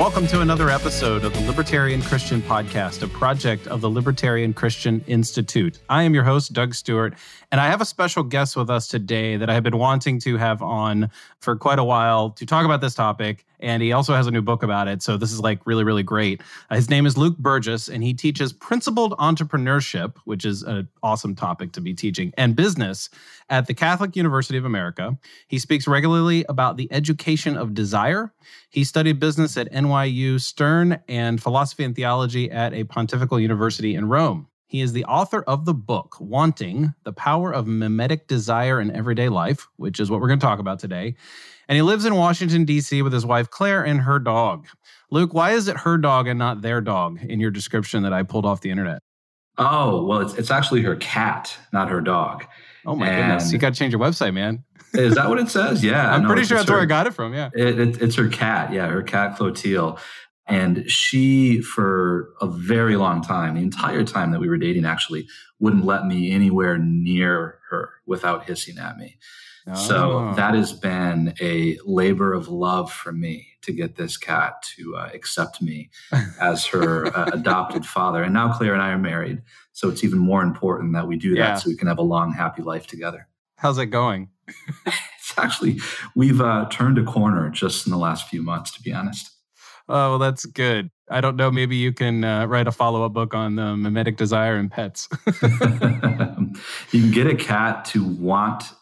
Welcome 0.00 0.26
to 0.28 0.40
another 0.40 0.70
episode 0.70 1.26
of 1.26 1.34
the 1.34 1.42
Libertarian 1.42 2.00
Christian 2.00 2.40
Podcast, 2.40 3.02
a 3.02 3.06
project 3.06 3.66
of 3.66 3.82
the 3.82 3.90
Libertarian 3.90 4.54
Christian 4.54 5.04
Institute. 5.06 5.78
I 5.90 6.04
am 6.04 6.14
your 6.14 6.24
host, 6.24 6.54
Doug 6.54 6.74
Stewart, 6.74 7.12
and 7.52 7.60
I 7.60 7.66
have 7.66 7.82
a 7.82 7.84
special 7.84 8.22
guest 8.22 8.56
with 8.56 8.70
us 8.70 8.88
today 8.88 9.36
that 9.36 9.50
I 9.50 9.52
have 9.52 9.62
been 9.62 9.76
wanting 9.76 10.18
to 10.20 10.38
have 10.38 10.62
on 10.62 11.10
for 11.40 11.54
quite 11.54 11.78
a 11.78 11.84
while 11.84 12.30
to 12.30 12.46
talk 12.46 12.64
about 12.64 12.80
this 12.80 12.94
topic. 12.94 13.44
And 13.60 13.82
he 13.82 13.92
also 13.92 14.14
has 14.14 14.26
a 14.26 14.30
new 14.30 14.42
book 14.42 14.62
about 14.62 14.88
it. 14.88 15.02
So 15.02 15.16
this 15.16 15.32
is 15.32 15.40
like 15.40 15.66
really, 15.66 15.84
really 15.84 16.02
great. 16.02 16.42
Uh, 16.70 16.76
his 16.76 16.90
name 16.90 17.06
is 17.06 17.16
Luke 17.16 17.36
Burgis, 17.38 17.92
and 17.92 18.02
he 18.02 18.14
teaches 18.14 18.52
principled 18.52 19.12
entrepreneurship, 19.18 20.16
which 20.24 20.44
is 20.44 20.62
an 20.62 20.88
awesome 21.02 21.34
topic 21.34 21.72
to 21.72 21.80
be 21.80 21.94
teaching, 21.94 22.32
and 22.36 22.56
business 22.56 23.10
at 23.48 23.66
the 23.66 23.74
Catholic 23.74 24.16
University 24.16 24.58
of 24.58 24.64
America. 24.64 25.18
He 25.48 25.58
speaks 25.58 25.86
regularly 25.86 26.44
about 26.48 26.76
the 26.76 26.88
education 26.92 27.56
of 27.56 27.74
desire. 27.74 28.32
He 28.70 28.84
studied 28.84 29.20
business 29.20 29.56
at 29.56 29.72
NYU 29.72 30.40
Stern 30.40 31.00
and 31.08 31.42
philosophy 31.42 31.84
and 31.84 31.94
theology 31.94 32.50
at 32.50 32.72
a 32.72 32.84
pontifical 32.84 33.38
university 33.38 33.94
in 33.94 34.08
Rome. 34.08 34.46
He 34.70 34.82
is 34.82 34.92
the 34.92 35.04
author 35.06 35.42
of 35.42 35.64
the 35.64 35.74
book, 35.74 36.16
Wanting 36.20 36.94
The 37.02 37.12
Power 37.12 37.52
of 37.52 37.66
Mimetic 37.66 38.28
Desire 38.28 38.80
in 38.80 38.94
Everyday 38.94 39.28
Life, 39.28 39.66
which 39.78 39.98
is 39.98 40.12
what 40.12 40.20
we're 40.20 40.28
going 40.28 40.38
to 40.38 40.46
talk 40.46 40.60
about 40.60 40.78
today. 40.78 41.16
And 41.70 41.76
he 41.76 41.82
lives 41.82 42.04
in 42.04 42.16
Washington, 42.16 42.64
D.C. 42.64 43.00
with 43.00 43.12
his 43.12 43.24
wife, 43.24 43.48
Claire, 43.48 43.84
and 43.84 44.00
her 44.00 44.18
dog. 44.18 44.66
Luke, 45.12 45.32
why 45.32 45.52
is 45.52 45.68
it 45.68 45.76
her 45.76 45.98
dog 45.98 46.26
and 46.26 46.36
not 46.36 46.62
their 46.62 46.80
dog 46.80 47.22
in 47.22 47.38
your 47.38 47.52
description 47.52 48.02
that 48.02 48.12
I 48.12 48.24
pulled 48.24 48.44
off 48.44 48.60
the 48.60 48.70
internet? 48.70 49.02
Oh, 49.56 50.04
well, 50.04 50.18
it's, 50.20 50.34
it's 50.34 50.50
actually 50.50 50.82
her 50.82 50.96
cat, 50.96 51.56
not 51.72 51.88
her 51.88 52.00
dog. 52.00 52.44
Oh, 52.84 52.96
my 52.96 53.06
and 53.06 53.16
goodness. 53.16 53.52
You 53.52 53.58
got 53.60 53.74
to 53.74 53.78
change 53.78 53.92
your 53.92 54.00
website, 54.00 54.34
man. 54.34 54.64
is 54.94 55.14
that 55.14 55.28
what 55.28 55.38
it 55.38 55.48
says? 55.48 55.84
Yeah. 55.84 56.10
I'm 56.12 56.22
no, 56.22 56.26
pretty 56.26 56.42
sure 56.42 56.56
that's 56.56 56.68
her, 56.68 56.74
where 56.74 56.82
I 56.82 56.86
got 56.86 57.06
it 57.06 57.14
from. 57.14 57.34
Yeah. 57.34 57.50
It, 57.54 57.78
it, 57.78 58.02
it's 58.02 58.16
her 58.16 58.26
cat. 58.26 58.72
Yeah. 58.72 58.88
Her 58.88 59.04
cat, 59.04 59.36
Clotilde. 59.36 60.00
And 60.46 60.90
she, 60.90 61.60
for 61.60 62.30
a 62.40 62.46
very 62.46 62.96
long 62.96 63.22
time, 63.22 63.54
the 63.54 63.62
entire 63.62 64.02
time 64.04 64.32
that 64.32 64.40
we 64.40 64.48
were 64.48 64.56
dating, 64.56 64.84
actually 64.84 65.28
wouldn't 65.60 65.84
let 65.84 66.06
me 66.06 66.32
anywhere 66.32 66.76
near 66.78 67.60
her 67.70 67.90
without 68.06 68.44
hissing 68.44 68.78
at 68.78 68.98
me. 68.98 69.18
Oh. 69.66 69.74
So 69.74 70.32
that 70.36 70.54
has 70.54 70.72
been 70.72 71.34
a 71.40 71.78
labor 71.84 72.32
of 72.32 72.48
love 72.48 72.90
for 72.90 73.12
me 73.12 73.46
to 73.62 73.72
get 73.72 73.96
this 73.96 74.16
cat 74.16 74.62
to 74.76 74.96
uh, 74.96 75.10
accept 75.12 75.60
me 75.60 75.90
as 76.40 76.66
her 76.66 77.06
uh, 77.06 77.30
adopted 77.32 77.84
father. 77.86 78.22
And 78.22 78.34
now 78.34 78.52
Claire 78.52 78.72
and 78.72 78.82
I 78.82 78.90
are 78.90 78.98
married. 78.98 79.42
So 79.72 79.88
it's 79.88 80.02
even 80.02 80.18
more 80.18 80.42
important 80.42 80.94
that 80.94 81.06
we 81.06 81.16
do 81.16 81.34
that 81.34 81.38
yeah. 81.38 81.54
so 81.54 81.68
we 81.68 81.76
can 81.76 81.88
have 81.88 81.98
a 81.98 82.02
long, 82.02 82.32
happy 82.32 82.62
life 82.62 82.86
together. 82.86 83.28
How's 83.56 83.78
it 83.78 83.86
going? 83.86 84.30
it's 84.86 85.34
actually, 85.36 85.78
we've 86.16 86.40
uh, 86.40 86.66
turned 86.70 86.98
a 86.98 87.04
corner 87.04 87.50
just 87.50 87.86
in 87.86 87.92
the 87.92 87.98
last 87.98 88.28
few 88.28 88.42
months, 88.42 88.70
to 88.72 88.82
be 88.82 88.92
honest. 88.92 89.30
Oh, 89.90 90.10
well, 90.10 90.18
that's 90.18 90.46
good. 90.46 90.88
I 91.10 91.20
don't 91.20 91.34
know. 91.34 91.50
Maybe 91.50 91.74
you 91.74 91.92
can 91.92 92.22
uh, 92.22 92.46
write 92.46 92.68
a 92.68 92.72
follow 92.72 93.04
up 93.04 93.12
book 93.12 93.34
on 93.34 93.56
the 93.56 93.76
mimetic 93.76 94.16
desire 94.16 94.56
in 94.56 94.68
pets. 94.68 95.08
you 95.26 97.00
can 97.00 97.10
get 97.10 97.26
a 97.26 97.34
cat 97.34 97.84
to 97.86 98.04
want 98.04 98.72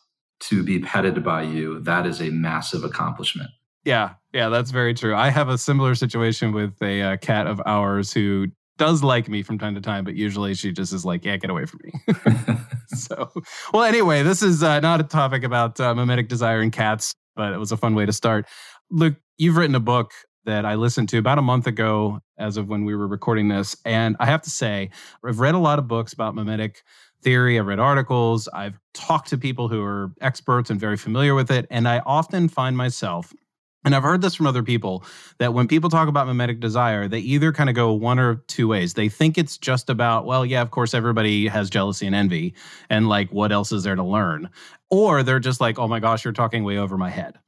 to 0.41 0.63
be 0.63 0.81
petted 0.81 1.25
by 1.25 1.43
you. 1.43 1.81
That 1.81 2.07
is 2.07 2.21
a 2.21 2.29
massive 2.31 2.85
accomplishment. 2.85 3.49
Yeah, 3.85 4.15
yeah, 4.35 4.51
that's 4.51 4.71
very 4.71 4.93
true. 4.93 5.15
I 5.15 5.31
have 5.31 5.49
a 5.49 5.57
similar 5.57 5.95
situation 5.95 6.53
with 6.53 6.75
a 6.83 7.01
uh, 7.01 7.17
cat 7.17 7.47
of 7.47 7.63
ours 7.65 8.13
who 8.13 8.49
does 8.77 9.03
like 9.03 9.31
me 9.31 9.43
from 9.43 9.59
time 9.59 9.75
to 9.75 9.81
time, 9.81 10.05
but 10.05 10.15
usually 10.15 10.55
she 10.55 10.73
just 10.73 10.93
is 10.93 11.07
like, 11.07 11.25
"Yeah, 11.25 11.39
get 11.39 11.51
away 11.51 11.65
from 11.65 11.81
me." 11.85 11.93
so, 12.89 13.33
well, 13.73 13.85
anyway, 13.85 14.23
this 14.23 14.43
is 14.43 14.63
uh, 14.63 14.81
not 14.81 15.01
a 15.01 15.05
topic 15.05 15.43
about 15.43 15.81
uh, 15.81 15.95
mimetic 15.95 16.29
desire 16.29 16.61
in 16.61 16.71
cats, 16.71 17.15
but 17.35 17.55
it 17.55 17.59
was 17.59 17.73
a 17.73 17.77
fun 17.79 17.95
way 17.95 18.05
to 18.05 18.13
start. 18.13 18.47
Luke, 18.91 19.17
you've 19.39 19.57
written 19.57 19.75
a 19.75 19.81
book 19.81 20.13
that 20.49 20.65
I 20.65 20.77
listened 20.77 21.11
to 21.11 21.19
about 21.19 21.37
a 21.37 21.43
month 21.43 21.67
ago, 21.67 22.21
as 22.39 22.57
of 22.57 22.69
when 22.69 22.87
we 22.87 22.97
were 22.97 23.07
recording 23.07 23.49
this. 23.49 23.77
And 23.85 24.17
I 24.19 24.25
have 24.25 24.41
to 24.43 24.51
say, 24.51 24.89
I've 25.23 25.41
read 25.41 25.55
a 25.55 25.59
lot 25.59 25.79
of 25.79 25.87
books 25.87 26.15
about 26.15 26.35
mimetic 26.35 26.85
theory. 27.21 27.59
I've 27.59 27.67
read 27.67 27.79
articles. 27.79 28.49
I've 28.49 28.79
talked 28.95 29.29
to 29.29 29.37
people 29.37 29.69
who 29.69 29.83
are 29.83 30.11
experts 30.23 30.71
and 30.71 30.81
very 30.81 30.97
familiar 30.97 31.35
with 31.35 31.51
it. 31.51 31.67
And 31.71 31.87
I 31.87 31.99
often 31.99 32.49
find 32.49 32.79
myself, 32.79 33.31
and 33.85 33.95
I've 33.95 34.03
heard 34.03 34.23
this 34.23 34.35
from 34.35 34.47
other 34.47 34.63
people, 34.63 35.05
that 35.37 35.53
when 35.53 35.69
people 35.69 35.91
talk 35.91 36.09
about 36.09 36.27
mimetic 36.27 36.61
desire, 36.61 37.09
they 37.09 37.21
either 37.21 37.53
kind 37.53 37.69
of 37.69 37.77
go 37.77 37.93
one 37.93 38.19
or 38.19 38.37
two 38.47 38.69
ways. 38.69 38.95
They 38.95 39.11
think 39.11 39.37
it's 39.37 39.59
just 39.59 39.91
about, 39.91 40.25
well, 40.25 40.47
yeah, 40.47 40.63
of 40.63 40.71
course, 40.71 40.95
everybody 40.95 41.47
has 41.49 41.69
jealousy 41.69 42.07
and 42.07 42.15
envy. 42.15 42.55
And 42.89 43.07
like, 43.07 43.31
what 43.35 43.53
else 43.53 43.71
is 43.71 43.83
there 43.83 43.97
to 43.97 44.03
learn? 44.03 44.49
Or 44.89 45.23
they're 45.23 45.41
just 45.41 45.61
like, 45.61 45.79
oh 45.79 45.89
my 45.89 46.01
gosh, 46.01 46.25
you're 46.25 46.33
talking 46.33 46.65
way 46.65 46.79
over 46.79 46.97
my 46.97 47.11
head 47.11 47.39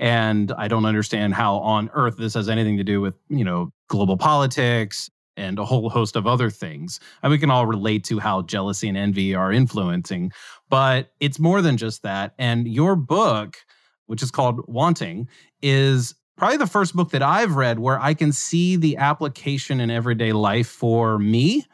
and 0.00 0.50
I 0.52 0.66
don't 0.66 0.86
understand 0.86 1.34
how 1.34 1.56
on 1.56 1.90
earth 1.92 2.16
this 2.16 2.32
has 2.32 2.48
anything 2.48 2.78
to 2.78 2.84
do 2.84 3.02
with, 3.02 3.14
you 3.28 3.44
know, 3.44 3.70
global 3.88 4.16
politics 4.16 5.10
and 5.36 5.58
a 5.58 5.64
whole 5.64 5.90
host 5.90 6.16
of 6.16 6.26
other 6.26 6.48
things. 6.48 7.00
And 7.22 7.30
we 7.30 7.38
can 7.38 7.50
all 7.50 7.66
relate 7.66 8.04
to 8.04 8.18
how 8.18 8.42
jealousy 8.42 8.88
and 8.88 8.96
envy 8.96 9.34
are 9.34 9.52
influencing, 9.52 10.32
but 10.70 11.12
it's 11.20 11.38
more 11.38 11.60
than 11.60 11.76
just 11.76 12.02
that. 12.02 12.32
And 12.38 12.66
your 12.66 12.96
book, 12.96 13.58
which 14.06 14.22
is 14.22 14.30
called 14.30 14.62
Wanting, 14.66 15.28
is 15.60 16.14
probably 16.38 16.56
the 16.56 16.66
first 16.66 16.96
book 16.96 17.10
that 17.10 17.22
I've 17.22 17.56
read 17.56 17.78
where 17.78 18.00
I 18.00 18.14
can 18.14 18.32
see 18.32 18.76
the 18.76 18.96
application 18.96 19.80
in 19.80 19.90
everyday 19.90 20.32
life 20.32 20.68
for 20.68 21.18
me, 21.18 21.66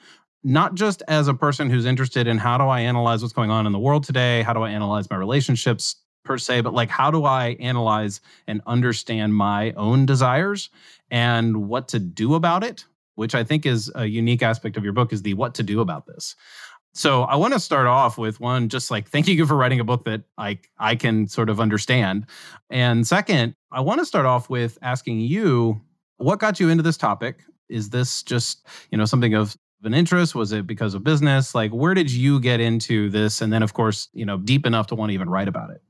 not 0.42 0.74
just 0.74 1.04
as 1.06 1.28
a 1.28 1.34
person 1.34 1.70
who's 1.70 1.86
interested 1.86 2.26
in 2.26 2.38
how 2.38 2.58
do 2.58 2.64
I 2.64 2.80
analyze 2.80 3.22
what's 3.22 3.32
going 3.32 3.50
on 3.50 3.66
in 3.66 3.72
the 3.72 3.78
world 3.78 4.02
today? 4.02 4.42
How 4.42 4.52
do 4.52 4.62
I 4.62 4.70
analyze 4.70 5.08
my 5.08 5.16
relationships 5.16 5.94
per 6.26 6.38
se, 6.38 6.60
but 6.60 6.74
like 6.74 6.90
how 6.90 7.10
do 7.10 7.24
I 7.24 7.56
analyze 7.60 8.20
and 8.46 8.60
understand 8.66 9.34
my 9.34 9.72
own 9.72 10.06
desires 10.06 10.68
and 11.10 11.68
what 11.68 11.88
to 11.88 11.98
do 11.98 12.34
about 12.34 12.64
it, 12.64 12.84
which 13.14 13.34
I 13.34 13.44
think 13.44 13.64
is 13.64 13.90
a 13.94 14.04
unique 14.04 14.42
aspect 14.42 14.76
of 14.76 14.84
your 14.84 14.92
book 14.92 15.12
is 15.12 15.22
the 15.22 15.34
what 15.34 15.54
to 15.54 15.62
do 15.62 15.80
about 15.80 16.06
this. 16.06 16.36
So 16.92 17.24
I 17.24 17.36
want 17.36 17.52
to 17.52 17.60
start 17.60 17.86
off 17.86 18.16
with 18.16 18.40
one 18.40 18.68
just 18.68 18.90
like 18.90 19.08
thank 19.08 19.28
you 19.28 19.46
for 19.46 19.54
writing 19.54 19.80
a 19.80 19.84
book 19.84 20.04
that 20.04 20.22
I 20.38 20.58
I 20.78 20.96
can 20.96 21.28
sort 21.28 21.50
of 21.50 21.60
understand. 21.60 22.26
And 22.70 23.06
second, 23.06 23.54
I 23.70 23.80
want 23.80 24.00
to 24.00 24.06
start 24.06 24.26
off 24.26 24.48
with 24.48 24.78
asking 24.82 25.20
you 25.20 25.80
what 26.18 26.38
got 26.38 26.58
you 26.60 26.68
into 26.68 26.82
this 26.82 26.96
topic? 26.96 27.44
Is 27.68 27.90
this 27.90 28.22
just, 28.22 28.66
you 28.90 28.98
know, 28.98 29.04
something 29.04 29.34
of 29.34 29.56
an 29.82 29.94
interest? 29.94 30.34
Was 30.34 30.52
it 30.52 30.66
because 30.66 30.94
of 30.94 31.04
business? 31.04 31.54
Like, 31.54 31.70
where 31.72 31.94
did 31.94 32.10
you 32.10 32.40
get 32.40 32.60
into 32.60 33.10
this? 33.10 33.40
And 33.40 33.52
then, 33.52 33.62
of 33.62 33.74
course, 33.74 34.08
you 34.12 34.24
know, 34.24 34.38
deep 34.38 34.66
enough 34.66 34.86
to 34.88 34.94
want 34.94 35.10
to 35.10 35.14
even 35.14 35.28
write 35.28 35.48
about 35.48 35.70
it? 35.70 35.82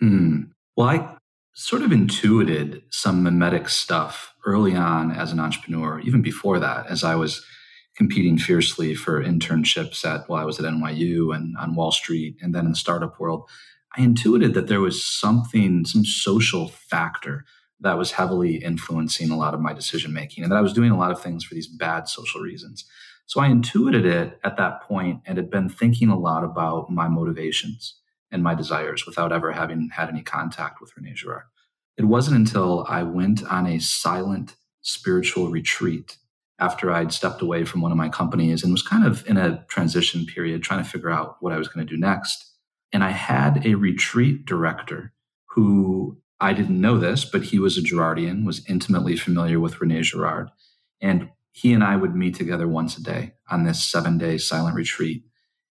Hmm. 0.00 0.42
Well, 0.76 0.88
I 0.88 1.16
sort 1.54 1.82
of 1.82 1.92
intuited 1.92 2.82
some 2.90 3.22
mimetic 3.22 3.68
stuff 3.68 4.34
early 4.44 4.74
on 4.74 5.12
as 5.12 5.32
an 5.32 5.40
entrepreneur, 5.40 6.00
even 6.00 6.20
before 6.20 6.58
that, 6.58 6.86
as 6.88 7.04
I 7.04 7.14
was 7.14 7.44
competing 7.96 8.36
fiercely 8.38 8.94
for 8.94 9.22
internships 9.22 10.04
at 10.04 10.28
while 10.28 10.42
I 10.42 10.44
was 10.44 10.58
at 10.58 10.64
NYU 10.64 11.34
and 11.34 11.56
on 11.56 11.76
Wall 11.76 11.92
Street 11.92 12.36
and 12.42 12.54
then 12.54 12.64
in 12.64 12.72
the 12.72 12.76
startup 12.76 13.20
world. 13.20 13.48
I 13.96 14.02
intuited 14.02 14.54
that 14.54 14.66
there 14.66 14.80
was 14.80 15.04
something, 15.04 15.84
some 15.84 16.04
social 16.04 16.68
factor 16.68 17.44
that 17.80 17.96
was 17.96 18.12
heavily 18.12 18.56
influencing 18.56 19.30
a 19.30 19.36
lot 19.36 19.54
of 19.54 19.60
my 19.60 19.72
decision 19.72 20.12
making 20.12 20.42
and 20.42 20.50
that 20.50 20.56
I 20.56 20.62
was 20.62 20.72
doing 20.72 20.90
a 20.90 20.98
lot 20.98 21.12
of 21.12 21.22
things 21.22 21.44
for 21.44 21.54
these 21.54 21.68
bad 21.68 22.08
social 22.08 22.40
reasons. 22.40 22.84
So 23.26 23.40
I 23.40 23.46
intuited 23.46 24.04
it 24.04 24.40
at 24.42 24.56
that 24.56 24.82
point 24.82 25.20
and 25.24 25.38
had 25.38 25.50
been 25.50 25.68
thinking 25.68 26.08
a 26.08 26.18
lot 26.18 26.42
about 26.42 26.90
my 26.90 27.06
motivations 27.08 27.94
and 28.34 28.42
my 28.42 28.54
desires 28.54 29.06
without 29.06 29.32
ever 29.32 29.52
having 29.52 29.88
had 29.90 30.08
any 30.08 30.20
contact 30.20 30.80
with 30.80 30.94
Rene 30.96 31.14
Girard. 31.14 31.44
It 31.96 32.04
wasn't 32.04 32.36
until 32.36 32.84
I 32.88 33.04
went 33.04 33.44
on 33.44 33.66
a 33.66 33.78
silent 33.78 34.56
spiritual 34.82 35.50
retreat 35.50 36.18
after 36.58 36.90
I'd 36.90 37.12
stepped 37.12 37.42
away 37.42 37.64
from 37.64 37.80
one 37.80 37.92
of 37.92 37.96
my 37.96 38.08
companies 38.08 38.64
and 38.64 38.72
was 38.72 38.82
kind 38.82 39.06
of 39.06 39.24
in 39.28 39.36
a 39.36 39.64
transition 39.68 40.26
period 40.26 40.62
trying 40.62 40.82
to 40.82 40.90
figure 40.90 41.10
out 41.10 41.36
what 41.40 41.52
I 41.52 41.58
was 41.58 41.68
going 41.68 41.86
to 41.86 41.90
do 41.90 41.98
next. 41.98 42.52
And 42.92 43.04
I 43.04 43.10
had 43.10 43.64
a 43.64 43.76
retreat 43.76 44.44
director 44.44 45.12
who 45.50 46.18
I 46.40 46.52
didn't 46.52 46.80
know 46.80 46.98
this, 46.98 47.24
but 47.24 47.44
he 47.44 47.60
was 47.60 47.78
a 47.78 47.82
Girardian, 47.82 48.44
was 48.44 48.68
intimately 48.68 49.16
familiar 49.16 49.60
with 49.60 49.80
Rene 49.80 50.02
Girard. 50.02 50.50
And 51.00 51.30
he 51.52 51.72
and 51.72 51.84
I 51.84 51.94
would 51.94 52.16
meet 52.16 52.34
together 52.34 52.66
once 52.66 52.98
a 52.98 53.02
day 53.02 53.34
on 53.48 53.62
this 53.62 53.84
seven 53.84 54.18
day 54.18 54.38
silent 54.38 54.74
retreat. 54.74 55.22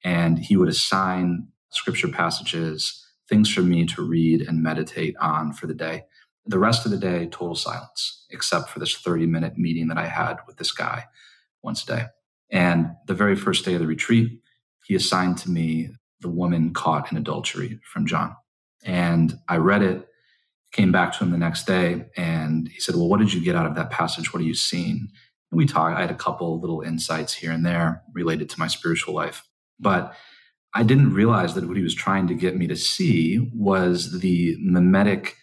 And 0.02 0.40
he 0.40 0.56
would 0.56 0.68
assign 0.68 1.48
scripture 1.70 2.08
passages, 2.08 3.04
things 3.28 3.52
for 3.52 3.62
me 3.62 3.84
to 3.86 4.02
read 4.02 4.42
and 4.42 4.62
meditate 4.62 5.16
on 5.18 5.52
for 5.52 5.66
the 5.66 5.74
day. 5.74 6.04
The 6.46 6.58
rest 6.58 6.86
of 6.86 6.90
the 6.90 6.98
day, 6.98 7.26
total 7.26 7.54
silence, 7.54 8.24
except 8.30 8.70
for 8.70 8.78
this 8.78 8.96
30 8.96 9.26
minute 9.26 9.58
meeting 9.58 9.88
that 9.88 9.98
I 9.98 10.06
had 10.06 10.38
with 10.46 10.56
this 10.56 10.72
guy 10.72 11.04
once 11.62 11.82
a 11.82 11.86
day. 11.86 12.04
And 12.50 12.92
the 13.06 13.14
very 13.14 13.36
first 13.36 13.64
day 13.64 13.74
of 13.74 13.80
the 13.80 13.86
retreat, 13.86 14.40
he 14.86 14.94
assigned 14.94 15.36
to 15.38 15.50
me 15.50 15.90
the 16.20 16.30
woman 16.30 16.72
caught 16.72 17.12
in 17.12 17.18
adultery 17.18 17.78
from 17.84 18.06
John. 18.06 18.34
And 18.84 19.38
I 19.48 19.56
read 19.58 19.82
it, 19.82 20.08
came 20.72 20.90
back 20.90 21.12
to 21.12 21.24
him 21.24 21.30
the 21.30 21.38
next 21.38 21.66
day, 21.66 22.06
and 22.16 22.68
he 22.68 22.80
said, 22.80 22.94
Well, 22.94 23.08
what 23.08 23.20
did 23.20 23.32
you 23.32 23.44
get 23.44 23.56
out 23.56 23.66
of 23.66 23.74
that 23.74 23.90
passage? 23.90 24.32
What 24.32 24.40
are 24.40 24.46
you 24.46 24.54
seeing? 24.54 25.08
And 25.50 25.58
we 25.58 25.66
talked. 25.66 25.96
I 25.96 26.00
had 26.00 26.10
a 26.10 26.14
couple 26.14 26.60
little 26.60 26.80
insights 26.80 27.34
here 27.34 27.52
and 27.52 27.64
there 27.64 28.02
related 28.14 28.48
to 28.50 28.58
my 28.58 28.66
spiritual 28.66 29.14
life. 29.14 29.46
But 29.78 30.14
I 30.74 30.82
didn't 30.82 31.14
realize 31.14 31.54
that 31.54 31.66
what 31.66 31.76
he 31.76 31.82
was 31.82 31.94
trying 31.94 32.26
to 32.28 32.34
get 32.34 32.56
me 32.56 32.66
to 32.66 32.76
see 32.76 33.50
was 33.54 34.20
the 34.20 34.56
mimetic 34.60 35.36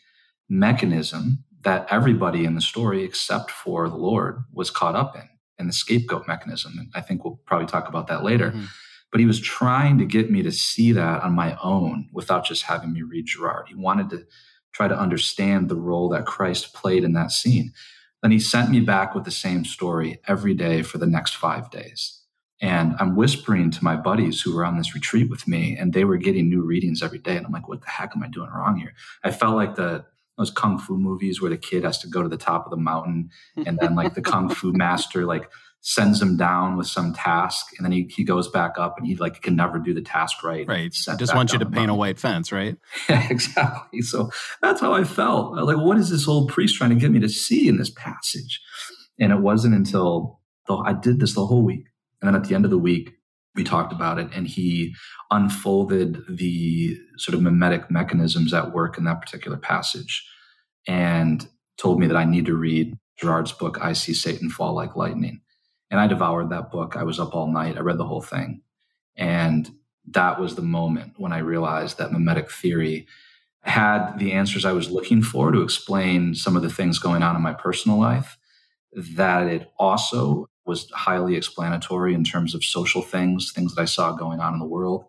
mechanism 0.49 1.43
that 1.63 1.87
everybody 1.89 2.45
in 2.45 2.55
the 2.55 2.61
story, 2.61 3.03
except 3.03 3.49
for 3.49 3.89
the 3.89 3.95
Lord, 3.95 4.43
was 4.53 4.69
caught 4.69 4.95
up 4.95 5.15
in, 5.15 5.27
and 5.57 5.67
the 5.67 5.73
scapegoat 5.73 6.27
mechanism. 6.27 6.73
And 6.77 6.91
I 6.93 7.01
think 7.01 7.23
we'll 7.23 7.41
probably 7.45 7.65
talk 7.65 7.89
about 7.89 8.07
that 8.07 8.23
later. 8.23 8.51
Mm-hmm. 8.51 8.65
But 9.11 9.19
he 9.19 9.25
was 9.25 9.39
trying 9.39 9.97
to 9.97 10.05
get 10.05 10.29
me 10.29 10.43
to 10.43 10.51
see 10.51 10.91
that 10.91 11.23
on 11.23 11.33
my 11.33 11.57
own 11.63 12.09
without 12.11 12.45
just 12.45 12.63
having 12.63 12.93
me 12.93 13.01
read 13.01 13.25
Girard. 13.25 13.67
He 13.67 13.75
wanted 13.75 14.09
to 14.11 14.25
try 14.73 14.87
to 14.87 14.97
understand 14.97 15.69
the 15.69 15.75
role 15.75 16.09
that 16.09 16.25
Christ 16.25 16.73
played 16.73 17.03
in 17.03 17.13
that 17.13 17.31
scene. 17.31 17.71
Then 18.21 18.31
he 18.31 18.39
sent 18.39 18.69
me 18.69 18.81
back 18.81 19.15
with 19.15 19.23
the 19.23 19.31
same 19.31 19.65
story 19.65 20.19
every 20.27 20.53
day 20.53 20.81
for 20.81 20.97
the 20.97 21.07
next 21.07 21.35
five 21.35 21.71
days. 21.71 22.21
And 22.61 22.95
I'm 22.99 23.15
whispering 23.15 23.69
to 23.71 23.83
my 23.83 23.95
buddies 23.95 24.41
who 24.41 24.55
were 24.55 24.65
on 24.65 24.77
this 24.77 24.93
retreat 24.93 25.29
with 25.29 25.47
me, 25.47 25.75
and 25.77 25.93
they 25.93 26.05
were 26.05 26.17
getting 26.17 26.49
new 26.49 26.63
readings 26.63 27.03
every 27.03 27.19
day. 27.19 27.35
And 27.35 27.45
I'm 27.45 27.51
like, 27.51 27.67
what 27.67 27.81
the 27.81 27.89
heck 27.89 28.15
am 28.15 28.23
I 28.23 28.27
doing 28.27 28.49
wrong 28.49 28.77
here? 28.77 28.93
I 29.23 29.31
felt 29.31 29.55
like 29.55 29.75
the 29.75 30.05
those 30.37 30.51
kung 30.51 30.77
fu 30.77 30.97
movies 30.97 31.41
where 31.41 31.49
the 31.49 31.57
kid 31.57 31.83
has 31.83 31.97
to 31.99 32.07
go 32.07 32.21
to 32.21 32.29
the 32.29 32.37
top 32.37 32.65
of 32.65 32.69
the 32.69 32.77
mountain 32.77 33.29
and 33.65 33.79
then 33.79 33.95
like 33.95 34.15
the 34.15 34.21
kung 34.21 34.49
fu 34.49 34.71
master 34.75 35.25
like 35.25 35.49
sends 35.87 36.19
him 36.19 36.35
down 36.35 36.77
with 36.77 36.87
some 36.87 37.13
task 37.13 37.67
and 37.77 37.85
then 37.85 37.91
he, 37.91 38.09
he 38.09 38.23
goes 38.23 38.49
back 38.49 38.77
up 38.77 38.97
and 38.97 39.05
he 39.05 39.15
like 39.15 39.41
can 39.43 39.55
never 39.55 39.77
do 39.77 39.93
the 39.93 40.01
task 40.01 40.43
right. 40.43 40.67
Right. 40.67 40.91
Just 40.91 41.35
wants 41.35 41.53
you 41.53 41.59
to 41.59 41.65
paint 41.65 41.91
a 41.91 41.93
white 41.93 42.19
fence, 42.19 42.51
right? 42.51 42.75
Yeah, 43.09 43.27
exactly. 43.29 44.01
So 44.01 44.31
that's 44.63 44.81
how 44.81 44.93
I 44.93 45.03
felt. 45.03 45.57
I 45.57 45.61
like, 45.61 45.77
what 45.77 45.97
is 45.97 46.09
this 46.09 46.27
old 46.27 46.49
priest 46.49 46.75
trying 46.75 46.89
to 46.89 46.95
get 46.95 47.11
me 47.11 47.19
to 47.19 47.29
see 47.29 47.67
in 47.67 47.77
this 47.77 47.91
passage? 47.91 48.61
And 49.19 49.31
it 49.31 49.39
wasn't 49.39 49.75
until 49.75 50.39
the, 50.67 50.75
I 50.75 50.93
did 50.93 51.19
this 51.19 51.35
the 51.35 51.45
whole 51.45 51.63
week. 51.63 51.85
And 52.21 52.27
then 52.27 52.35
at 52.35 52.47
the 52.47 52.55
end 52.55 52.65
of 52.65 52.71
the 52.71 52.77
week, 52.77 53.11
we 53.55 53.63
talked 53.63 53.93
about 53.93 54.19
it 54.19 54.27
and 54.33 54.47
he 54.47 54.93
unfolded 55.31 56.21
the 56.29 56.97
sort 57.17 57.35
of 57.35 57.41
mimetic 57.41 57.89
mechanisms 57.89 58.53
at 58.53 58.73
work 58.73 58.97
in 58.97 59.05
that 59.05 59.21
particular 59.21 59.57
passage 59.57 60.27
and 60.87 61.47
told 61.77 61.99
me 61.99 62.07
that 62.07 62.17
I 62.17 62.25
need 62.25 62.45
to 62.45 62.55
read 62.55 62.97
Girard's 63.17 63.53
book, 63.53 63.77
I 63.81 63.93
See 63.93 64.13
Satan 64.13 64.49
Fall 64.49 64.75
Like 64.75 64.95
Lightning. 64.95 65.41
And 65.89 65.99
I 65.99 66.07
devoured 66.07 66.49
that 66.49 66.71
book. 66.71 66.97
I 66.97 67.03
was 67.03 67.19
up 67.19 67.33
all 67.35 67.47
night. 67.47 67.77
I 67.77 67.81
read 67.81 67.97
the 67.97 68.05
whole 68.05 68.21
thing. 68.21 68.61
And 69.15 69.69
that 70.07 70.39
was 70.39 70.55
the 70.55 70.61
moment 70.61 71.13
when 71.17 71.31
I 71.31 71.37
realized 71.39 71.97
that 71.97 72.11
mimetic 72.11 72.51
theory 72.51 73.07
had 73.61 74.17
the 74.19 74.33
answers 74.33 74.65
I 74.65 74.73
was 74.73 74.91
looking 74.91 75.23
for 75.23 75.51
to 75.51 75.61
explain 75.61 76.35
some 76.35 76.55
of 76.55 76.61
the 76.61 76.69
things 76.69 76.99
going 76.99 77.23
on 77.23 77.35
in 77.35 77.41
my 77.41 77.53
personal 77.53 77.97
life, 77.97 78.37
that 78.93 79.47
it 79.47 79.71
also 79.79 80.47
was 80.65 80.89
highly 80.91 81.35
explanatory 81.35 82.13
in 82.13 82.23
terms 82.23 82.55
of 82.55 82.63
social 82.63 83.01
things, 83.01 83.51
things 83.51 83.75
that 83.75 83.81
I 83.81 83.85
saw 83.85 84.13
going 84.13 84.39
on 84.39 84.53
in 84.53 84.59
the 84.59 84.65
world. 84.65 85.05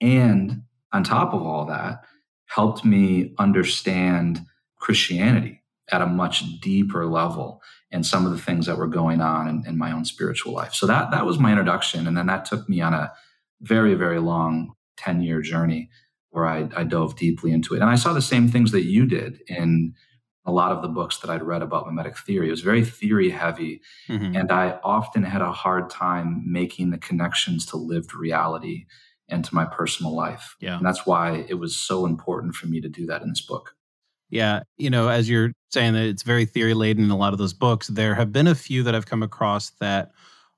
And 0.00 0.62
on 0.92 1.04
top 1.04 1.32
of 1.32 1.42
all 1.42 1.66
that, 1.66 2.04
helped 2.46 2.84
me 2.84 3.32
understand 3.38 4.44
Christianity 4.76 5.62
at 5.92 6.02
a 6.02 6.06
much 6.06 6.60
deeper 6.60 7.06
level 7.06 7.62
and 7.92 8.04
some 8.04 8.24
of 8.24 8.32
the 8.32 8.38
things 8.38 8.66
that 8.66 8.78
were 8.78 8.86
going 8.86 9.20
on 9.20 9.48
in, 9.48 9.64
in, 9.66 9.78
my 9.78 9.92
own 9.92 10.04
spiritual 10.04 10.52
life. 10.52 10.74
So 10.74 10.86
that 10.86 11.10
that 11.10 11.26
was 11.26 11.38
my 11.38 11.50
introduction. 11.50 12.06
And 12.06 12.16
then 12.16 12.26
that 12.26 12.44
took 12.44 12.68
me 12.68 12.80
on 12.80 12.94
a 12.94 13.12
very, 13.60 13.94
very 13.94 14.20
long 14.20 14.74
10 14.96 15.22
year 15.22 15.40
journey 15.40 15.90
where 16.30 16.46
I, 16.46 16.68
I 16.76 16.84
dove 16.84 17.16
deeply 17.16 17.52
into 17.52 17.74
it. 17.74 17.80
And 17.80 17.90
I 17.90 17.96
saw 17.96 18.12
the 18.12 18.22
same 18.22 18.48
things 18.48 18.72
that 18.72 18.84
you 18.84 19.06
did 19.06 19.40
in 19.48 19.94
a 20.46 20.52
lot 20.52 20.72
of 20.72 20.82
the 20.82 20.88
books 20.88 21.18
that 21.18 21.30
I'd 21.30 21.42
read 21.42 21.62
about 21.62 21.86
mimetic 21.86 22.18
theory. 22.18 22.48
It 22.48 22.52
was 22.52 22.62
very 22.62 22.84
theory 22.84 23.30
heavy. 23.30 23.82
Mm-hmm. 24.08 24.36
And 24.36 24.50
I 24.50 24.78
often 24.82 25.22
had 25.22 25.42
a 25.42 25.52
hard 25.52 25.90
time 25.90 26.42
making 26.46 26.90
the 26.90 26.98
connections 26.98 27.66
to 27.66 27.76
lived 27.76 28.14
reality 28.14 28.86
and 29.28 29.44
to 29.44 29.54
my 29.54 29.64
personal 29.64 30.14
life. 30.14 30.56
Yeah. 30.60 30.76
And 30.78 30.86
that's 30.86 31.06
why 31.06 31.44
it 31.48 31.54
was 31.54 31.76
so 31.76 32.06
important 32.06 32.54
for 32.54 32.66
me 32.66 32.80
to 32.80 32.88
do 32.88 33.06
that 33.06 33.22
in 33.22 33.28
this 33.28 33.42
book. 33.42 33.74
Yeah. 34.30 34.62
You 34.78 34.90
know, 34.90 35.08
as 35.08 35.28
you're 35.28 35.52
saying 35.70 35.92
that 35.94 36.04
it's 36.04 36.22
very 36.22 36.46
theory 36.46 36.74
laden 36.74 37.04
in 37.04 37.10
a 37.10 37.16
lot 37.16 37.32
of 37.32 37.38
those 37.38 37.52
books, 37.52 37.88
there 37.88 38.14
have 38.14 38.32
been 38.32 38.46
a 38.46 38.54
few 38.54 38.82
that 38.84 38.94
I've 38.94 39.06
come 39.06 39.22
across 39.22 39.70
that 39.80 40.10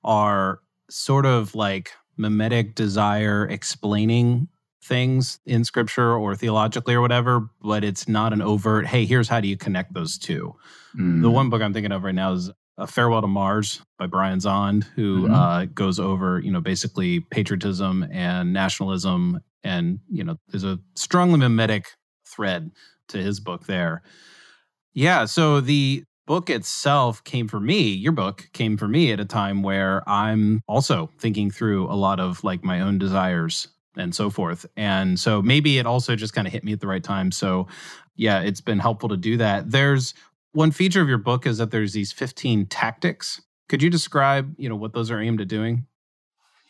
are 0.05 0.61
sort 0.89 1.27
of 1.27 1.55
like 1.55 1.93
mimetic 2.17 2.75
desire 2.75 3.49
explaining 3.49 4.49
things 4.83 5.39
in 5.47 5.65
scripture 5.65 6.15
or 6.15 6.35
theologically 6.35 6.95
or 6.95 7.01
whatever, 7.01 7.49
but 7.63 7.85
it's 7.85 8.09
not 8.09 8.33
an 8.33 8.43
overt, 8.43 8.87
hey, 8.87 9.05
here's 9.05 9.29
how 9.29 9.41
do 9.41 9.49
you 9.49 9.57
connect 9.57 9.95
those 9.95 10.19
two. 10.19 10.55
Mm. 10.99 11.23
The 11.23 11.31
one 11.31 11.51
book 11.51 11.63
I'm 11.63 11.73
thinking 11.73 11.93
of 11.93 12.03
right 12.03 12.15
now 12.15 12.33
is 12.33 12.51
A 12.79 12.87
Farewell 12.87 13.21
to 13.21 13.29
Mars 13.29 13.81
by 13.99 14.07
Brian 14.07 14.41
Zahnd, 14.41 14.85
who 14.97 15.25
mm-hmm. 15.25 15.35
uh, 15.35 15.65
goes 15.67 16.01
over, 16.01 16.41
you 16.41 16.51
know, 16.51 16.61
basically 16.61 17.21
patriotism 17.21 18.07
and 18.11 18.53
nationalism. 18.53 19.41
And, 19.63 20.01
you 20.11 20.25
know, 20.25 20.37
there's 20.49 20.65
a 20.65 20.81
strongly 20.97 21.39
mimetic 21.39 21.87
thread 22.27 22.73
to 23.09 23.19
his 23.19 23.39
book 23.39 23.67
there. 23.67 24.03
Yeah. 24.95 25.27
So 25.27 25.61
the 25.61 26.05
book 26.27 26.51
itself 26.51 27.23
came 27.25 27.49
for 27.49 27.61
me, 27.61 27.83
your 27.83 28.13
book 28.13 28.49
came 28.53 28.77
for 28.77 28.89
me 28.89 29.13
at 29.13 29.21
a 29.21 29.25
time 29.25 29.63
where 29.63 30.09
I'm 30.09 30.63
also 30.67 31.11
thinking 31.19 31.51
through 31.51 31.87
a 31.87 31.95
lot 31.95 32.21
of 32.21 32.43
like 32.45 32.65
my 32.65 32.81
own 32.81 32.99
desires 32.99 33.69
and 33.97 34.15
so 34.15 34.31
forth. 34.31 34.67
And 34.77 35.19
so 35.19 35.43
maybe 35.43 35.79
it 35.79 35.87
also 35.87 36.17
just 36.17 36.35
kind 36.35 36.47
of 36.47 36.53
hit 36.53 36.65
me 36.65 36.73
at 36.73 36.81
the 36.81 36.87
right 36.87 37.03
time. 37.03 37.31
So 37.31 37.69
yeah, 38.17 38.41
it's 38.41 38.61
been 38.61 38.79
helpful 38.79 39.09
to 39.11 39.17
do 39.17 39.37
that. 39.39 39.71
There's 39.71 40.15
one 40.53 40.71
feature 40.71 41.01
of 41.01 41.09
your 41.09 41.19
book 41.19 41.47
is 41.47 41.59
that 41.59 41.71
there's 41.71 41.93
these 41.93 42.13
15 42.13 42.67
tactics. 42.67 43.41
Could 43.69 43.83
you 43.83 43.91
describe, 43.91 44.55
you 44.59 44.69
know, 44.69 44.77
what 44.77 44.93
those 44.93 45.11
are 45.11 45.21
aimed 45.21 45.41
at 45.41 45.49
doing? 45.49 45.87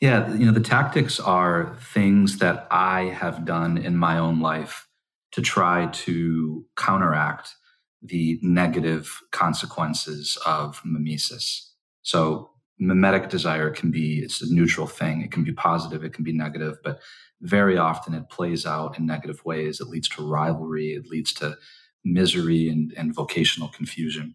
Yeah, 0.00 0.32
you 0.32 0.46
know, 0.46 0.52
the 0.52 0.60
tactics 0.60 1.20
are 1.20 1.76
things 1.80 2.38
that 2.38 2.66
I 2.70 3.04
have 3.04 3.44
done 3.44 3.78
in 3.78 3.96
my 3.96 4.18
own 4.18 4.40
life 4.40 4.88
to 5.32 5.40
try 5.40 5.86
to 5.86 6.66
counteract 6.76 7.54
the 8.02 8.38
negative 8.42 9.20
consequences 9.30 10.36
of 10.44 10.80
mimesis. 10.84 11.72
So 12.02 12.50
mimetic 12.78 13.28
desire 13.28 13.70
can 13.70 13.90
be 13.90 14.20
it's 14.20 14.42
a 14.42 14.52
neutral 14.52 14.86
thing. 14.86 15.22
It 15.22 15.30
can 15.30 15.44
be 15.44 15.52
positive 15.52 16.04
it 16.04 16.12
can 16.12 16.24
be 16.24 16.32
negative 16.32 16.78
but 16.82 17.00
very 17.40 17.76
often 17.76 18.14
it 18.14 18.28
plays 18.30 18.66
out 18.66 18.98
in 18.98 19.06
negative 19.06 19.44
ways. 19.44 19.80
It 19.80 19.88
leads 19.88 20.08
to 20.10 20.26
rivalry 20.26 20.94
it 20.94 21.06
leads 21.06 21.32
to 21.34 21.56
misery 22.04 22.68
and, 22.68 22.92
and 22.96 23.14
vocational 23.14 23.68
confusion. 23.68 24.34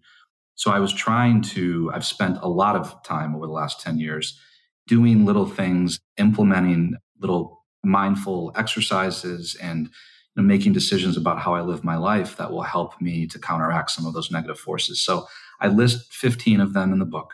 So 0.55 0.71
i 0.71 0.79
was 0.79 0.93
trying 0.93 1.41
to 1.53 1.91
i've 1.93 2.05
spent 2.05 2.38
a 2.41 2.50
lot 2.50 2.75
of 2.75 3.03
time 3.03 3.35
over 3.35 3.45
the 3.45 3.53
last 3.53 3.81
10 3.81 4.00
years 4.00 4.39
doing 4.88 5.25
little 5.25 5.45
things 5.45 6.00
implementing 6.17 6.95
little 7.19 7.65
mindful 7.83 8.51
exercises 8.55 9.55
and 9.62 9.88
you 9.88 10.41
know, 10.41 10.43
making 10.43 10.73
decisions 10.73 11.17
about 11.17 11.39
how 11.39 11.53
i 11.53 11.62
live 11.62 11.83
my 11.83 11.97
life 11.97 12.38
that 12.38 12.51
will 12.51 12.63
help 12.63 13.00
me 13.01 13.27
to 13.27 13.39
counteract 13.39 13.91
some 13.91 14.05
of 14.05 14.13
those 14.13 14.31
negative 14.31 14.59
forces. 14.59 15.03
So 15.03 15.27
i 15.59 15.67
list 15.67 16.13
15 16.13 16.62
of 16.62 16.73
them 16.73 16.93
in 16.93 17.00
the 17.00 17.05
book 17.05 17.33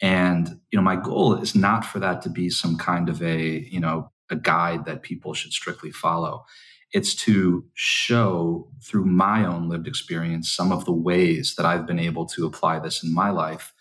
and, 0.00 0.60
you 0.70 0.78
know, 0.78 0.82
my 0.82 0.96
goal 0.96 1.34
is 1.34 1.54
not 1.54 1.84
for 1.84 1.98
that 1.98 2.22
to 2.22 2.30
be 2.30 2.48
some 2.50 2.76
kind 2.76 3.08
of 3.08 3.22
a, 3.22 3.66
you 3.70 3.80
know, 3.80 4.10
a 4.30 4.36
guide 4.36 4.84
that 4.86 5.02
people 5.02 5.34
should 5.34 5.52
strictly 5.52 5.90
follow. 5.90 6.44
It's 6.92 7.14
to 7.16 7.64
show 7.74 8.68
through 8.82 9.04
my 9.04 9.44
own 9.44 9.68
lived 9.68 9.86
experience 9.86 10.50
some 10.50 10.72
of 10.72 10.84
the 10.84 10.92
ways 10.92 11.54
that 11.56 11.66
I've 11.66 11.86
been 11.86 11.98
able 11.98 12.26
to 12.26 12.46
apply 12.46 12.78
this 12.78 13.02
in 13.04 13.14
my 13.14 13.30
life, 13.30 13.72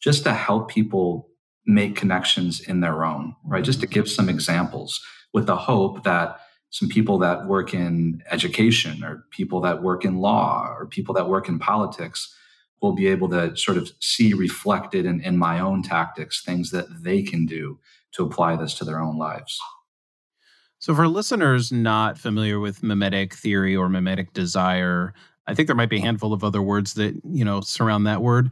just 0.00 0.24
to 0.24 0.34
help 0.34 0.68
people 0.68 1.28
make 1.64 1.96
connections 1.96 2.60
in 2.60 2.80
their 2.80 3.04
own, 3.04 3.34
right? 3.44 3.64
Just 3.64 3.80
to 3.80 3.86
mm-hmm. 3.86 3.94
give 3.94 4.08
some 4.10 4.28
examples 4.28 5.00
with 5.32 5.46
the 5.46 5.56
hope 5.56 6.04
that 6.04 6.40
some 6.70 6.88
people 6.88 7.18
that 7.18 7.46
work 7.46 7.74
in 7.74 8.22
education 8.30 9.04
or 9.04 9.26
people 9.30 9.60
that 9.60 9.82
work 9.82 10.04
in 10.04 10.18
law 10.18 10.74
or 10.76 10.86
people 10.86 11.14
that 11.14 11.28
work 11.28 11.48
in 11.48 11.58
politics 11.58 12.34
will 12.82 12.92
be 12.92 13.06
able 13.06 13.28
to 13.28 13.56
sort 13.56 13.78
of 13.78 13.92
see 14.00 14.34
reflected 14.34 15.06
in, 15.06 15.20
in 15.20 15.38
my 15.38 15.60
own 15.60 15.82
tactics 15.82 16.42
things 16.42 16.70
that 16.72 16.86
they 17.02 17.22
can 17.22 17.46
do 17.46 17.78
to 18.12 18.24
apply 18.24 18.56
this 18.56 18.74
to 18.74 18.84
their 18.84 19.00
own 19.00 19.16
lives. 19.16 19.58
So, 20.80 20.94
for 20.94 21.06
listeners 21.06 21.70
not 21.70 22.18
familiar 22.18 22.58
with 22.58 22.82
mimetic 22.82 23.34
theory 23.34 23.76
or 23.76 23.88
mimetic 23.88 24.32
desire, 24.32 25.14
I 25.46 25.54
think 25.54 25.68
there 25.68 25.76
might 25.76 25.88
be 25.90 25.98
a 25.98 26.02
handful 26.02 26.32
of 26.32 26.42
other 26.42 26.60
words 26.60 26.94
that 26.94 27.14
you 27.24 27.44
know 27.44 27.60
surround 27.60 28.06
that 28.06 28.20
word. 28.20 28.50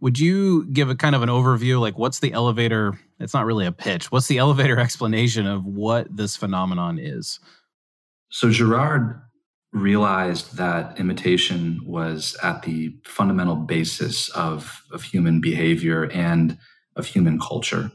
Would 0.00 0.18
you 0.18 0.66
give 0.66 0.90
a 0.90 0.94
kind 0.94 1.16
of 1.16 1.22
an 1.22 1.28
overview, 1.28 1.80
like 1.80 1.98
what's 1.98 2.20
the 2.20 2.32
elevator? 2.32 3.00
It's 3.18 3.34
not 3.34 3.46
really 3.46 3.66
a 3.66 3.72
pitch. 3.72 4.12
What's 4.12 4.28
the 4.28 4.38
elevator 4.38 4.78
explanation 4.78 5.46
of 5.46 5.64
what 5.64 6.14
this 6.14 6.36
phenomenon 6.36 6.98
is? 7.00 7.40
So 8.28 8.50
Girard 8.50 9.20
realized 9.76 10.56
that 10.56 10.98
imitation 10.98 11.80
was 11.84 12.34
at 12.42 12.62
the 12.62 12.96
fundamental 13.04 13.56
basis 13.56 14.30
of, 14.30 14.82
of 14.90 15.02
human 15.02 15.40
behavior 15.40 16.10
and 16.12 16.58
of 16.96 17.06
human 17.06 17.38
culture. 17.38 17.92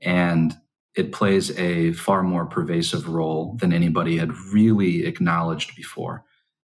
And 0.00 0.54
it 0.96 1.12
plays 1.12 1.56
a 1.58 1.92
far 1.92 2.24
more 2.24 2.44
pervasive 2.44 3.08
role 3.08 3.56
than 3.60 3.72
anybody 3.72 4.18
had 4.18 4.36
really 4.52 5.06
acknowledged 5.06 5.76
before. 5.76 6.24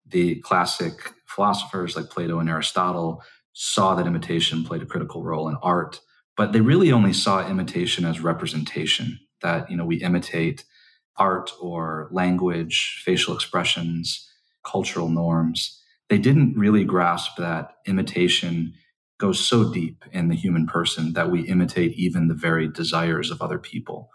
The 0.07 0.37
classic 0.37 1.13
philosophers 1.27 1.97
like 1.97 2.11
Plato 2.11 2.39
and 2.39 2.49
Aristotle 2.49 3.23
saw 3.53 3.97
that 3.97 4.07
imitation 4.07 4.65
played 4.65 4.83
a 4.83 4.87
critical 4.87 5.25
role 5.25 5.49
in 5.49 5.57
art, 5.63 6.01
but 6.37 6.53
they 6.53 6.61
really 6.61 6.93
only 6.93 7.13
saw 7.13 7.47
imitation 7.47 8.05
as 8.05 8.21
representation, 8.21 9.19
that, 9.43 9.69
you 9.69 9.77
know, 9.77 9.85
we 9.85 9.97
imitate 9.97 10.65
art 11.17 11.51
or 11.61 12.09
language, 12.13 13.03
facial 13.05 13.35
expressions, 13.35 14.31
cultural 14.65 15.09
norms. 15.09 15.81
They 16.09 16.19
didn't 16.19 16.57
really 16.57 16.85
grasp 16.85 17.37
that 17.39 17.73
imitation 17.87 18.75
goes 19.19 19.39
so 19.39 19.73
deep 19.73 20.05
in 20.13 20.29
the 20.29 20.35
human 20.35 20.67
person 20.67 21.13
that 21.13 21.31
we 21.31 21.43
imitate 21.43 21.93
even 21.93 22.29
the 22.29 22.35
very 22.35 22.69
desires 22.69 23.31
of 23.31 23.41
other 23.41 23.59
people. 23.59 24.11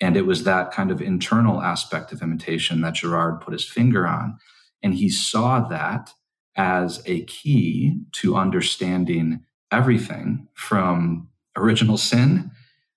And 0.00 0.16
it 0.16 0.26
was 0.26 0.44
that 0.44 0.70
kind 0.70 0.90
of 0.90 1.00
internal 1.00 1.62
aspect 1.62 2.12
of 2.12 2.22
imitation 2.22 2.80
that 2.82 2.94
Girard 2.94 3.40
put 3.40 3.52
his 3.52 3.64
finger 3.64 4.06
on. 4.06 4.38
And 4.82 4.94
he 4.94 5.08
saw 5.08 5.66
that 5.68 6.10
as 6.56 7.02
a 7.06 7.24
key 7.24 7.98
to 8.12 8.36
understanding 8.36 9.40
everything 9.72 10.46
from 10.54 11.28
original 11.56 11.96
sin 11.96 12.50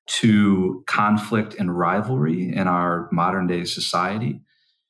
to 0.07 0.83
conflict 0.87 1.55
and 1.55 1.77
rivalry 1.77 2.53
in 2.53 2.67
our 2.67 3.09
modern 3.11 3.47
day 3.47 3.63
society 3.65 4.41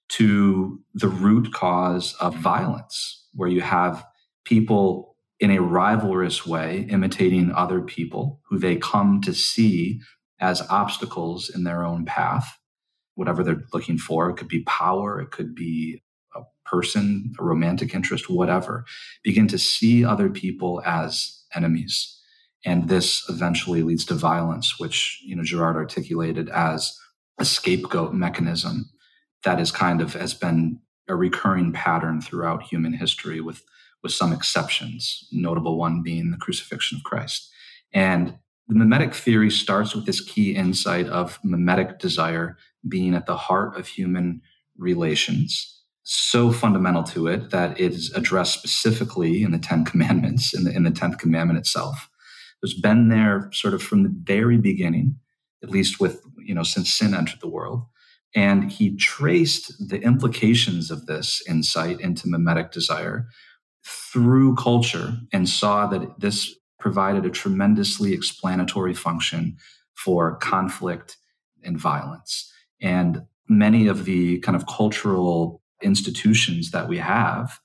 to 0.09 0.79
the 0.93 1.07
root 1.07 1.53
cause 1.53 2.13
of 2.19 2.35
violence, 2.35 3.27
where 3.33 3.49
you 3.49 3.61
have 3.61 4.05
people 4.45 5.15
in 5.39 5.51
a 5.51 5.61
rivalrous 5.61 6.45
way 6.45 6.87
imitating 6.89 7.51
other 7.51 7.81
people 7.81 8.41
who 8.49 8.57
they 8.57 8.75
come 8.75 9.21
to 9.21 9.33
see 9.33 10.01
as 10.39 10.61
obstacles 10.69 11.49
in 11.49 11.63
their 11.63 11.83
own 11.83 12.05
path, 12.05 12.57
whatever 13.15 13.43
they're 13.43 13.63
looking 13.73 13.97
for. 13.97 14.29
It 14.29 14.37
could 14.37 14.47
be 14.47 14.63
power, 14.63 15.19
it 15.19 15.31
could 15.31 15.53
be 15.53 16.01
a 16.35 16.41
person, 16.65 17.33
a 17.39 17.43
romantic 17.43 17.93
interest, 17.93 18.29
whatever. 18.29 18.85
Begin 19.23 19.47
to 19.49 19.57
see 19.57 20.05
other 20.05 20.29
people 20.29 20.81
as 20.85 21.43
enemies. 21.55 22.13
And 22.65 22.89
this 22.89 23.23
eventually 23.29 23.83
leads 23.83 24.05
to 24.05 24.15
violence, 24.15 24.79
which, 24.79 25.21
you 25.23 25.35
know, 25.35 25.43
Girard 25.43 25.75
articulated 25.75 26.49
as 26.49 26.97
a 27.37 27.45
scapegoat 27.45 28.13
mechanism 28.13 28.89
that 29.47 29.61
is 29.61 29.71
kind 29.71 30.01
of 30.01 30.11
has 30.11 30.33
been 30.33 30.77
a 31.07 31.15
recurring 31.15 31.71
pattern 31.71 32.19
throughout 32.19 32.63
human 32.63 32.91
history 32.91 33.39
with 33.39 33.63
with 34.03 34.11
some 34.11 34.33
exceptions, 34.33 35.25
notable 35.31 35.77
one 35.77 36.03
being 36.03 36.31
the 36.31 36.37
crucifixion 36.37 36.97
of 36.97 37.03
Christ. 37.03 37.49
And 37.93 38.37
the 38.67 38.75
mimetic 38.75 39.15
theory 39.15 39.49
starts 39.49 39.95
with 39.95 40.05
this 40.05 40.19
key 40.19 40.53
insight 40.53 41.07
of 41.07 41.39
mimetic 41.43 41.97
desire 41.97 42.57
being 42.87 43.15
at 43.15 43.25
the 43.25 43.37
heart 43.37 43.77
of 43.77 43.87
human 43.87 44.41
relations, 44.77 45.81
so 46.03 46.51
fundamental 46.51 47.03
to 47.03 47.27
it 47.27 47.49
that 47.51 47.79
it 47.79 47.93
is 47.93 48.11
addressed 48.13 48.59
specifically 48.59 49.43
in 49.43 49.51
the 49.51 49.59
Ten 49.69 49.85
Commandments, 49.85 50.53
in 50.53 50.65
the, 50.65 50.71
in 50.75 50.83
the 50.83 50.91
Tenth 50.91 51.19
Commandment 51.19 51.57
itself. 51.57 52.09
It's 52.61 52.79
been 52.79 53.07
there 53.07 53.49
sort 53.53 53.73
of 53.73 53.81
from 53.81 54.03
the 54.03 54.13
very 54.13 54.57
beginning, 54.57 55.15
at 55.63 55.69
least 55.69 56.01
with, 56.01 56.21
you 56.37 56.53
know, 56.53 56.63
since 56.63 56.93
sin 56.93 57.15
entered 57.15 57.39
the 57.39 57.47
world. 57.47 57.85
And 58.37 58.71
he 58.71 58.95
traced 58.95 59.89
the 59.89 59.99
implications 59.99 60.91
of 60.91 61.07
this 61.07 61.41
insight 61.49 61.99
into 61.99 62.29
mimetic 62.29 62.71
desire 62.71 63.29
through 63.83 64.53
culture 64.53 65.17
and 65.33 65.49
saw 65.49 65.87
that 65.87 66.19
this 66.19 66.55
provided 66.79 67.25
a 67.25 67.31
tremendously 67.31 68.13
explanatory 68.13 68.93
function 68.93 69.57
for 69.95 70.37
conflict 70.37 71.17
and 71.63 71.79
violence. 71.79 72.53
And 72.79 73.23
many 73.49 73.87
of 73.87 74.05
the 74.05 74.37
kind 74.41 74.55
of 74.55 74.67
cultural 74.67 75.63
institutions 75.81 76.69
that 76.69 76.87
we 76.87 76.99
have, 76.99 77.59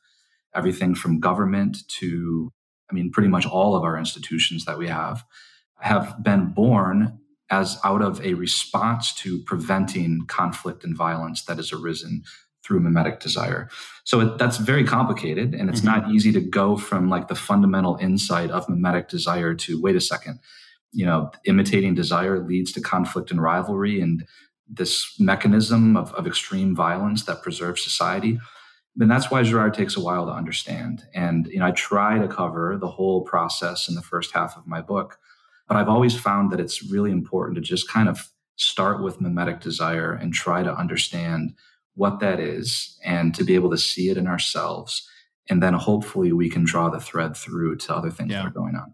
everything 0.55 0.95
from 0.95 1.21
government 1.21 1.87
to, 2.01 2.51
I 2.91 2.95
mean, 2.95 3.11
pretty 3.11 3.29
much 3.29 3.45
all 3.45 3.77
of 3.77 3.85
our 3.85 3.99
institutions 3.99 4.65
that 4.65 4.79
we 4.79 4.89
have, 4.89 5.23
have 5.81 6.23
been 6.23 6.55
born 6.55 7.19
as 7.53 7.79
out 7.85 8.03
of 8.03 8.21
a 8.25 8.35
response 8.35 9.15
to 9.15 9.39
preventing 9.41 10.25
conflict 10.27 10.83
and 10.83 10.97
violence 10.97 11.45
that 11.45 11.59
has 11.59 11.73
arisen 11.73 12.23
through 12.65 12.81
mimetic 12.81 13.21
desire. 13.21 13.69
So 14.05 14.21
it, 14.21 14.39
that's 14.39 14.57
very 14.57 14.85
complicated 14.85 15.55
and 15.55 15.69
it's 15.69 15.83
mm-hmm. 15.83 16.01
not 16.01 16.11
easy 16.11 16.33
to 16.33 16.41
go 16.41 16.77
from 16.77 17.11
like 17.11 17.29
the 17.29 17.35
fundamental 17.35 17.97
insight 18.01 18.51
of 18.51 18.69
mimetic 18.69 19.09
desire 19.09 19.55
to 19.55 19.81
wait 19.81 19.97
a 19.97 20.01
second, 20.01 20.39
you 20.93 21.05
know, 21.05 21.31
imitating 21.45 21.95
desire 21.95 22.45
leads 22.45 22.73
to 22.73 22.81
conflict 22.81 23.31
and 23.31 23.43
rivalry 23.43 24.01
and 24.01 24.25
this 24.67 25.15
mechanism 25.21 25.97
of, 25.97 26.15
of 26.15 26.27
extreme 26.27 26.75
violence 26.75 27.25
that 27.25 27.43
preserves 27.43 27.83
society. 27.83 28.39
And 28.99 29.11
that's 29.11 29.31
why 29.31 29.43
Girard 29.43 29.75
takes 29.75 29.97
a 29.97 30.01
while 30.01 30.27
to 30.27 30.33
understand. 30.33 31.05
And, 31.15 31.47
you 31.49 31.59
know, 31.59 31.67
I 31.67 31.73
try 31.73 32.19
to 32.19 32.29
cover 32.29 32.79
the 32.81 32.89
whole 32.89 33.23
process 33.23 33.89
in 33.89 33.95
the 33.95 34.03
first 34.03 34.33
half 34.33 34.57
of 34.57 34.67
my 34.67 34.81
book, 34.81 35.19
but 35.73 35.79
I've 35.79 35.89
always 35.89 36.15
found 36.15 36.53
that 36.53 36.61
it's 36.61 36.83
really 36.83 37.11
important 37.11 37.55
to 37.55 37.63
just 37.63 37.89
kind 37.89 38.07
of 38.07 38.31
start 38.57 39.03
with 39.03 39.23
mimetic 39.23 39.61
desire 39.61 40.13
and 40.13 40.35
try 40.35 40.63
to 40.63 40.71
understand 40.71 41.55
what 41.95 42.21
that 42.21 42.39
is 42.39 43.01
and 43.03 43.35
to 43.35 43.43
be 43.43 43.55
able 43.55 43.71
to 43.71 43.79
see 43.79 44.11
it 44.11 44.19
in 44.19 44.27
ourselves. 44.27 45.09
And 45.49 45.63
then 45.63 45.73
hopefully 45.73 46.31
we 46.31 46.51
can 46.51 46.63
draw 46.63 46.91
the 46.91 47.01
thread 47.01 47.35
through 47.35 47.77
to 47.77 47.97
other 47.97 48.11
things 48.11 48.33
yeah. 48.33 48.43
that 48.43 48.49
are 48.49 48.51
going 48.51 48.75
on. 48.75 48.93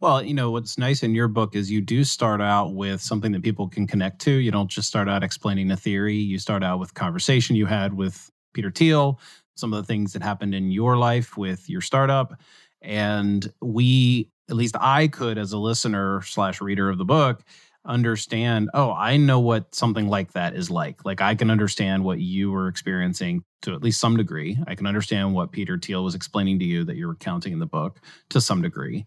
Well, 0.00 0.22
you 0.22 0.34
know, 0.34 0.50
what's 0.50 0.76
nice 0.76 1.02
in 1.02 1.14
your 1.14 1.28
book 1.28 1.56
is 1.56 1.70
you 1.70 1.80
do 1.80 2.04
start 2.04 2.42
out 2.42 2.74
with 2.74 3.00
something 3.00 3.32
that 3.32 3.42
people 3.42 3.70
can 3.70 3.86
connect 3.86 4.20
to. 4.22 4.32
You 4.32 4.50
don't 4.50 4.70
just 4.70 4.88
start 4.88 5.08
out 5.08 5.22
explaining 5.22 5.70
a 5.70 5.78
theory. 5.78 6.16
You 6.16 6.38
start 6.38 6.62
out 6.62 6.78
with 6.78 6.92
conversation 6.92 7.56
you 7.56 7.64
had 7.64 7.94
with 7.94 8.30
Peter 8.52 8.70
Thiel, 8.70 9.18
some 9.54 9.72
of 9.72 9.82
the 9.82 9.86
things 9.86 10.12
that 10.12 10.22
happened 10.22 10.54
in 10.54 10.70
your 10.70 10.98
life 10.98 11.38
with 11.38 11.70
your 11.70 11.80
startup. 11.80 12.38
And 12.82 13.50
we, 13.62 14.28
at 14.50 14.56
least 14.56 14.76
I 14.80 15.08
could, 15.08 15.38
as 15.38 15.52
a 15.52 15.58
listener 15.58 16.22
slash 16.22 16.60
reader 16.60 16.88
of 16.90 16.98
the 16.98 17.04
book, 17.04 17.42
understand, 17.84 18.70
oh, 18.74 18.92
I 18.92 19.16
know 19.16 19.40
what 19.40 19.74
something 19.74 20.08
like 20.08 20.32
that 20.32 20.54
is 20.54 20.70
like. 20.70 21.04
Like 21.04 21.20
I 21.20 21.34
can 21.34 21.50
understand 21.50 22.04
what 22.04 22.20
you 22.20 22.50
were 22.50 22.68
experiencing 22.68 23.44
to 23.62 23.74
at 23.74 23.82
least 23.82 24.00
some 24.00 24.16
degree. 24.16 24.58
I 24.66 24.74
can 24.74 24.86
understand 24.86 25.34
what 25.34 25.52
Peter 25.52 25.78
Thiel 25.78 26.04
was 26.04 26.14
explaining 26.14 26.58
to 26.60 26.64
you 26.64 26.84
that 26.84 26.96
you're 26.96 27.08
recounting 27.08 27.52
in 27.52 27.58
the 27.58 27.66
book 27.66 28.00
to 28.30 28.40
some 28.40 28.62
degree. 28.62 29.04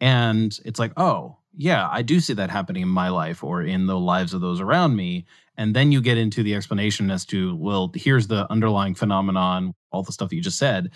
And 0.00 0.58
it's 0.64 0.78
like, 0.78 0.92
oh, 0.96 1.38
yeah, 1.56 1.88
I 1.90 2.02
do 2.02 2.20
see 2.20 2.34
that 2.34 2.50
happening 2.50 2.82
in 2.82 2.88
my 2.88 3.08
life 3.08 3.42
or 3.42 3.62
in 3.62 3.86
the 3.86 3.98
lives 3.98 4.34
of 4.34 4.40
those 4.40 4.60
around 4.60 4.94
me. 4.94 5.26
And 5.56 5.74
then 5.74 5.90
you 5.90 6.00
get 6.00 6.18
into 6.18 6.42
the 6.42 6.54
explanation 6.54 7.10
as 7.10 7.24
to, 7.26 7.56
well, 7.56 7.90
here's 7.94 8.28
the 8.28 8.50
underlying 8.50 8.94
phenomenon, 8.94 9.74
all 9.90 10.02
the 10.02 10.12
stuff 10.12 10.28
that 10.28 10.36
you 10.36 10.42
just 10.42 10.58
said. 10.58 10.90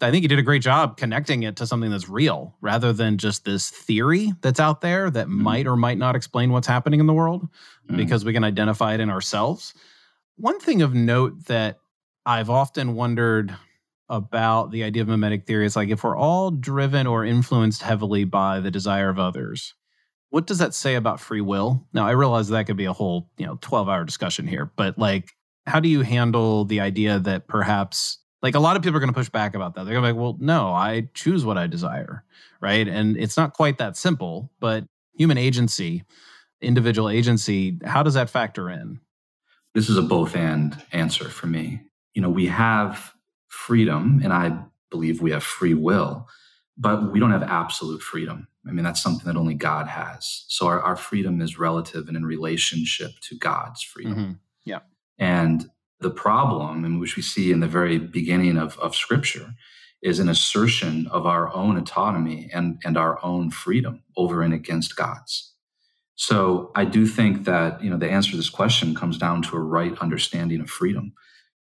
I 0.00 0.10
think 0.10 0.22
you 0.22 0.28
did 0.28 0.38
a 0.38 0.42
great 0.42 0.62
job 0.62 0.96
connecting 0.96 1.42
it 1.42 1.56
to 1.56 1.66
something 1.66 1.90
that's 1.90 2.08
real 2.08 2.54
rather 2.60 2.92
than 2.92 3.18
just 3.18 3.44
this 3.44 3.68
theory 3.68 4.32
that's 4.42 4.60
out 4.60 4.80
there 4.80 5.10
that 5.10 5.26
mm 5.26 5.38
might 5.38 5.66
or 5.66 5.76
might 5.76 5.98
not 5.98 6.16
explain 6.16 6.52
what's 6.52 6.66
happening 6.66 7.00
in 7.00 7.06
the 7.06 7.14
world 7.14 7.48
mm 7.90 7.96
because 7.96 8.24
we 8.24 8.32
can 8.32 8.44
identify 8.44 8.94
it 8.94 9.00
in 9.00 9.10
ourselves. 9.10 9.74
One 10.36 10.60
thing 10.60 10.82
of 10.82 10.94
note 10.94 11.46
that 11.46 11.78
I've 12.26 12.50
often 12.50 12.94
wondered 12.94 13.56
about 14.08 14.70
the 14.70 14.84
idea 14.84 15.02
of 15.02 15.08
mimetic 15.08 15.46
theory 15.46 15.66
is 15.66 15.76
like 15.76 15.88
if 15.88 16.04
we're 16.04 16.16
all 16.16 16.50
driven 16.50 17.06
or 17.06 17.24
influenced 17.24 17.82
heavily 17.82 18.24
by 18.24 18.60
the 18.60 18.70
desire 18.70 19.08
of 19.08 19.18
others, 19.18 19.74
what 20.30 20.46
does 20.46 20.58
that 20.58 20.74
say 20.74 20.94
about 20.94 21.20
free 21.20 21.40
will? 21.40 21.86
Now, 21.92 22.06
I 22.06 22.12
realize 22.12 22.48
that 22.48 22.66
could 22.66 22.76
be 22.76 22.84
a 22.84 22.92
whole, 22.92 23.30
you 23.38 23.46
know, 23.46 23.58
12 23.60 23.88
hour 23.88 24.04
discussion 24.04 24.46
here, 24.46 24.70
but 24.76 24.98
like, 24.98 25.30
how 25.66 25.80
do 25.80 25.88
you 25.88 26.02
handle 26.02 26.64
the 26.64 26.80
idea 26.80 27.18
that 27.18 27.48
perhaps 27.48 28.18
like 28.42 28.54
a 28.54 28.60
lot 28.60 28.76
of 28.76 28.82
people 28.82 28.96
are 28.96 29.00
going 29.00 29.12
to 29.12 29.18
push 29.18 29.28
back 29.28 29.54
about 29.54 29.74
that. 29.74 29.84
They're 29.84 29.94
going 29.94 30.04
to 30.04 30.12
be 30.12 30.18
like, 30.18 30.22
well, 30.22 30.36
no, 30.40 30.72
I 30.72 31.08
choose 31.14 31.44
what 31.44 31.58
I 31.58 31.66
desire. 31.66 32.24
Right. 32.60 32.86
And 32.86 33.16
it's 33.16 33.36
not 33.36 33.52
quite 33.52 33.78
that 33.78 33.96
simple, 33.96 34.50
but 34.60 34.84
human 35.16 35.38
agency, 35.38 36.04
individual 36.60 37.08
agency, 37.08 37.78
how 37.84 38.02
does 38.02 38.14
that 38.14 38.30
factor 38.30 38.70
in? 38.70 39.00
This 39.74 39.88
is 39.88 39.96
a 39.96 40.02
both 40.02 40.34
and 40.34 40.80
answer 40.92 41.28
for 41.28 41.46
me. 41.46 41.82
You 42.14 42.22
know, 42.22 42.30
we 42.30 42.46
have 42.46 43.12
freedom, 43.48 44.20
and 44.24 44.32
I 44.32 44.58
believe 44.90 45.20
we 45.20 45.30
have 45.30 45.44
free 45.44 45.74
will, 45.74 46.26
but 46.76 47.12
we 47.12 47.20
don't 47.20 47.30
have 47.30 47.42
absolute 47.42 48.02
freedom. 48.02 48.48
I 48.66 48.72
mean, 48.72 48.84
that's 48.84 49.02
something 49.02 49.26
that 49.26 49.38
only 49.38 49.54
God 49.54 49.86
has. 49.86 50.44
So 50.48 50.66
our, 50.66 50.80
our 50.80 50.96
freedom 50.96 51.40
is 51.40 51.58
relative 51.58 52.08
and 52.08 52.16
in 52.16 52.24
relationship 52.24 53.12
to 53.22 53.36
God's 53.36 53.82
freedom. 53.82 54.14
Mm-hmm. 54.14 54.32
Yeah. 54.64 54.80
And 55.18 55.70
the 56.00 56.10
problem, 56.10 56.84
in 56.84 56.98
which 56.98 57.16
we 57.16 57.22
see 57.22 57.50
in 57.50 57.60
the 57.60 57.66
very 57.66 57.98
beginning 57.98 58.56
of, 58.56 58.78
of 58.78 58.94
Scripture, 58.94 59.54
is 60.02 60.20
an 60.20 60.28
assertion 60.28 61.08
of 61.08 61.26
our 61.26 61.52
own 61.52 61.76
autonomy 61.76 62.48
and, 62.54 62.80
and 62.84 62.96
our 62.96 63.18
own 63.24 63.50
freedom 63.50 64.02
over 64.16 64.42
and 64.42 64.54
against 64.54 64.96
God's. 64.96 65.52
So 66.14 66.70
I 66.74 66.84
do 66.84 67.06
think 67.06 67.44
that 67.44 67.82
you 67.82 67.90
know 67.90 67.96
the 67.96 68.10
answer 68.10 68.32
to 68.32 68.36
this 68.36 68.50
question 68.50 68.94
comes 68.94 69.18
down 69.18 69.42
to 69.42 69.56
a 69.56 69.60
right 69.60 69.96
understanding 69.98 70.60
of 70.60 70.68
freedom. 70.68 71.12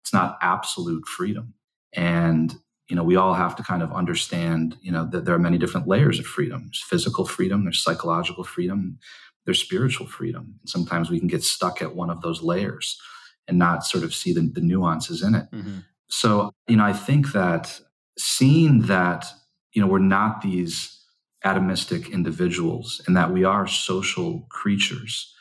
It's 0.03 0.13
not 0.13 0.39
absolute 0.43 1.07
freedom, 1.07 1.55
and 1.95 2.55
you 2.89 2.95
know 2.95 3.03
we 3.03 3.17
all 3.17 3.33
have 3.33 3.57
to 3.57 3.63
kind 3.63 3.83
of 3.83 3.93
understand 3.93 4.77
you 4.83 4.93
know 4.93 5.09
that 5.11 5.25
there 5.25 5.35
are 5.35 5.39
many 5.39 5.57
different 5.57 5.89
layers 5.89 6.19
of 6.19 6.27
freedom. 6.27 6.65
There's 6.67 6.85
physical 6.87 7.25
freedom, 7.25 7.65
there's 7.65 7.83
psychological 7.83 8.45
freedom, 8.45 8.99
there's 9.47 9.61
spiritual 9.61 10.07
freedom. 10.07 10.57
And 10.61 10.69
sometimes 10.69 11.11
we 11.11 11.19
can 11.19 11.29
get 11.29 11.43
stuck 11.43 11.81
at 11.81 11.97
one 11.97 12.11
of 12.11 12.21
those 12.21 12.43
layers 12.43 13.01
and 13.49 13.59
not 13.59 13.85
sort 13.85 14.05
of 14.05 14.15
see 14.15 14.33
the, 14.33 14.41
the 14.41 14.61
nuances 14.61 15.23
in 15.23 15.35
it. 15.35 15.51
Mm-hmm. 15.53 15.79
So, 16.09 16.53
you 16.69 16.77
know, 16.77 16.85
I 16.85 16.93
think 16.93 17.33
that 17.33 17.81
seeing 18.19 18.83
that, 18.83 19.27
you 19.73 19.81
know, 19.81 19.89
we're 19.89 19.99
not 19.99 20.43
these 20.43 20.99
atomistic 21.45 22.13
individuals 22.13 23.01
and 23.07 23.17
that 23.17 23.33
we 23.33 23.45
are 23.45 23.67
social 23.67 24.47
creatures 24.51 25.35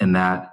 and 0.00 0.16
that, 0.16 0.50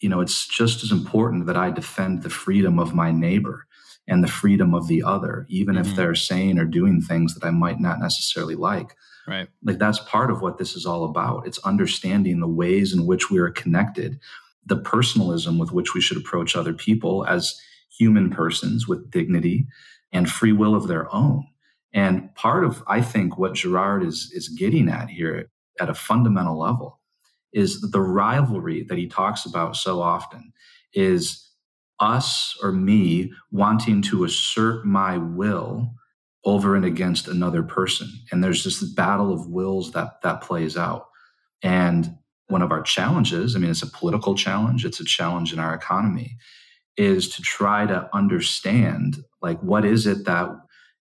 you 0.00 0.08
know, 0.08 0.20
it's 0.20 0.46
just 0.46 0.82
as 0.82 0.90
important 0.90 1.46
that 1.46 1.56
I 1.56 1.70
defend 1.70 2.22
the 2.22 2.30
freedom 2.30 2.78
of 2.78 2.94
my 2.94 3.12
neighbor 3.12 3.66
and 4.08 4.22
the 4.22 4.28
freedom 4.28 4.74
of 4.74 4.88
the 4.88 5.02
other, 5.02 5.46
even 5.48 5.76
mm-hmm. 5.76 5.88
if 5.88 5.96
they're 5.96 6.14
saying 6.14 6.58
or 6.58 6.64
doing 6.64 7.00
things 7.00 7.34
that 7.34 7.46
I 7.46 7.50
might 7.50 7.80
not 7.80 8.00
necessarily 8.00 8.56
like. 8.56 8.96
Right. 9.26 9.48
Like 9.62 9.78
that's 9.78 10.00
part 10.00 10.30
of 10.30 10.42
what 10.42 10.58
this 10.58 10.74
is 10.74 10.84
all 10.84 11.04
about. 11.04 11.46
It's 11.46 11.58
understanding 11.58 12.40
the 12.40 12.48
ways 12.48 12.92
in 12.92 13.06
which 13.06 13.30
we 13.30 13.38
are 13.38 13.50
connected, 13.50 14.18
the 14.66 14.76
personalism 14.76 15.58
with 15.58 15.72
which 15.72 15.94
we 15.94 16.00
should 16.00 16.16
approach 16.16 16.54
other 16.54 16.72
people 16.72 17.26
as 17.26 17.60
human 17.98 18.30
persons 18.30 18.86
with 18.86 19.10
dignity 19.10 19.66
and 20.12 20.30
free 20.30 20.52
will 20.52 20.74
of 20.74 20.88
their 20.88 21.12
own. 21.14 21.46
And 21.92 22.34
part 22.34 22.64
of, 22.64 22.82
I 22.86 23.02
think, 23.02 23.36
what 23.36 23.54
Girard 23.54 24.02
is, 24.02 24.30
is 24.34 24.48
getting 24.48 24.88
at 24.88 25.10
here 25.10 25.50
at 25.80 25.90
a 25.90 25.94
fundamental 25.94 26.58
level 26.58 27.00
is 27.52 27.80
the 27.80 28.00
rivalry 28.00 28.82
that 28.84 28.98
he 28.98 29.06
talks 29.06 29.44
about 29.44 29.76
so 29.76 30.00
often 30.00 30.52
is 30.94 31.50
us 32.00 32.56
or 32.62 32.72
me 32.72 33.32
wanting 33.50 34.02
to 34.02 34.24
assert 34.24 34.86
my 34.86 35.18
will 35.18 35.92
over 36.44 36.74
and 36.74 36.84
against 36.84 37.28
another 37.28 37.62
person. 37.62 38.08
And 38.30 38.42
there's 38.42 38.64
this 38.64 38.82
battle 38.82 39.32
of 39.32 39.48
wills 39.48 39.92
that 39.92 40.22
that 40.22 40.40
plays 40.40 40.76
out. 40.76 41.06
And 41.62 42.16
one 42.52 42.62
of 42.62 42.70
our 42.70 42.82
challenges, 42.82 43.56
I 43.56 43.58
mean, 43.58 43.70
it's 43.70 43.82
a 43.82 43.90
political 43.90 44.34
challenge, 44.34 44.84
it's 44.84 45.00
a 45.00 45.04
challenge 45.04 45.52
in 45.52 45.58
our 45.58 45.74
economy, 45.74 46.36
is 46.96 47.28
to 47.30 47.42
try 47.42 47.86
to 47.86 48.08
understand 48.14 49.24
like 49.40 49.58
what 49.60 49.84
is 49.84 50.06
it 50.06 50.26
that 50.26 50.50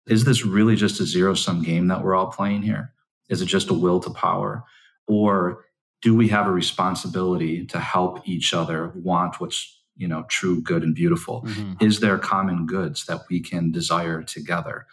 is 0.07 0.25
this 0.25 0.45
really 0.45 0.77
just 0.77 1.01
a 1.01 1.05
zero 1.05 1.35
sum 1.35 1.63
game 1.63 1.89
that 1.89 2.03
we're 2.03 2.15
all 2.15 2.29
playing 2.29 2.63
here? 2.63 2.93
Is 3.29 3.43
it 3.43 3.47
just 3.47 3.71
a 3.71 3.75
will 3.75 4.01
to 4.01 4.11
power? 4.11 4.65
Or 5.07 5.65
do 6.03 6.15
we 6.17 6.29
have 6.29 6.47
a 6.47 6.53
responsibility 6.53 7.65
to 7.67 7.79
help 7.79 8.27
each 8.29 8.53
other 8.53 8.93
want 8.97 9.41
what's 9.41 9.81
you 9.97 10.09
know 10.09 10.25
true 10.29 10.61
good 10.63 10.83
and 10.83 10.95
beautiful 10.95 11.43
mm-hmm. 11.43 11.75
is 11.81 12.01
there 12.01 12.19
common 12.19 12.67
goods 12.67 13.05
that 13.07 13.21
we 13.31 13.41
can 13.41 13.71
desire 13.71 14.23
together 14.23 14.87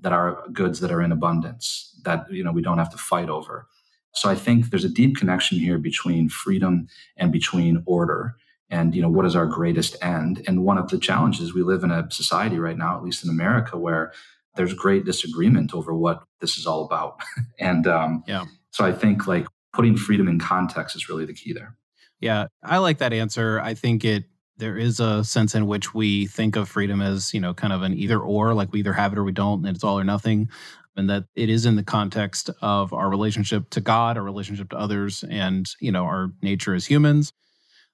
that 0.00 0.12
are 0.12 0.44
goods 0.52 0.78
that 0.80 0.92
are 0.92 1.02
in 1.02 1.10
abundance 1.10 1.92
that 2.04 2.24
you 2.30 2.44
know 2.44 2.52
we 2.52 2.62
don't 2.62 2.78
have 2.78 2.90
to 2.90 2.96
fight 2.96 3.28
over 3.28 3.66
so 4.14 4.28
i 4.28 4.34
think 4.34 4.70
there's 4.70 4.84
a 4.84 4.88
deep 4.88 5.16
connection 5.16 5.58
here 5.58 5.78
between 5.78 6.28
freedom 6.28 6.88
and 7.16 7.32
between 7.32 7.82
order 7.86 8.36
and 8.70 8.94
you 8.94 9.02
know 9.02 9.08
what 9.08 9.26
is 9.26 9.36
our 9.36 9.46
greatest 9.46 9.96
end? 10.02 10.42
And 10.46 10.64
one 10.64 10.78
of 10.78 10.88
the 10.88 10.98
challenges 10.98 11.54
we 11.54 11.62
live 11.62 11.84
in 11.84 11.90
a 11.90 12.10
society 12.10 12.58
right 12.58 12.76
now 12.76 12.96
at 12.96 13.02
least 13.02 13.24
in 13.24 13.30
america 13.30 13.78
where 13.78 14.12
there's 14.56 14.74
great 14.74 15.04
disagreement 15.04 15.74
over 15.74 15.92
what 15.94 16.22
this 16.40 16.56
is 16.56 16.66
all 16.66 16.84
about. 16.84 17.20
And 17.58 17.86
um, 17.86 18.24
yeah. 18.26 18.44
so 18.70 18.84
i 18.84 18.92
think 18.92 19.26
like 19.26 19.46
putting 19.72 19.96
freedom 19.96 20.28
in 20.28 20.38
context 20.38 20.96
is 20.96 21.08
really 21.08 21.24
the 21.24 21.34
key 21.34 21.52
there. 21.52 21.76
Yeah 22.20 22.46
i 22.62 22.78
like 22.78 22.98
that 22.98 23.12
answer. 23.12 23.60
I 23.60 23.74
think 23.74 24.04
it 24.04 24.24
there 24.56 24.78
is 24.78 25.00
a 25.00 25.24
sense 25.24 25.54
in 25.56 25.66
which 25.66 25.94
we 25.94 26.26
think 26.26 26.56
of 26.56 26.68
freedom 26.68 27.02
as 27.02 27.34
you 27.34 27.40
know 27.40 27.54
kind 27.54 27.72
of 27.72 27.82
an 27.82 27.94
either 27.94 28.18
or 28.18 28.54
like 28.54 28.72
we 28.72 28.80
either 28.80 28.92
have 28.92 29.12
it 29.12 29.18
or 29.18 29.24
we 29.24 29.32
don't 29.32 29.66
and 29.66 29.74
it's 29.74 29.84
all 29.84 29.98
or 29.98 30.04
nothing 30.04 30.48
and 30.96 31.10
that 31.10 31.24
it 31.34 31.48
is 31.48 31.66
in 31.66 31.76
the 31.76 31.82
context 31.82 32.50
of 32.62 32.92
our 32.92 33.08
relationship 33.08 33.68
to 33.70 33.80
god 33.80 34.16
our 34.16 34.22
relationship 34.22 34.68
to 34.70 34.76
others 34.76 35.24
and 35.28 35.68
you 35.80 35.92
know 35.92 36.04
our 36.04 36.30
nature 36.42 36.74
as 36.74 36.86
humans. 36.86 37.32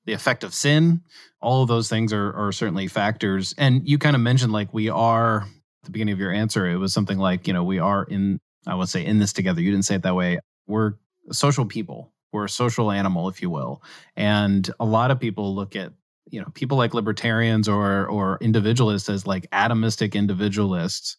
The 0.06 0.12
effect 0.12 0.44
of 0.44 0.54
sin 0.54 1.02
all 1.42 1.62
of 1.62 1.68
those 1.68 1.88
things 1.88 2.12
are, 2.12 2.32
are 2.34 2.52
certainly 2.52 2.86
factors. 2.86 3.54
And 3.56 3.88
you 3.88 3.98
kind 3.98 4.14
of 4.14 4.20
mentioned 4.20 4.52
like 4.52 4.74
we 4.74 4.88
are 4.88 5.42
at 5.42 5.84
the 5.84 5.90
beginning 5.90 6.12
of 6.12 6.20
your 6.20 6.32
answer 6.32 6.66
it 6.66 6.76
was 6.76 6.92
something 6.92 7.18
like 7.18 7.46
you 7.46 7.52
know 7.52 7.64
we 7.64 7.78
are 7.78 8.04
in 8.04 8.38
i 8.66 8.74
would 8.74 8.88
say 8.88 9.04
in 9.04 9.18
this 9.18 9.32
together. 9.32 9.60
You 9.60 9.70
didn't 9.70 9.86
say 9.86 9.96
it 9.96 10.02
that 10.02 10.14
way. 10.14 10.38
We're 10.66 10.94
social 11.32 11.64
people. 11.64 12.12
We're 12.32 12.44
a 12.44 12.48
social 12.48 12.92
animal 12.92 13.28
if 13.28 13.42
you 13.42 13.50
will. 13.50 13.82
And 14.16 14.70
a 14.78 14.84
lot 14.84 15.10
of 15.10 15.18
people 15.18 15.54
look 15.54 15.74
at 15.76 15.92
you 16.30 16.40
know 16.40 16.48
people 16.54 16.78
like 16.78 16.94
libertarians 16.94 17.68
or 17.68 18.06
or 18.06 18.38
individualists 18.40 19.08
as 19.08 19.26
like 19.26 19.50
atomistic 19.50 20.14
individualists 20.14 21.16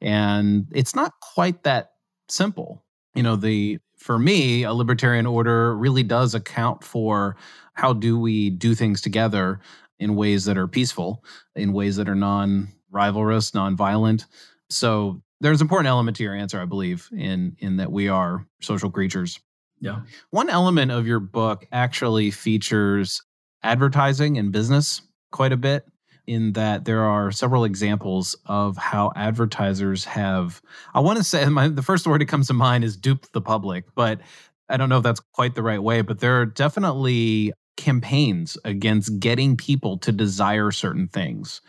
and 0.00 0.66
it's 0.72 0.94
not 0.94 1.12
quite 1.20 1.62
that 1.64 1.92
simple. 2.28 2.84
You 3.14 3.22
know 3.22 3.36
the 3.36 3.78
for 3.96 4.18
me 4.18 4.62
a 4.62 4.72
libertarian 4.72 5.26
order 5.26 5.76
really 5.76 6.02
does 6.02 6.34
account 6.34 6.84
for 6.84 7.36
how 7.74 7.92
do 7.92 8.18
we 8.18 8.50
do 8.50 8.74
things 8.74 9.00
together 9.00 9.60
in 9.98 10.14
ways 10.14 10.44
that 10.44 10.56
are 10.56 10.68
peaceful 10.68 11.24
in 11.56 11.72
ways 11.72 11.96
that 11.96 12.08
are 12.08 12.14
non 12.14 12.68
rivalrous 12.92 13.54
non-violent. 13.54 14.26
So 14.70 15.22
there's 15.40 15.60
an 15.60 15.64
important 15.64 15.88
element 15.88 16.16
to 16.16 16.22
your 16.22 16.34
answer 16.34 16.60
i 16.60 16.64
believe 16.64 17.08
in 17.12 17.56
in 17.58 17.76
that 17.76 17.92
we 17.92 18.08
are 18.08 18.46
social 18.60 18.90
creatures. 18.90 19.40
Yeah. 19.80 20.00
One 20.30 20.50
element 20.50 20.90
of 20.90 21.06
your 21.06 21.20
book 21.20 21.66
actually 21.70 22.30
features 22.32 23.22
advertising 23.62 24.36
and 24.38 24.50
business 24.50 25.02
quite 25.30 25.52
a 25.52 25.56
bit 25.56 25.84
in 26.28 26.52
that 26.52 26.84
there 26.84 27.04
are 27.04 27.32
several 27.32 27.64
examples 27.64 28.36
of 28.46 28.76
how 28.76 29.10
advertisers 29.16 30.04
have 30.04 30.62
i 30.94 31.00
want 31.00 31.18
to 31.18 31.24
say 31.24 31.44
my, 31.48 31.68
the 31.68 31.82
first 31.82 32.06
word 32.06 32.20
that 32.20 32.26
comes 32.26 32.46
to 32.46 32.54
mind 32.54 32.84
is 32.84 32.96
duped 32.96 33.32
the 33.32 33.40
public 33.40 33.84
but 33.94 34.20
i 34.68 34.76
don't 34.76 34.88
know 34.88 34.98
if 34.98 35.02
that's 35.02 35.20
quite 35.32 35.54
the 35.54 35.62
right 35.62 35.82
way 35.82 36.02
but 36.02 36.20
there 36.20 36.40
are 36.40 36.46
definitely 36.46 37.52
campaigns 37.78 38.58
against 38.64 39.18
getting 39.18 39.56
people 39.56 39.96
to 39.98 40.12
desire 40.12 40.70
certain 40.70 41.08
things. 41.08 41.62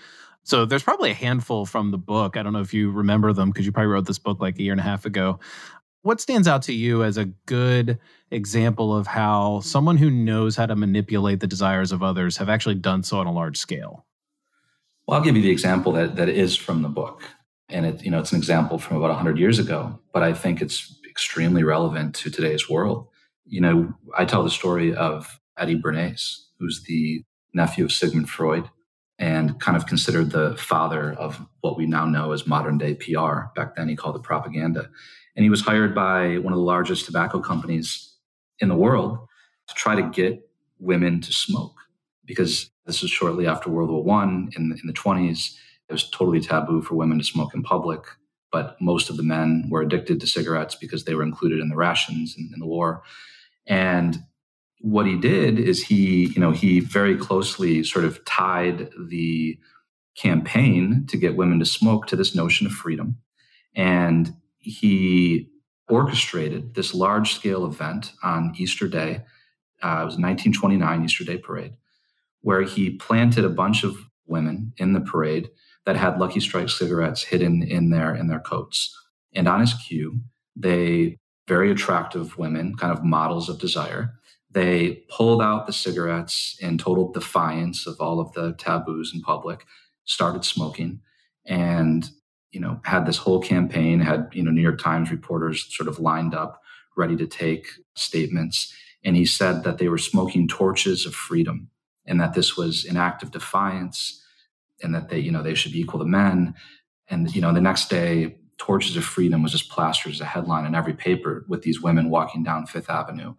So 0.43 0.65
there's 0.65 0.83
probably 0.83 1.11
a 1.11 1.15
handful 1.15 1.65
from 1.65 1.91
the 1.91 1.97
book. 1.97 2.35
I 2.35 2.43
don't 2.43 2.51
know 2.51 2.59
if 2.59 2.73
you 2.73 2.91
remember 2.91 3.31
them 3.31 3.51
because 3.51 3.65
you 3.65 3.71
probably 3.71 3.91
wrote 3.91 4.07
this 4.07 4.19
book 4.19 4.41
like 4.41 4.57
a 4.57 4.63
year 4.63 4.73
and 4.73 4.81
a 4.81 4.83
half 4.83 5.05
ago. 5.05 5.39
What 6.01 6.19
stands 6.19 6.47
out 6.47 6.63
to 6.63 6.73
you 6.73 7.03
as 7.03 7.17
a 7.17 7.25
good 7.45 7.99
example 8.31 8.95
of 8.95 9.05
how 9.05 9.59
someone 9.59 9.97
who 9.97 10.09
knows 10.09 10.55
how 10.55 10.65
to 10.65 10.75
manipulate 10.75 11.39
the 11.39 11.47
desires 11.47 11.91
of 11.91 12.01
others 12.01 12.37
have 12.37 12.49
actually 12.49 12.75
done 12.75 13.03
so 13.03 13.19
on 13.19 13.27
a 13.27 13.31
large 13.31 13.57
scale? 13.57 14.05
Well, 15.09 15.17
I'll 15.17 15.25
give 15.25 15.35
you 15.35 15.41
the 15.41 15.49
example 15.49 15.93
that, 15.93 16.17
that 16.17 16.29
is 16.29 16.55
from 16.55 16.83
the 16.83 16.87
book. 16.87 17.23
And 17.67 17.83
it, 17.83 18.03
you 18.03 18.11
know, 18.11 18.19
it's 18.19 18.31
an 18.31 18.37
example 18.37 18.77
from 18.77 18.97
about 18.97 19.09
100 19.09 19.39
years 19.39 19.57
ago, 19.57 19.99
but 20.13 20.21
I 20.21 20.33
think 20.33 20.61
it's 20.61 20.99
extremely 21.09 21.63
relevant 21.63 22.13
to 22.17 22.29
today's 22.29 22.69
world. 22.69 23.07
You 23.43 23.59
know, 23.59 23.93
I 24.15 24.25
tell 24.25 24.43
the 24.43 24.51
story 24.51 24.93
of 24.93 25.39
Eddie 25.57 25.81
Bernays, 25.81 26.35
who's 26.59 26.83
the 26.83 27.23
nephew 27.55 27.85
of 27.85 27.91
Sigmund 27.91 28.29
Freud 28.29 28.69
and 29.17 29.59
kind 29.59 29.75
of 29.75 29.87
considered 29.87 30.29
the 30.29 30.55
father 30.57 31.13
of 31.13 31.43
what 31.61 31.75
we 31.75 31.87
now 31.87 32.05
know 32.05 32.31
as 32.31 32.45
modern 32.45 32.77
day 32.77 32.93
PR. 32.93 33.45
Back 33.55 33.75
then, 33.75 33.89
he 33.89 33.95
called 33.95 34.15
it 34.15 34.21
propaganda. 34.21 34.91
And 35.35 35.43
he 35.43 35.49
was 35.49 35.61
hired 35.61 35.95
by 35.95 36.37
one 36.37 36.53
of 36.53 36.59
the 36.59 36.63
largest 36.65 37.07
tobacco 37.07 37.39
companies 37.39 38.13
in 38.59 38.69
the 38.69 38.75
world 38.75 39.17
to 39.69 39.73
try 39.73 39.95
to 39.95 40.07
get 40.07 40.47
women 40.77 41.19
to 41.21 41.33
smoke 41.33 41.78
because 42.29 42.69
this 42.85 43.01
was 43.01 43.09
shortly 43.09 43.47
after 43.47 43.71
World 43.71 43.89
War 43.89 44.03
One 44.03 44.51
in, 44.55 44.71
in 44.71 44.85
the 44.85 44.93
20s. 44.93 45.55
It 45.89 45.93
was 45.93 46.07
totally 46.11 46.39
taboo 46.39 46.83
for 46.83 46.93
women 46.93 47.17
to 47.17 47.23
smoke 47.23 47.55
in 47.55 47.63
public, 47.63 48.01
but 48.51 48.79
most 48.79 49.09
of 49.09 49.17
the 49.17 49.23
men 49.23 49.67
were 49.71 49.81
addicted 49.81 50.21
to 50.21 50.27
cigarettes 50.27 50.75
because 50.75 51.05
they 51.05 51.15
were 51.15 51.23
included 51.23 51.59
in 51.59 51.69
the 51.69 51.75
rations 51.75 52.35
in, 52.37 52.51
in 52.53 52.59
the 52.59 52.67
war. 52.67 53.01
And 53.65 54.19
what 54.81 55.07
he 55.07 55.17
did 55.17 55.57
is 55.57 55.83
he, 55.83 56.27
you 56.27 56.39
know, 56.39 56.51
he 56.51 56.79
very 56.79 57.17
closely 57.17 57.83
sort 57.83 58.05
of 58.05 58.23
tied 58.25 58.91
the 59.07 59.57
campaign 60.15 61.05
to 61.07 61.17
get 61.17 61.35
women 61.35 61.57
to 61.57 61.65
smoke 61.65 62.05
to 62.07 62.15
this 62.15 62.35
notion 62.35 62.67
of 62.67 62.73
freedom. 62.73 63.17
And 63.75 64.35
he 64.59 65.49
orchestrated 65.89 66.75
this 66.75 66.93
large 66.93 67.33
scale 67.33 67.65
event 67.65 68.13
on 68.21 68.53
Easter 68.55 68.87
Day. 68.87 69.23
Uh, 69.81 70.03
it 70.03 70.05
was 70.05 70.19
1929 70.19 71.05
Easter 71.05 71.23
Day 71.23 71.37
parade, 71.37 71.73
where 72.41 72.61
he 72.61 72.91
planted 72.91 73.45
a 73.45 73.49
bunch 73.49 73.83
of 73.83 73.97
women 74.25 74.73
in 74.77 74.93
the 74.93 75.01
parade 75.01 75.49
that 75.85 75.95
had 75.95 76.19
Lucky 76.19 76.39
Strike 76.39 76.69
cigarettes 76.69 77.23
hidden 77.23 77.63
in 77.63 77.89
their 77.89 78.15
in 78.15 78.27
their 78.27 78.39
coats. 78.39 78.95
And 79.33 79.47
on 79.47 79.59
his 79.59 79.73
cue, 79.73 80.21
they 80.55 81.17
very 81.47 81.71
attractive 81.71 82.37
women, 82.37 82.75
kind 82.75 82.95
of 82.95 83.03
models 83.03 83.49
of 83.49 83.59
desire. 83.59 84.13
They 84.51 85.03
pulled 85.09 85.41
out 85.41 85.67
the 85.67 85.73
cigarettes 85.73 86.57
in 86.59 86.77
total 86.77 87.11
defiance 87.11 87.87
of 87.87 87.95
all 87.99 88.19
of 88.19 88.31
the 88.33 88.53
taboos 88.53 89.11
in 89.13 89.21
public, 89.21 89.65
started 90.05 90.45
smoking, 90.45 91.01
and 91.45 92.09
you 92.51 92.59
know, 92.59 92.79
had 92.83 93.05
this 93.05 93.17
whole 93.17 93.39
campaign, 93.41 93.99
had, 93.99 94.27
you 94.33 94.43
know, 94.43 94.51
New 94.51 94.61
York 94.61 94.81
Times 94.81 95.11
reporters 95.11 95.67
sort 95.75 95.87
of 95.87 95.99
lined 95.99 96.33
up, 96.33 96.61
ready 96.97 97.15
to 97.15 97.27
take 97.27 97.67
statements. 97.95 98.73
And 99.03 99.15
he 99.15 99.25
said 99.25 99.63
that 99.63 99.77
they 99.77 99.87
were 99.87 99.97
smoking 99.97 100.47
torches 100.47 101.05
of 101.05 101.13
freedom 101.13 101.69
and 102.09 102.19
that 102.19 102.33
this 102.33 102.57
was 102.57 102.83
an 102.83 102.97
act 102.97 103.23
of 103.23 103.31
defiance 103.31 104.21
and 104.83 104.93
that 104.93 105.09
they, 105.09 105.19
you 105.19 105.31
know, 105.31 105.43
they 105.43 105.55
should 105.55 105.71
be 105.71 105.79
equal 105.79 105.99
to 106.01 106.05
men. 106.05 106.55
And, 107.07 107.33
you 107.33 107.41
know, 107.41 107.53
the 107.53 107.61
next 107.61 107.89
day, 107.89 108.35
Torches 108.57 108.97
of 108.97 109.05
Freedom 109.05 109.41
was 109.41 109.53
just 109.53 109.69
plastered 109.69 110.11
as 110.11 110.19
a 110.19 110.25
headline 110.25 110.65
in 110.65 110.75
every 110.75 110.93
paper 110.93 111.45
with 111.47 111.61
these 111.61 111.81
women 111.81 112.09
walking 112.09 112.43
down 112.43 112.65
Fifth 112.65 112.89
Avenue. 112.89 113.35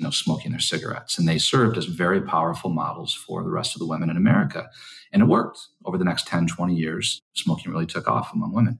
you 0.00 0.04
know, 0.04 0.10
smoking 0.10 0.50
their 0.50 0.60
cigarettes. 0.60 1.18
And 1.18 1.28
they 1.28 1.36
served 1.36 1.76
as 1.76 1.84
very 1.84 2.22
powerful 2.22 2.70
models 2.70 3.12
for 3.12 3.44
the 3.44 3.50
rest 3.50 3.74
of 3.74 3.80
the 3.80 3.86
women 3.86 4.08
in 4.08 4.16
America. 4.16 4.70
And 5.12 5.20
it 5.20 5.26
worked. 5.26 5.58
Over 5.84 5.98
the 5.98 6.06
next 6.06 6.26
10, 6.26 6.46
20 6.46 6.74
years, 6.74 7.20
smoking 7.34 7.70
really 7.70 7.84
took 7.84 8.08
off 8.08 8.32
among 8.32 8.54
women. 8.54 8.78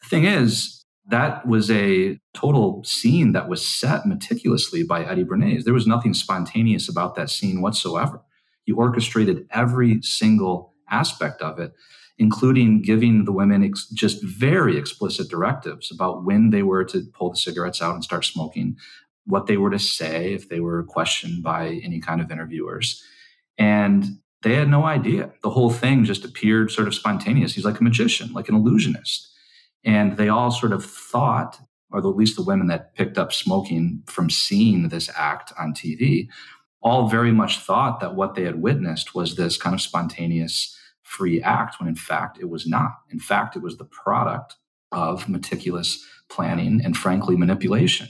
The 0.00 0.08
thing 0.08 0.24
is, 0.24 0.84
that 1.08 1.44
was 1.44 1.72
a 1.72 2.20
total 2.34 2.84
scene 2.84 3.32
that 3.32 3.48
was 3.48 3.66
set 3.66 4.06
meticulously 4.06 4.84
by 4.84 5.04
Eddie 5.04 5.24
Bernays. 5.24 5.64
There 5.64 5.74
was 5.74 5.88
nothing 5.88 6.14
spontaneous 6.14 6.88
about 6.88 7.16
that 7.16 7.30
scene 7.30 7.60
whatsoever. 7.60 8.22
He 8.64 8.72
orchestrated 8.72 9.46
every 9.50 10.02
single 10.02 10.74
aspect 10.90 11.42
of 11.42 11.58
it, 11.58 11.72
including 12.18 12.82
giving 12.82 13.24
the 13.24 13.32
women 13.32 13.64
ex- 13.64 13.88
just 13.88 14.22
very 14.22 14.76
explicit 14.76 15.28
directives 15.28 15.90
about 15.90 16.24
when 16.24 16.50
they 16.50 16.62
were 16.62 16.84
to 16.84 17.02
pull 17.12 17.30
the 17.30 17.36
cigarettes 17.36 17.82
out 17.82 17.94
and 17.94 18.04
start 18.04 18.24
smoking, 18.24 18.76
what 19.26 19.46
they 19.46 19.56
were 19.56 19.70
to 19.70 19.78
say 19.78 20.34
if 20.34 20.48
they 20.48 20.60
were 20.60 20.82
questioned 20.84 21.42
by 21.42 21.80
any 21.82 22.00
kind 22.00 22.20
of 22.20 22.30
interviewers. 22.30 23.02
And 23.58 24.18
they 24.42 24.54
had 24.54 24.68
no 24.68 24.84
idea. 24.84 25.32
The 25.42 25.50
whole 25.50 25.70
thing 25.70 26.04
just 26.04 26.24
appeared 26.24 26.70
sort 26.70 26.86
of 26.86 26.94
spontaneous. 26.94 27.54
He's 27.54 27.64
like 27.64 27.80
a 27.80 27.84
magician, 27.84 28.32
like 28.32 28.48
an 28.48 28.54
illusionist. 28.54 29.30
And 29.84 30.16
they 30.16 30.28
all 30.28 30.50
sort 30.50 30.72
of 30.72 30.84
thought, 30.84 31.58
or 31.90 31.98
at 31.98 32.04
least 32.04 32.36
the 32.36 32.42
women 32.42 32.66
that 32.68 32.94
picked 32.94 33.16
up 33.16 33.32
smoking 33.32 34.02
from 34.06 34.28
seeing 34.28 34.88
this 34.88 35.10
act 35.16 35.52
on 35.58 35.72
TV, 35.72 36.28
all 36.84 37.08
very 37.08 37.32
much 37.32 37.58
thought 37.58 38.00
that 38.00 38.14
what 38.14 38.34
they 38.34 38.44
had 38.44 38.60
witnessed 38.60 39.14
was 39.14 39.34
this 39.34 39.56
kind 39.56 39.74
of 39.74 39.80
spontaneous 39.80 40.78
free 41.02 41.42
act, 41.42 41.80
when 41.80 41.88
in 41.88 41.96
fact 41.96 42.38
it 42.38 42.50
was 42.50 42.66
not. 42.66 42.92
In 43.10 43.18
fact, 43.18 43.56
it 43.56 43.62
was 43.62 43.78
the 43.78 43.84
product 43.86 44.56
of 44.92 45.28
meticulous 45.28 46.04
planning 46.28 46.82
and 46.84 46.96
frankly 46.96 47.36
manipulation. 47.36 48.08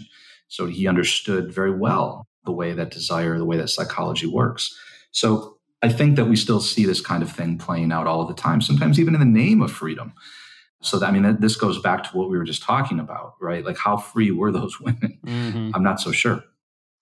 So 0.49 0.67
he 0.67 0.89
understood 0.89 1.53
very 1.53 1.77
well 1.77 2.27
the 2.45 2.53
way 2.53 2.73
that 2.73 2.91
desire, 2.91 3.39
the 3.39 3.45
way 3.45 3.57
that 3.57 3.71
psychology 3.71 4.27
works. 4.27 4.77
So 5.13 5.59
I 5.83 5.89
think 5.89 6.17
that 6.17 6.27
we 6.27 6.37
still 6.37 6.61
see 6.61 6.85
this 6.85 7.01
kind 7.01 7.23
of 7.23 7.31
thing 7.31 7.59
playing 7.59 7.93
out 7.93 8.07
all 8.07 8.27
the 8.27 8.35
time, 8.35 8.61
sometimes 8.61 8.99
even 8.99 9.15
in 9.15 9.21
the 9.21 9.27
name 9.27 9.63
of 9.63 9.71
freedom. 9.71 10.15
So 10.83 10.99
that, 10.99 11.09
I 11.09 11.13
mean, 11.13 11.37
this 11.41 11.57
goes 11.57 11.81
back 11.81 12.05
to 12.05 12.17
what 12.17 12.29
we 12.29 12.37
were 12.37 12.45
just 12.45 12.63
talking 12.63 13.01
about, 13.01 13.35
right? 13.41 13.65
Like 13.65 13.79
how 13.79 13.97
free 13.97 14.31
were 14.31 14.53
those 14.53 14.81
women? 14.81 15.19
Mm-hmm. 15.25 15.71
I'm 15.75 15.83
not 15.83 16.01
so 16.01 16.13
sure. 16.13 16.43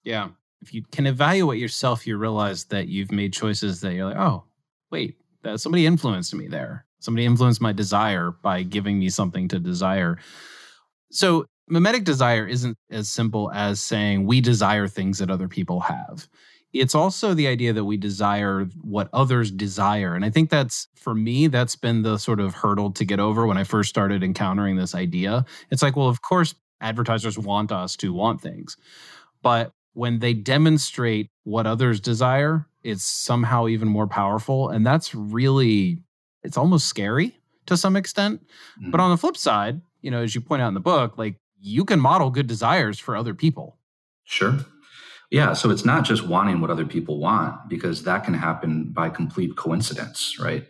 Yeah. 0.05 0.31
If 0.63 0.73
you 0.73 0.83
can 0.93 1.07
evaluate 1.07 1.61
yourself, 1.61 2.07
you 2.07 2.17
realize 2.17 2.65
that 2.67 2.89
you've 2.89 3.13
made 3.13 3.33
choices 3.33 3.81
that 3.81 3.95
you're 3.95 4.07
like, 4.07 4.17
oh, 4.17 4.45
wait, 4.91 5.17
that 5.43 5.61
somebody 5.61 5.87
influenced 5.87 6.35
me 6.35 6.47
there. 6.47 6.87
Somebody 7.01 7.27
influenced 7.27 7.61
my 7.61 7.73
desire 7.73 8.31
by 8.31 8.63
giving 8.63 8.99
me 8.99 9.09
something 9.09 9.49
to 9.49 9.59
desire. 9.59 10.19
So 11.11 11.47
mimetic 11.69 12.05
desire 12.05 12.47
isn't 12.47 12.79
as 12.91 13.09
simple 13.09 13.51
as 13.53 13.81
saying 13.81 14.25
we 14.25 14.41
desire 14.41 14.87
things 14.87 15.19
that 15.19 15.31
other 15.31 15.49
people 15.49 15.81
have 15.81 16.29
it's 16.73 16.95
also 16.95 17.35
the 17.35 17.49
idea 17.49 17.73
that 17.73 17.85
we 17.85 17.97
desire 17.97 18.65
what 18.81 19.09
others 19.13 19.51
desire. 19.51 20.15
And 20.15 20.25
I 20.25 20.31
think 20.31 20.49
that's, 20.49 20.89
for 20.95 21.15
me, 21.15 21.47
that's 21.47 21.77
been 21.77 22.03
the 22.03 22.19
sort 22.19 22.41
of 22.41 22.55
hurdle 22.55 22.91
to 22.93 23.05
get 23.05 23.21
over 23.21 23.47
when 23.47 23.59
I 23.59 23.65
first 23.65 23.91
started 23.91 24.23
encountering 24.23 24.77
this 24.77 24.95
idea. 24.95 25.45
It's 25.71 25.83
like, 25.83 25.97
well, 25.97 26.09
of 26.09 26.23
course, 26.23 26.55
advertisers 26.81 27.39
want 27.39 27.73
us 27.73 27.97
to 27.97 28.13
want 28.13 28.41
things. 28.41 28.77
But 29.43 29.73
when 29.95 30.19
they 30.21 30.35
demonstrate 30.35 31.31
what 31.45 31.67
others 31.67 32.01
desire, 32.01 32.67
it's 32.83 33.05
somehow 33.05 33.69
even 33.69 33.89
more 33.89 34.07
powerful. 34.07 34.69
And 34.69 34.87
that's 34.87 35.15
really, 35.15 35.99
it's 36.43 36.57
almost 36.57 36.87
scary 36.87 37.39
to 37.67 37.77
some 37.77 37.97
extent. 37.97 38.43
Mm-hmm. 38.81 38.91
But 38.91 39.01
on 39.01 39.11
the 39.11 39.17
flip 39.17 39.37
side, 39.37 39.81
you 40.01 40.11
know, 40.11 40.23
as 40.23 40.35
you 40.35 40.41
point 40.41 40.63
out 40.63 40.69
in 40.69 40.75
the 40.75 40.81
book, 40.81 41.19
like 41.19 41.37
you 41.61 41.85
can 41.85 42.01
model 42.01 42.31
good 42.31 42.47
desires 42.47 42.99
for 42.99 43.17
other 43.17 43.35
people. 43.35 43.79
Sure. 44.25 44.59
Yeah, 45.31 45.55
so 45.55 45.71
it's 45.71 45.85
not 45.85 46.05
just 46.05 46.27
wanting 46.27 46.61
what 46.61 46.71
other 46.71 46.85
people 46.85 47.19
want 47.19 47.69
because 47.69 48.03
that 48.03 48.25
can 48.25 48.35
happen 48.35 48.93
by 48.93 49.09
complete 49.09 49.57
coincidence, 49.57 50.37
right? 50.39 50.67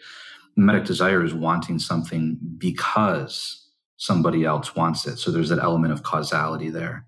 Mimetic 0.54 0.84
desire 0.84 1.24
is 1.24 1.34
wanting 1.34 1.80
something 1.80 2.38
because 2.58 3.66
somebody 3.96 4.44
else 4.44 4.76
wants 4.76 5.06
it. 5.06 5.16
So 5.16 5.30
there's 5.32 5.48
that 5.48 5.58
element 5.58 5.92
of 5.92 6.04
causality 6.04 6.70
there. 6.70 7.06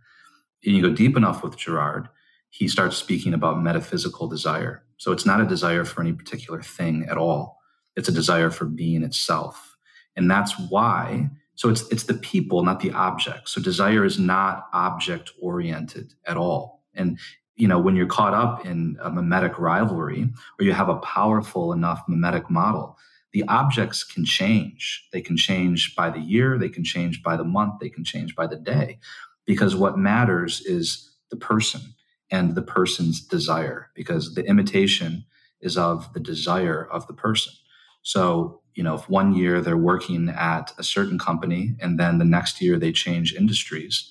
And 0.65 0.77
you 0.77 0.83
go 0.83 0.95
deep 0.95 1.17
enough 1.17 1.43
with 1.43 1.57
Girard, 1.57 2.09
he 2.51 2.69
starts 2.69 2.97
speaking 2.97 3.35
about 3.35 3.63
metaphysical 3.63 4.29
desire. 4.29 4.85
So 4.97 5.13
it's 5.13 5.27
not 5.27 5.41
a 5.41 5.47
desire 5.47 5.85
for 5.85 6.01
any 6.01 6.13
particular 6.13 6.63
thing 6.63 7.07
at 7.11 7.19
all. 7.19 7.59
It's 7.97 8.09
a 8.09 8.13
desire 8.13 8.51
for 8.51 8.65
being 8.65 9.03
itself. 9.03 9.77
And 10.17 10.31
that's 10.31 10.59
why 10.59 11.31
so 11.57 11.69
it's 11.69 11.83
it's 11.89 12.05
the 12.05 12.15
people, 12.15 12.63
not 12.63 12.81
the 12.81 12.93
object. 12.93 13.49
So 13.49 13.61
desire 13.61 14.05
is 14.05 14.19
not 14.19 14.67
object 14.73 15.33
oriented 15.41 16.15
at 16.27 16.37
all. 16.37 16.83
And 16.95 17.19
you 17.57 17.69
know, 17.69 17.79
when 17.79 17.95
you're 17.95 18.07
caught 18.07 18.35
up 18.35 18.67
in 18.67 18.97
a 19.01 19.11
mimetic 19.11 19.59
rivalry 19.59 20.29
or 20.59 20.65
you 20.65 20.73
have 20.73 20.89
a 20.89 20.97
powerful 20.97 21.73
enough 21.73 22.03
mimetic 22.09 22.51
model, 22.51 22.99
the 23.33 23.45
objects 23.47 24.03
can 24.03 24.25
change. 24.25 25.07
They 25.13 25.21
can 25.21 25.37
change 25.37 25.95
by 25.95 26.11
the 26.11 26.19
year, 26.19 26.59
they 26.59 26.69
can 26.69 26.83
change 26.83 27.23
by 27.23 27.37
the 27.37 27.45
month, 27.45 27.75
they 27.81 27.91
can 27.91 28.05
change 28.05 28.35
by 28.35 28.49
the 28.49 28.57
day, 28.57 28.99
because 29.47 29.77
what 29.77 29.99
matters 29.99 30.61
is 30.63 31.15
the 31.31 31.37
person 31.37 31.81
and 32.31 32.55
the 32.55 32.63
person's 32.63 33.21
desire, 33.21 33.91
because 33.95 34.35
the 34.35 34.45
imitation 34.47 35.25
is 35.61 35.77
of 35.77 36.13
the 36.15 36.21
desire 36.21 36.87
of 36.91 37.07
the 37.07 37.15
person. 37.15 37.53
So, 38.03 38.61
you 38.75 38.83
know, 38.83 38.95
if 38.95 39.09
one 39.09 39.35
year 39.35 39.61
they're 39.61 39.77
working 39.77 40.29
at 40.29 40.73
a 40.79 40.83
certain 40.83 41.19
company 41.19 41.75
and 41.81 41.99
then 41.99 42.19
the 42.19 42.25
next 42.25 42.61
year 42.61 42.79
they 42.79 42.93
change 42.93 43.35
industries, 43.35 44.11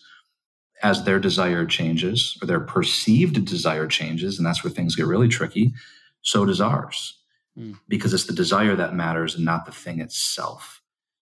as 0.81 1.05
their 1.05 1.19
desire 1.19 1.65
changes 1.65 2.37
or 2.41 2.45
their 2.45 2.59
perceived 2.59 3.45
desire 3.45 3.87
changes, 3.87 4.37
and 4.37 4.45
that's 4.45 4.63
where 4.63 4.71
things 4.71 4.95
get 4.95 5.05
really 5.05 5.29
tricky, 5.29 5.73
so 6.21 6.45
does 6.45 6.59
ours. 6.59 7.17
Mm. 7.57 7.79
Because 7.87 8.13
it's 8.13 8.25
the 8.25 8.33
desire 8.33 8.75
that 8.75 8.95
matters 8.95 9.35
and 9.35 9.45
not 9.45 9.65
the 9.65 9.71
thing 9.71 9.99
itself. 9.99 10.81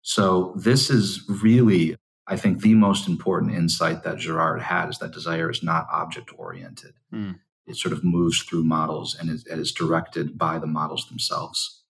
So 0.02 0.54
this 0.58 0.90
is 0.90 1.24
really, 1.30 1.96
I 2.28 2.36
think, 2.36 2.62
the 2.62 2.76
most 2.76 3.08
important 3.08 3.54
insight 3.54 4.04
that 4.04 4.18
Girard 4.18 4.62
had 4.62 4.90
is 4.90 5.00
that 5.00 5.12
desire 5.12 5.50
is 5.50 5.64
not 5.64 5.88
object 5.92 6.32
oriented. 6.38 6.94
Mm. 7.14 7.40
It 7.66 7.78
sort 7.78 7.94
of 7.94 8.04
moves 8.04 8.42
through 8.42 8.64
models 8.64 9.16
and 9.18 9.30
is, 9.30 9.46
is 9.48 9.72
directed 9.72 10.38
by 10.38 10.60
the 10.60 10.68
models 10.68 11.08
themselves. 11.08 11.84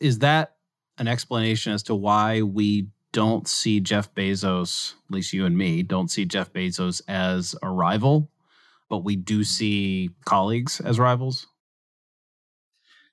Is 0.00 0.18
that 0.20 0.56
an 0.98 1.08
explanation 1.08 1.72
as 1.72 1.82
to 1.84 1.94
why 1.94 2.42
we 2.42 2.88
don't 3.12 3.48
see 3.48 3.80
Jeff 3.80 4.12
Bezos, 4.14 4.94
at 5.08 5.14
least 5.14 5.32
you 5.32 5.46
and 5.46 5.56
me, 5.56 5.82
don't 5.82 6.10
see 6.10 6.24
Jeff 6.24 6.52
Bezos 6.52 7.00
as 7.08 7.54
a 7.62 7.70
rival, 7.70 8.30
but 8.88 8.98
we 8.98 9.16
do 9.16 9.42
see 9.42 10.10
colleagues 10.24 10.80
as 10.80 10.98
rivals? 10.98 11.46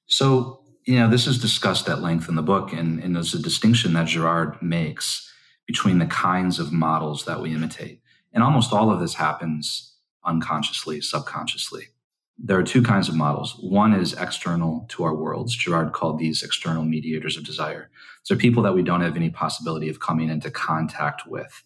So, 0.06 0.62
you 0.86 1.00
know, 1.00 1.10
this 1.10 1.26
is 1.26 1.40
discussed 1.40 1.88
at 1.88 2.02
length 2.02 2.28
in 2.28 2.36
the 2.36 2.42
book, 2.42 2.74
and, 2.74 3.02
and 3.02 3.16
there's 3.16 3.34
a 3.34 3.42
distinction 3.42 3.94
that 3.94 4.08
Girard 4.08 4.62
makes 4.62 5.33
between 5.67 5.99
the 5.99 6.06
kinds 6.06 6.60
of 6.60 6.71
models 6.71 7.26
that 7.26 7.41
we 7.41 7.54
imitate. 7.54 8.02
And 8.34 8.43
almost 8.43 8.73
all 8.73 8.91
of 8.91 8.99
this 8.99 9.15
happens 9.15 9.95
unconsciously, 10.26 11.02
subconsciously 11.02 11.88
there 12.38 12.58
are 12.58 12.63
two 12.63 12.82
kinds 12.82 13.10
of 13.10 13.15
models. 13.15 13.56
One 13.60 13.93
is 13.93 14.13
external 14.13 14.86
to 14.89 15.04
our 15.04 15.15
worlds. 15.15 15.56
Girard 15.56 15.93
called 15.93 16.19
these 16.19 16.41
external 16.41 16.84
mediators 16.84 17.38
of 17.38 17.45
desire. 17.45 17.89
So 18.23 18.36
people 18.36 18.63
that 18.63 18.73
we 18.73 18.84
don't 18.84 19.02
have 19.02 19.15
any 19.15 19.30
possibility 19.30 19.89
of 19.89 19.99
coming 19.99 20.30
into 20.30 20.49
contact 20.49 21.28
with, 21.28 21.63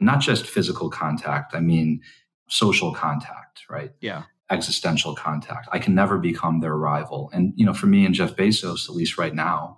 not 0.00 0.20
just 0.20 0.46
physical 0.46 0.90
contact. 0.90 1.54
I 1.54 1.60
mean, 1.60 2.00
social 2.48 2.94
contact, 2.94 3.62
right? 3.68 3.92
Yeah. 4.00 4.22
Existential 4.50 5.14
contact. 5.14 5.68
I 5.72 5.78
can 5.78 5.94
never 5.94 6.16
become 6.16 6.60
their 6.60 6.76
rival. 6.76 7.30
And, 7.34 7.52
you 7.56 7.66
know, 7.66 7.74
for 7.74 7.86
me 7.86 8.06
and 8.06 8.14
Jeff 8.14 8.34
Bezos, 8.34 8.88
at 8.88 8.94
least 8.94 9.18
right 9.18 9.34
now, 9.34 9.76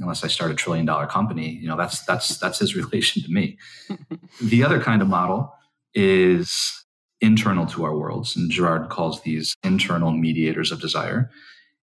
unless 0.00 0.24
I 0.24 0.28
start 0.28 0.50
a 0.50 0.54
trillion 0.54 0.86
dollar 0.86 1.06
company, 1.06 1.50
you 1.50 1.68
know, 1.68 1.76
that's, 1.76 2.04
that's, 2.04 2.38
that's 2.38 2.58
his 2.58 2.76
relation 2.82 3.22
to 3.22 3.30
me. 3.30 3.58
the 4.42 4.64
other 4.64 4.80
kind 4.80 5.02
of 5.02 5.08
model 5.08 5.52
is 5.94 6.84
internal 7.20 7.66
to 7.66 7.84
our 7.84 7.96
worlds. 7.96 8.36
And 8.36 8.50
Girard 8.50 8.90
calls 8.90 9.22
these 9.22 9.54
internal 9.64 10.12
mediators 10.12 10.70
of 10.70 10.80
desire. 10.80 11.30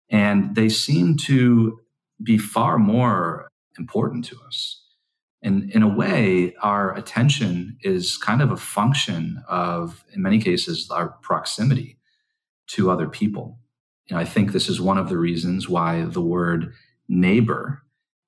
And 0.09 0.55
they 0.55 0.69
seem 0.69 1.15
to 1.25 1.79
be 2.21 2.37
far 2.37 2.77
more 2.77 3.47
important 3.77 4.25
to 4.25 4.37
us. 4.45 4.81
And 5.41 5.71
in 5.71 5.81
a 5.81 5.87
way, 5.87 6.53
our 6.61 6.95
attention 6.95 7.77
is 7.81 8.17
kind 8.17 8.41
of 8.41 8.51
a 8.51 8.57
function 8.57 9.43
of, 9.47 10.03
in 10.13 10.21
many 10.21 10.39
cases, 10.39 10.89
our 10.91 11.09
proximity 11.23 11.97
to 12.67 12.91
other 12.91 13.07
people. 13.07 13.57
You 14.05 14.15
know, 14.15 14.21
I 14.21 14.25
think 14.25 14.51
this 14.51 14.69
is 14.69 14.79
one 14.79 14.97
of 14.97 15.09
the 15.09 15.17
reasons 15.17 15.67
why 15.67 16.03
the 16.03 16.21
word 16.21 16.73
neighbor 17.07 17.81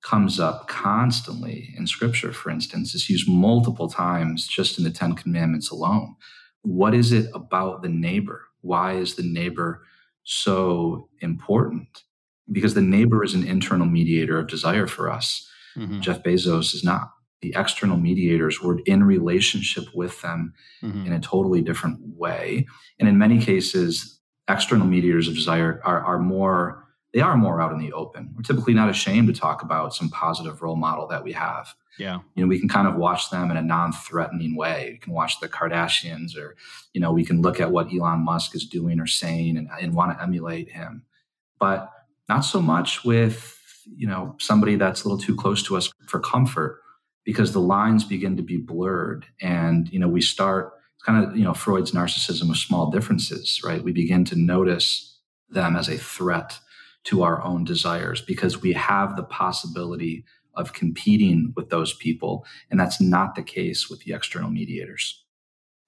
comes 0.04 0.38
up 0.38 0.68
constantly 0.68 1.74
in 1.76 1.86
scripture, 1.86 2.32
for 2.32 2.50
instance. 2.50 2.94
It's 2.94 3.10
used 3.10 3.28
multiple 3.28 3.88
times 3.88 4.46
just 4.46 4.78
in 4.78 4.84
the 4.84 4.90
Ten 4.90 5.14
Commandments 5.14 5.70
alone 5.70 6.14
what 6.64 6.94
is 6.94 7.12
it 7.12 7.30
about 7.34 7.82
the 7.82 7.88
neighbor? 7.88 8.46
Why 8.62 8.94
is 8.94 9.14
the 9.14 9.22
neighbor 9.22 9.82
so 10.24 11.08
important? 11.20 12.02
Because 12.50 12.74
the 12.74 12.80
neighbor 12.80 13.22
is 13.22 13.34
an 13.34 13.46
internal 13.46 13.86
mediator 13.86 14.38
of 14.38 14.48
desire 14.48 14.86
for 14.86 15.10
us. 15.10 15.48
Mm-hmm. 15.76 16.00
Jeff 16.00 16.22
Bezos 16.22 16.74
is 16.74 16.82
not. 16.82 17.10
the 17.42 17.52
external 17.54 17.98
mediators 17.98 18.62
were 18.62 18.80
in 18.86 19.04
relationship 19.04 19.84
with 19.94 20.22
them 20.22 20.54
mm-hmm. 20.82 21.04
in 21.06 21.12
a 21.12 21.20
totally 21.20 21.60
different 21.60 21.98
way. 22.16 22.66
And 22.98 23.06
in 23.06 23.18
many 23.18 23.38
cases, 23.38 24.18
external 24.48 24.86
mediators 24.86 25.28
of 25.28 25.34
desire 25.34 25.82
are, 25.84 26.02
are 26.02 26.18
more 26.18 26.83
they 27.14 27.20
are 27.20 27.36
more 27.36 27.62
out 27.62 27.72
in 27.72 27.78
the 27.78 27.92
open. 27.92 28.34
We're 28.36 28.42
typically 28.42 28.74
not 28.74 28.90
ashamed 28.90 29.28
to 29.28 29.32
talk 29.32 29.62
about 29.62 29.94
some 29.94 30.10
positive 30.10 30.60
role 30.60 30.74
model 30.74 31.06
that 31.06 31.22
we 31.22 31.32
have. 31.32 31.72
Yeah. 31.96 32.18
You 32.34 32.42
know, 32.42 32.48
we 32.48 32.58
can 32.58 32.68
kind 32.68 32.88
of 32.88 32.96
watch 32.96 33.30
them 33.30 33.52
in 33.52 33.56
a 33.56 33.62
non-threatening 33.62 34.56
way. 34.56 34.90
We 34.94 34.98
can 34.98 35.12
watch 35.12 35.38
the 35.38 35.48
Kardashians 35.48 36.36
or, 36.36 36.56
you 36.92 37.00
know, 37.00 37.12
we 37.12 37.24
can 37.24 37.40
look 37.40 37.60
at 37.60 37.70
what 37.70 37.94
Elon 37.94 38.24
Musk 38.24 38.56
is 38.56 38.66
doing 38.66 38.98
or 38.98 39.06
saying 39.06 39.56
and, 39.56 39.68
and 39.80 39.94
want 39.94 40.18
to 40.18 40.20
emulate 40.22 40.72
him. 40.72 41.04
But 41.60 41.88
not 42.28 42.40
so 42.40 42.60
much 42.60 43.04
with, 43.04 43.56
you 43.96 44.08
know, 44.08 44.34
somebody 44.40 44.74
that's 44.74 45.04
a 45.04 45.08
little 45.08 45.22
too 45.22 45.36
close 45.36 45.62
to 45.64 45.76
us 45.76 45.92
for 46.08 46.18
comfort 46.18 46.80
because 47.24 47.52
the 47.52 47.60
lines 47.60 48.02
begin 48.02 48.36
to 48.38 48.42
be 48.42 48.56
blurred 48.56 49.26
and, 49.40 49.88
you 49.92 50.00
know, 50.00 50.08
we 50.08 50.20
start 50.20 50.72
it's 50.96 51.04
kind 51.04 51.24
of, 51.24 51.36
you 51.36 51.44
know, 51.44 51.54
Freud's 51.54 51.92
narcissism 51.92 52.50
of 52.50 52.56
small 52.56 52.90
differences, 52.90 53.62
right? 53.64 53.84
We 53.84 53.92
begin 53.92 54.24
to 54.26 54.36
notice 54.36 55.20
them 55.48 55.76
as 55.76 55.88
a 55.88 55.96
threat 55.96 56.58
to 57.04 57.22
our 57.22 57.42
own 57.42 57.64
desires 57.64 58.20
because 58.20 58.60
we 58.60 58.72
have 58.72 59.16
the 59.16 59.24
possibility 59.24 60.24
of 60.54 60.72
competing 60.72 61.52
with 61.56 61.70
those 61.70 61.94
people. 61.94 62.46
And 62.70 62.78
that's 62.78 63.00
not 63.00 63.34
the 63.34 63.42
case 63.42 63.90
with 63.90 64.00
the 64.00 64.12
external 64.12 64.50
mediators. 64.50 65.24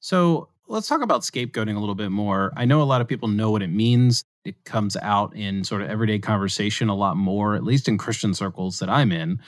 So 0.00 0.48
let's 0.68 0.88
talk 0.88 1.02
about 1.02 1.22
scapegoating 1.22 1.76
a 1.76 1.80
little 1.80 1.94
bit 1.94 2.10
more. 2.10 2.52
I 2.56 2.64
know 2.64 2.82
a 2.82 2.84
lot 2.84 3.00
of 3.00 3.08
people 3.08 3.28
know 3.28 3.50
what 3.50 3.62
it 3.62 3.70
means. 3.70 4.24
It 4.44 4.64
comes 4.64 4.96
out 4.96 5.34
in 5.34 5.64
sort 5.64 5.82
of 5.82 5.88
everyday 5.88 6.18
conversation 6.18 6.88
a 6.88 6.94
lot 6.94 7.16
more, 7.16 7.54
at 7.54 7.64
least 7.64 7.88
in 7.88 7.98
Christian 7.98 8.34
circles 8.34 8.78
that 8.78 8.88
I'm 8.88 9.12
in. 9.12 9.40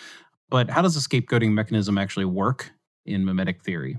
But 0.51 0.71
how 0.71 0.83
does 0.83 0.95
the 0.95 1.01
scapegoating 1.01 1.53
mechanism 1.53 1.99
actually 1.99 2.25
work 2.25 2.73
in 3.05 3.25
mimetic 3.25 3.63
theory? 3.63 3.99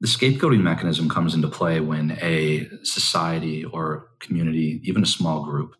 The 0.00 0.06
scapegoating 0.06 0.60
mechanism 0.60 1.08
comes 1.08 1.34
into 1.34 1.48
play 1.48 1.80
when 1.80 2.18
a 2.20 2.68
society 2.82 3.64
or 3.64 4.08
community, 4.20 4.80
even 4.84 5.02
a 5.02 5.06
small 5.06 5.42
group, 5.42 5.74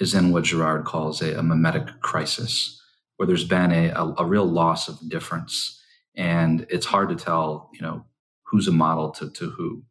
is 0.00 0.14
in 0.14 0.32
what 0.32 0.44
Girard 0.44 0.84
calls 0.84 1.22
a, 1.22 1.38
a 1.38 1.42
mimetic 1.42 2.00
crisis, 2.00 2.80
where 3.16 3.26
there's 3.26 3.44
been 3.44 3.72
a, 3.72 3.88
a, 3.90 4.14
a, 4.18 4.26
real 4.26 4.44
loss 4.44 4.88
of 4.88 5.08
difference. 5.08 5.80
And 6.16 6.66
it's 6.68 6.86
hard 6.86 7.08
to 7.10 7.16
tell, 7.16 7.70
you 7.72 7.80
know, 7.80 8.04
who's 8.42 8.68
a 8.68 8.72
model 8.72 9.10
to, 9.12 9.30
to 9.30 9.50
who. 9.50 9.84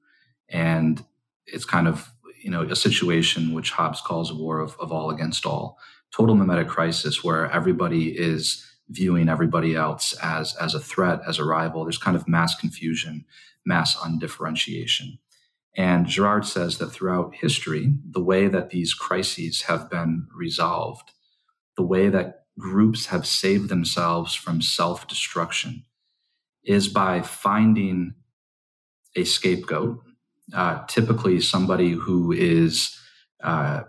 And 0.50 1.04
it's 1.46 1.66
kind 1.66 1.88
of, 1.88 2.12
you 2.44 2.52
know, 2.52 2.64
a 2.64 2.76
situation 2.76 3.54
which 3.54 3.72
Hobbes 3.72 4.02
calls 4.02 4.30
a 4.30 4.36
war 4.36 4.60
of, 4.60 4.76
of 4.80 4.92
all 4.92 5.10
against 5.10 5.46
all. 5.46 5.78
Total 6.16 6.36
mimetic 6.36 6.68
crisis 6.68 7.24
where 7.24 7.50
everybody 7.50 8.10
is 8.10 8.66
viewing 8.90 9.30
everybody 9.30 9.76
else 9.76 10.14
as, 10.22 10.56
as 10.58 10.76
a 10.76 10.80
threat, 10.80 11.22
as 11.28 11.40
a 11.40 11.46
rival. 11.46 11.84
There's 11.84 11.98
kind 11.98 12.16
of 12.16 12.28
mass 12.28 12.56
confusion, 12.56 13.26
mass 13.66 13.98
undifferentiation. 14.04 15.18
And 15.76 16.06
Girard 16.06 16.46
says 16.46 16.78
that 16.78 16.92
throughout 16.92 17.36
history, 17.36 17.94
the 18.08 18.22
way 18.24 18.48
that 18.48 18.70
these 18.70 18.94
crises 18.94 19.64
have 19.64 19.90
been 19.90 20.28
resolved, 20.36 21.12
the 21.76 21.84
way 21.84 22.10
that 22.10 22.46
groups 22.60 23.08
have 23.08 23.26
saved 23.26 23.70
themselves 23.70 24.36
from 24.36 24.62
self 24.62 25.08
destruction, 25.08 25.84
is 26.64 26.88
by 26.88 27.22
finding 27.22 28.14
a 29.16 29.24
scapegoat, 29.24 30.00
uh, 30.54 30.86
typically 30.88 31.40
somebody 31.42 31.92
who 31.92 32.32
is. 32.32 32.98
Uh, 33.44 33.84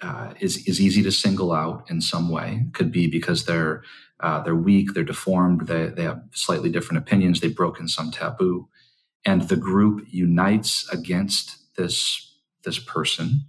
uh, 0.00 0.32
is 0.38 0.58
is 0.68 0.80
easy 0.80 1.02
to 1.02 1.10
single 1.10 1.52
out 1.52 1.84
in 1.90 2.00
some 2.00 2.28
way. 2.28 2.64
Could 2.72 2.92
be 2.92 3.08
because 3.08 3.46
they're 3.46 3.82
uh, 4.20 4.40
they're 4.42 4.54
weak, 4.54 4.94
they're 4.94 5.02
deformed, 5.02 5.66
they 5.66 5.86
they 5.86 6.04
have 6.04 6.22
slightly 6.32 6.70
different 6.70 7.02
opinions, 7.02 7.40
they've 7.40 7.56
broken 7.56 7.88
some 7.88 8.12
taboo 8.12 8.68
and 9.24 9.42
the 9.42 9.56
group 9.56 10.06
unites 10.08 10.88
against 10.92 11.74
this 11.76 12.24
this 12.64 12.78
person. 12.78 13.44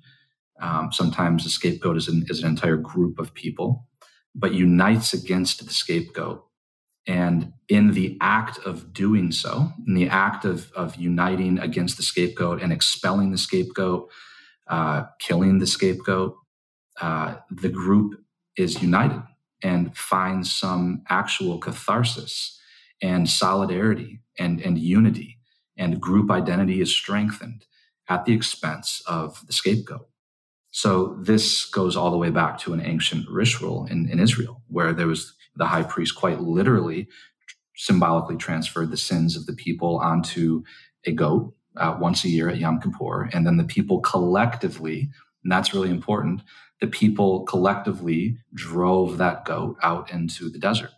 Um, 0.62 0.92
sometimes 0.92 1.44
the 1.44 1.50
scapegoat 1.50 1.98
is 1.98 2.08
an, 2.08 2.26
is 2.30 2.44
an 2.44 2.50
entire 2.50 2.78
group 2.78 3.18
of 3.18 3.34
people, 3.34 3.88
but 4.36 4.54
unites 4.54 5.14
against 5.14 5.66
the 5.66 5.74
scapegoat. 5.74 6.46
And 7.08 7.54
in 7.68 7.94
the 7.94 8.18
act 8.22 8.60
of 8.60 8.94
doing 8.94 9.32
so, 9.32 9.72
in 9.88 9.96
the 9.96 10.10
act 10.10 10.46
of, 10.46 10.72
of 10.74 10.96
uniting 10.96 11.58
against 11.58 11.98
the 11.98 12.04
scapegoat 12.04 12.62
and 12.62 12.72
expelling 12.72 13.32
the 13.32 13.38
scapegoat, 13.38 14.10
uh, 14.68 15.06
killing 15.20 15.58
the 15.60 15.68
scapegoat, 15.68 16.36
uh, 17.02 17.36
the 17.50 17.70
group 17.70 18.22
is 18.58 18.82
united 18.82 19.24
and 19.64 19.96
finds 19.98 20.52
some 20.52 21.02
actual 21.10 21.58
catharsis 21.58 22.60
and 23.02 23.28
solidarity 23.30 24.20
and, 24.38 24.62
and 24.62 24.78
unity 24.78 25.39
and 25.80 26.00
group 26.00 26.30
identity 26.30 26.82
is 26.82 26.96
strengthened 26.96 27.66
at 28.08 28.26
the 28.26 28.34
expense 28.34 29.02
of 29.08 29.46
the 29.48 29.54
scapegoat. 29.54 30.08
So 30.72 31.18
this 31.20 31.66
goes 31.66 31.96
all 31.96 32.12
the 32.12 32.18
way 32.18 32.30
back 32.30 32.60
to 32.60 32.74
an 32.74 32.82
ancient 32.82 33.28
ritual 33.28 33.88
in, 33.90 34.08
in 34.10 34.20
Israel, 34.20 34.62
where 34.68 34.94
there 34.94 35.08
was 35.08 35.34
the 35.56 35.66
high 35.66 35.84
priest 35.84 36.16
quite 36.16 36.42
literally 36.42 37.08
symbolically 37.76 38.36
transferred 38.36 38.92
the 38.92 38.98
sins 38.98 39.38
of 39.38 39.46
the 39.46 39.54
people 39.54 40.00
onto 40.00 40.64
a 41.06 41.12
goat 41.12 41.56
uh, 41.78 41.98
once 42.00 42.26
a 42.26 42.30
year 42.30 42.50
at 42.50 42.58
Yom 42.58 42.80
Kippur. 42.82 43.30
And 43.32 43.48
then 43.48 43.58
the 43.58 43.64
people 43.64 44.02
collectively, 44.02 45.10
and 45.44 45.52
that's 45.52 45.74
really 45.74 45.90
important, 45.90 46.42
the 46.82 46.88
people 46.88 47.46
collectively 47.46 48.38
drove 48.54 49.18
that 49.18 49.46
goat 49.46 49.78
out 49.82 50.12
into 50.12 50.50
the 50.50 50.60
desert. 50.60 50.92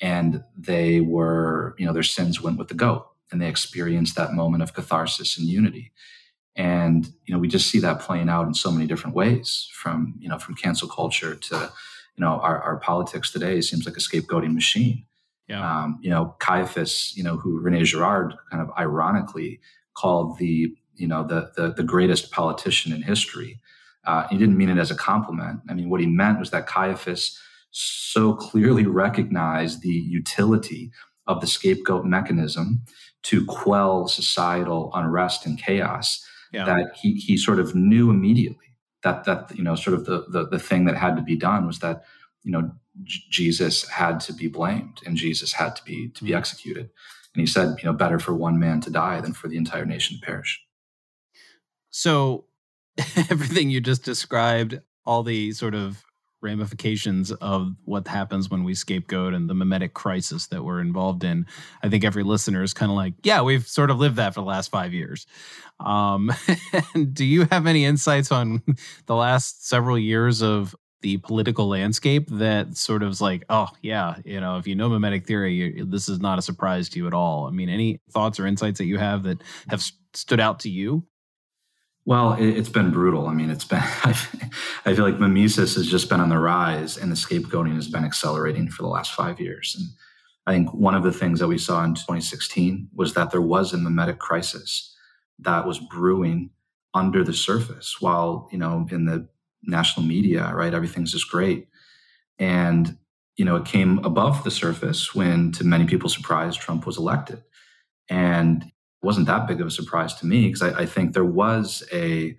And 0.00 0.44
they 0.56 1.00
were, 1.00 1.74
you 1.78 1.84
know, 1.84 1.92
their 1.92 2.04
sins 2.04 2.40
went 2.40 2.58
with 2.58 2.68
the 2.68 2.74
goat 2.74 3.06
and 3.30 3.40
they 3.40 3.48
experience 3.48 4.14
that 4.14 4.32
moment 4.32 4.62
of 4.62 4.74
catharsis 4.74 5.38
and 5.38 5.46
unity. 5.46 5.92
And 6.56 7.06
you 7.24 7.32
know, 7.32 7.38
we 7.38 7.48
just 7.48 7.70
see 7.70 7.78
that 7.80 8.00
playing 8.00 8.28
out 8.28 8.46
in 8.46 8.54
so 8.54 8.70
many 8.70 8.86
different 8.86 9.16
ways, 9.16 9.68
from 9.72 10.14
you 10.18 10.28
know, 10.28 10.38
from 10.38 10.54
cancel 10.54 10.88
culture 10.88 11.34
to 11.34 11.72
you 12.20 12.26
know, 12.26 12.40
our, 12.40 12.60
our 12.60 12.76
politics 12.76 13.30
today 13.30 13.62
seems 13.62 13.86
like 13.86 13.96
a 13.96 14.00
scapegoating 14.00 14.52
machine. 14.52 15.06
Yeah. 15.48 15.66
Um, 15.66 15.98
you 16.02 16.10
know, 16.10 16.36
Caiaphas, 16.38 17.16
you 17.16 17.24
know, 17.24 17.38
who 17.38 17.58
Rene 17.58 17.82
Girard 17.84 18.34
kind 18.50 18.62
of 18.62 18.70
ironically 18.78 19.60
called 19.94 20.38
the 20.38 20.72
you 20.94 21.08
know 21.08 21.26
the 21.26 21.50
the, 21.56 21.72
the 21.72 21.82
greatest 21.82 22.30
politician 22.30 22.92
in 22.92 23.02
history. 23.02 23.58
Uh, 24.04 24.26
he 24.28 24.36
didn't 24.36 24.56
mean 24.56 24.68
it 24.68 24.78
as 24.78 24.90
a 24.90 24.94
compliment. 24.94 25.60
I 25.68 25.74
mean, 25.74 25.88
what 25.88 26.00
he 26.00 26.06
meant 26.06 26.38
was 26.38 26.50
that 26.50 26.66
Caiaphas 26.66 27.38
so 27.70 28.34
clearly 28.34 28.86
recognized 28.86 29.82
the 29.82 29.88
utility 29.88 30.90
of 31.26 31.40
the 31.40 31.46
scapegoat 31.46 32.04
mechanism 32.04 32.82
to 33.22 33.44
quell 33.46 34.08
societal 34.08 34.90
unrest 34.94 35.46
and 35.46 35.60
chaos 35.60 36.24
yeah. 36.52 36.64
that 36.64 36.96
he, 36.96 37.14
he 37.14 37.36
sort 37.36 37.60
of 37.60 37.74
knew 37.74 38.10
immediately 38.10 38.70
that 39.02 39.24
that 39.24 39.56
you 39.56 39.62
know 39.62 39.74
sort 39.74 39.94
of 39.94 40.04
the, 40.06 40.24
the, 40.28 40.46
the 40.46 40.58
thing 40.58 40.84
that 40.84 40.96
had 40.96 41.16
to 41.16 41.22
be 41.22 41.36
done 41.36 41.66
was 41.66 41.78
that 41.80 42.04
you 42.42 42.52
know 42.52 42.70
J- 43.04 43.20
Jesus 43.30 43.88
had 43.88 44.20
to 44.20 44.32
be 44.32 44.48
blamed 44.48 45.00
and 45.06 45.16
Jesus 45.16 45.52
had 45.52 45.76
to 45.76 45.84
be 45.84 46.08
to 46.10 46.24
be 46.24 46.30
mm-hmm. 46.30 46.38
executed 46.38 46.90
and 47.34 47.40
he 47.40 47.46
said 47.46 47.76
you 47.78 47.84
know 47.84 47.92
better 47.92 48.18
for 48.18 48.34
one 48.34 48.58
man 48.58 48.80
to 48.82 48.90
die 48.90 49.20
than 49.20 49.32
for 49.32 49.48
the 49.48 49.56
entire 49.56 49.86
nation 49.86 50.18
to 50.18 50.26
perish 50.26 50.60
so 51.90 52.44
everything 53.30 53.70
you 53.70 53.80
just 53.80 54.04
described 54.04 54.80
all 55.04 55.22
the 55.22 55.52
sort 55.52 55.74
of 55.74 56.04
ramifications 56.40 57.32
of 57.32 57.74
what 57.84 58.08
happens 58.08 58.50
when 58.50 58.64
we 58.64 58.74
scapegoat 58.74 59.34
and 59.34 59.48
the 59.48 59.54
mimetic 59.54 59.94
crisis 59.94 60.46
that 60.48 60.64
we're 60.64 60.80
involved 60.80 61.24
in. 61.24 61.46
I 61.82 61.88
think 61.88 62.04
every 62.04 62.22
listener 62.22 62.62
is 62.62 62.74
kind 62.74 62.90
of 62.90 62.96
like, 62.96 63.14
yeah, 63.22 63.42
we've 63.42 63.66
sort 63.66 63.90
of 63.90 63.98
lived 63.98 64.16
that 64.16 64.34
for 64.34 64.40
the 64.40 64.46
last 64.46 64.70
five 64.70 64.94
years. 64.94 65.26
Um, 65.78 66.32
do 67.12 67.24
you 67.24 67.46
have 67.50 67.66
any 67.66 67.84
insights 67.84 68.32
on 68.32 68.62
the 69.06 69.14
last 69.14 69.68
several 69.68 69.98
years 69.98 70.42
of 70.42 70.74
the 71.02 71.16
political 71.18 71.68
landscape 71.68 72.28
that 72.30 72.76
sort 72.76 73.02
of 73.02 73.10
is 73.10 73.20
like, 73.20 73.44
oh, 73.48 73.68
yeah, 73.82 74.16
you 74.24 74.40
know, 74.40 74.58
if 74.58 74.66
you 74.66 74.74
know 74.74 74.88
mimetic 74.88 75.26
theory, 75.26 75.82
this 75.86 76.08
is 76.08 76.20
not 76.20 76.38
a 76.38 76.42
surprise 76.42 76.88
to 76.90 76.98
you 76.98 77.06
at 77.06 77.14
all? 77.14 77.46
I 77.46 77.50
mean, 77.50 77.68
any 77.68 78.00
thoughts 78.10 78.38
or 78.38 78.46
insights 78.46 78.78
that 78.78 78.84
you 78.84 78.98
have 78.98 79.22
that 79.22 79.42
have 79.68 79.82
stood 80.12 80.40
out 80.40 80.60
to 80.60 80.68
you? 80.70 81.04
Well, 82.06 82.32
it, 82.34 82.56
has 82.56 82.68
been 82.68 82.90
brutal. 82.90 83.28
I 83.28 83.34
mean, 83.34 83.50
it's 83.50 83.64
been, 83.64 83.82
I 84.04 84.12
feel 84.94 85.04
like 85.04 85.20
mimesis 85.20 85.74
has 85.76 85.86
just 85.86 86.08
been 86.08 86.20
on 86.20 86.30
the 86.30 86.38
rise 86.38 86.96
and 86.96 87.10
the 87.12 87.16
scapegoating 87.16 87.74
has 87.74 87.88
been 87.88 88.04
accelerating 88.04 88.68
for 88.68 88.82
the 88.82 88.88
last 88.88 89.12
five 89.12 89.38
years. 89.38 89.76
And 89.78 89.88
I 90.46 90.52
think 90.52 90.72
one 90.72 90.94
of 90.94 91.02
the 91.02 91.12
things 91.12 91.40
that 91.40 91.48
we 91.48 91.58
saw 91.58 91.84
in 91.84 91.94
2016 91.94 92.88
was 92.94 93.14
that 93.14 93.30
there 93.30 93.42
was 93.42 93.72
a 93.72 93.78
mimetic 93.78 94.18
crisis 94.18 94.96
that 95.38 95.66
was 95.66 95.78
brewing 95.78 96.50
under 96.94 97.22
the 97.22 97.32
surface 97.32 98.00
while, 98.00 98.48
you 98.50 98.58
know, 98.58 98.86
in 98.90 99.04
the 99.04 99.28
national 99.62 100.06
media, 100.06 100.50
right, 100.54 100.74
everything's 100.74 101.12
just 101.12 101.30
great. 101.30 101.68
And, 102.38 102.96
you 103.36 103.44
know, 103.44 103.56
it 103.56 103.66
came 103.66 103.98
above 103.98 104.42
the 104.42 104.50
surface 104.50 105.14
when, 105.14 105.52
to 105.52 105.64
many 105.64 105.86
people's 105.86 106.14
surprise, 106.14 106.56
Trump 106.56 106.86
was 106.86 106.98
elected. 106.98 107.42
And 108.08 108.72
wasn't 109.02 109.26
that 109.26 109.46
big 109.46 109.60
of 109.60 109.66
a 109.66 109.70
surprise 109.70 110.14
to 110.14 110.26
me 110.26 110.46
because 110.46 110.62
I, 110.62 110.80
I, 110.80 110.86
think 110.86 111.12
there 111.12 111.24
was 111.24 111.82
a 111.92 112.36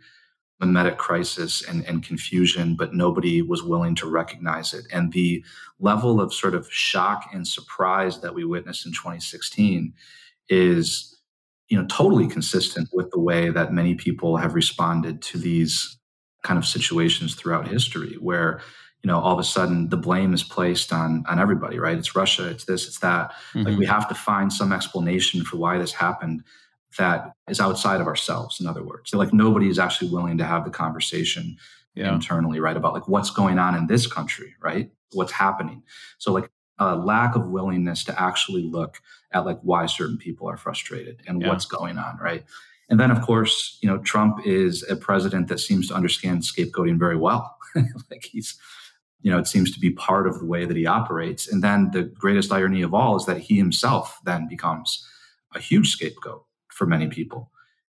mimetic 0.59 0.97
crisis 0.97 1.67
and, 1.67 1.83
and 1.87 2.03
confusion, 2.03 2.75
but 2.75 2.93
nobody 2.93 3.41
was 3.41 3.63
willing 3.63 3.95
to 3.95 4.07
recognize 4.07 4.73
it. 4.73 4.85
And 4.91 5.11
the 5.11 5.43
level 5.79 6.21
of 6.21 6.33
sort 6.33 6.53
of 6.53 6.71
shock 6.71 7.29
and 7.33 7.47
surprise 7.47 8.21
that 8.21 8.35
we 8.35 8.45
witnessed 8.45 8.85
in 8.85 8.91
2016 8.91 9.93
is 10.49 11.19
you 11.69 11.77
know 11.77 11.87
totally 11.87 12.27
consistent 12.27 12.89
with 12.93 13.09
the 13.11 13.19
way 13.19 13.49
that 13.49 13.73
many 13.73 13.95
people 13.95 14.37
have 14.37 14.53
responded 14.53 15.21
to 15.21 15.37
these 15.37 15.97
kind 16.43 16.57
of 16.57 16.65
situations 16.65 17.33
throughout 17.33 17.67
history 17.67 18.17
where 18.19 18.61
you 19.03 19.07
know 19.07 19.19
all 19.19 19.33
of 19.33 19.39
a 19.39 19.43
sudden 19.43 19.89
the 19.89 19.97
blame 19.97 20.33
is 20.33 20.43
placed 20.43 20.93
on 20.93 21.23
on 21.27 21.39
everybody 21.39 21.79
right? 21.79 21.97
It's 21.97 22.15
russia 22.15 22.49
it's 22.49 22.65
this 22.65 22.87
it's 22.87 22.99
that. 22.99 23.31
Mm-hmm. 23.53 23.63
like 23.63 23.77
we 23.77 23.85
have 23.85 24.07
to 24.09 24.15
find 24.15 24.51
some 24.51 24.71
explanation 24.71 25.43
for 25.43 25.57
why 25.57 25.77
this 25.77 25.93
happened 25.93 26.43
that 26.97 27.33
is 27.47 27.59
outside 27.59 28.01
of 28.01 28.07
ourselves 28.07 28.59
in 28.59 28.67
other 28.67 28.83
words. 28.83 29.13
Like 29.13 29.33
nobody 29.33 29.69
is 29.69 29.79
actually 29.79 30.11
willing 30.11 30.37
to 30.37 30.45
have 30.45 30.65
the 30.65 30.71
conversation 30.71 31.57
yeah. 31.95 32.13
internally 32.13 32.59
right 32.59 32.77
about 32.77 32.93
like 32.93 33.07
what's 33.07 33.31
going 33.31 33.59
on 33.59 33.75
in 33.75 33.87
this 33.87 34.07
country 34.07 34.55
right? 34.61 34.91
What's 35.13 35.31
happening? 35.31 35.83
So 36.17 36.31
like 36.31 36.49
a 36.77 36.95
lack 36.95 37.35
of 37.35 37.47
willingness 37.47 38.03
to 38.05 38.21
actually 38.21 38.63
look 38.63 39.01
at 39.31 39.45
like 39.45 39.59
why 39.61 39.85
certain 39.85 40.17
people 40.17 40.49
are 40.49 40.57
frustrated 40.57 41.21
and 41.27 41.41
yeah. 41.41 41.49
what's 41.49 41.65
going 41.65 41.97
on 41.97 42.17
right? 42.21 42.43
And 42.89 42.99
then 42.99 43.09
of 43.09 43.21
course 43.21 43.79
you 43.81 43.89
know 43.89 43.97
trump 43.99 44.45
is 44.45 44.83
a 44.89 44.95
president 44.95 45.47
that 45.47 45.59
seems 45.59 45.87
to 45.87 45.95
understand 45.95 46.43
scapegoating 46.43 46.99
very 46.99 47.17
well. 47.17 47.57
Like 48.11 48.25
he's 48.25 48.59
you 49.21 49.31
know 49.31 49.37
it 49.37 49.47
seems 49.47 49.71
to 49.71 49.79
be 49.79 49.89
part 49.89 50.27
of 50.27 50.39
the 50.39 50.45
way 50.45 50.65
that 50.65 50.77
he 50.77 50.85
operates 50.85 51.51
and 51.51 51.63
then 51.63 51.89
the 51.91 52.03
greatest 52.03 52.51
irony 52.51 52.81
of 52.81 52.93
all 52.93 53.15
is 53.15 53.25
that 53.25 53.37
he 53.37 53.57
himself 53.57 54.19
then 54.25 54.47
becomes 54.47 55.05
a 55.55 55.59
huge 55.59 55.89
scapegoat 55.91 56.45
for 56.69 56.85
many 56.85 57.07
people 57.07 57.51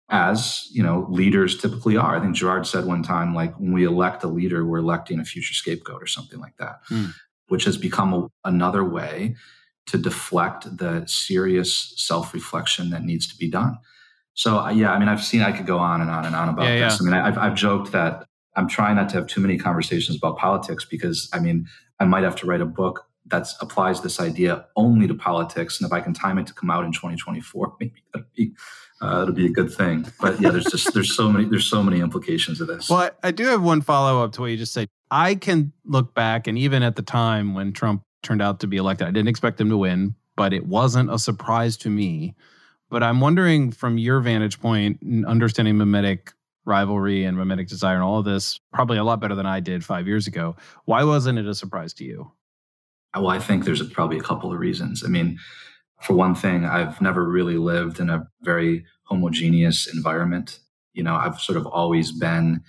as 0.09 0.69
you 0.71 0.83
know 0.83 1.07
leaders 1.11 1.59
typically 1.59 1.97
are 1.97 2.17
i 2.17 2.21
think 2.21 2.37
Girard 2.37 2.67
said 2.67 2.85
one 2.85 3.03
time 3.03 3.35
like 3.35 3.59
when 3.59 3.73
we 3.73 3.85
elect 3.85 4.23
a 4.23 4.29
leader 4.29 4.65
we're 4.65 4.79
electing 4.79 5.19
a 5.19 5.25
future 5.25 5.55
scapegoat 5.55 6.03
or 6.03 6.07
something 6.07 6.39
like 6.39 6.57
that 6.59 6.81
mm. 6.91 7.13
which 7.49 7.65
has 7.65 7.77
become 7.77 8.15
a, 8.15 8.29
another 8.45 8.85
way 8.85 9.35
to 9.87 9.99
deflect 9.99 10.77
the 10.77 11.05
serious 11.07 11.95
self-reflection 11.97 12.91
that 12.91 13.03
needs 13.03 13.27
to 13.27 13.37
be 13.37 13.51
done 13.51 13.77
so 14.35 14.59
uh, 14.59 14.71
yeah 14.71 14.93
i 14.93 14.99
mean 14.99 15.09
i've 15.09 15.25
seen 15.25 15.43
i 15.43 15.51
could 15.51 15.67
go 15.67 15.79
on 15.79 16.01
and 16.01 16.11
on 16.11 16.25
and 16.25 16.37
on 16.37 16.49
about 16.49 16.67
yeah, 16.67 16.89
this 16.89 17.01
yeah. 17.01 17.09
i 17.09 17.11
mean 17.11 17.21
I've, 17.21 17.39
I've 17.39 17.55
joked 17.57 17.91
that 17.91 18.27
i'm 18.57 18.69
trying 18.69 18.97
not 18.97 19.09
to 19.09 19.17
have 19.17 19.27
too 19.27 19.41
many 19.41 19.57
conversations 19.57 20.17
about 20.17 20.37
politics 20.37 20.85
because 20.85 21.29
i 21.33 21.39
mean 21.39 21.67
i 22.01 22.05
might 22.05 22.25
have 22.25 22.37
to 22.37 22.47
write 22.47 22.61
a 22.61 22.67
book 22.67 23.07
that 23.29 23.49
applies 23.61 24.01
this 24.03 24.21
idea 24.21 24.65
only 24.77 25.09
to 25.09 25.15
politics. 25.15 25.81
And 25.81 25.87
if 25.87 25.93
I 25.93 26.01
can 26.01 26.15
time 26.15 26.39
it 26.39 26.47
to 26.47 26.55
come 26.55 26.71
out 26.71 26.85
in 26.85 26.93
2024, 26.93 27.77
maybe 27.81 28.03
that'd 28.13 28.33
be 28.35 28.53
uh, 29.03 29.23
it'll 29.23 29.35
be 29.35 29.47
a 29.47 29.51
good 29.51 29.73
thing. 29.73 30.07
But 30.21 30.41
yeah, 30.41 30.51
there's 30.51 30.67
just 30.67 30.95
there's 30.95 31.15
so 31.15 31.31
many 31.31 31.45
there's 31.45 31.69
so 31.69 31.83
many 31.83 32.01
implications 32.01 32.61
of 32.61 32.69
this. 32.69 32.89
Well, 32.89 33.01
I, 33.01 33.29
I 33.29 33.31
do 33.31 33.45
have 33.47 33.63
one 33.63 33.83
follow 33.83 34.23
up 34.25 34.33
to 34.33 34.41
what 34.41 34.47
you 34.47 34.57
just 34.57 34.73
said. 34.73 34.89
I 35.11 35.35
can 35.35 35.73
look 35.85 36.15
back, 36.15 36.47
and 36.47 36.57
even 36.57 36.83
at 36.83 36.97
the 36.97 37.03
time 37.03 37.55
when 37.55 37.73
Trump 37.73 38.03
turned 38.23 38.43
out 38.43 38.61
to 38.61 38.67
be 38.67 38.77
elected, 38.77 39.07
I 39.07 39.11
didn't 39.11 39.29
expect 39.29 39.61
him 39.61 39.69
to 39.69 39.77
win, 39.77 40.15
but 40.35 40.53
it 40.53 40.67
wasn't 40.67 41.13
a 41.13 41.19
surprise 41.19 41.77
to 41.79 41.91
me. 41.91 42.35
But 42.89 43.03
I'm 43.03 43.21
wondering, 43.21 43.73
from 43.73 43.99
your 43.99 44.21
vantage 44.21 44.61
point, 44.61 45.01
understanding 45.27 45.77
mimetic 45.77 46.33
rivalry 46.67 47.25
and 47.25 47.37
mimetic 47.37 47.69
desire 47.69 47.95
and 47.95 48.03
all 48.03 48.19
of 48.19 48.25
this, 48.25 48.61
probably 48.73 48.99
a 48.99 49.05
lot 49.05 49.21
better 49.21 49.35
than 49.35 49.47
I 49.47 49.61
did 49.61 49.85
five 49.85 50.07
years 50.07 50.27
ago. 50.27 50.57
Why 50.85 51.05
wasn't 51.05 51.39
it 51.39 51.47
a 51.47 51.55
surprise 51.55 51.95
to 51.95 52.05
you? 52.05 52.33
Uh, 53.17 53.21
well, 53.23 53.31
I 53.31 53.39
think 53.39 53.65
there's 53.65 53.87
probably 53.91 54.19
a 54.19 54.23
couple 54.23 54.53
of 54.53 54.59
reasons. 54.59 55.05
I 55.05 55.09
mean, 55.09 55.39
for 56.03 56.15
one 56.15 56.35
thing, 56.35 56.65
I've 56.65 57.01
never 57.01 57.27
really 57.27 57.57
lived 57.57 58.01
in 58.01 58.11
a 58.11 58.29
very 58.43 58.85
homogeneous 59.05 59.87
environment. 59.95 60.59
You 60.93 61.05
know, 61.05 61.15
I've 61.15 61.41
sort 61.41 61.57
of 61.57 61.67
always 61.67 62.13
been 62.13 62.63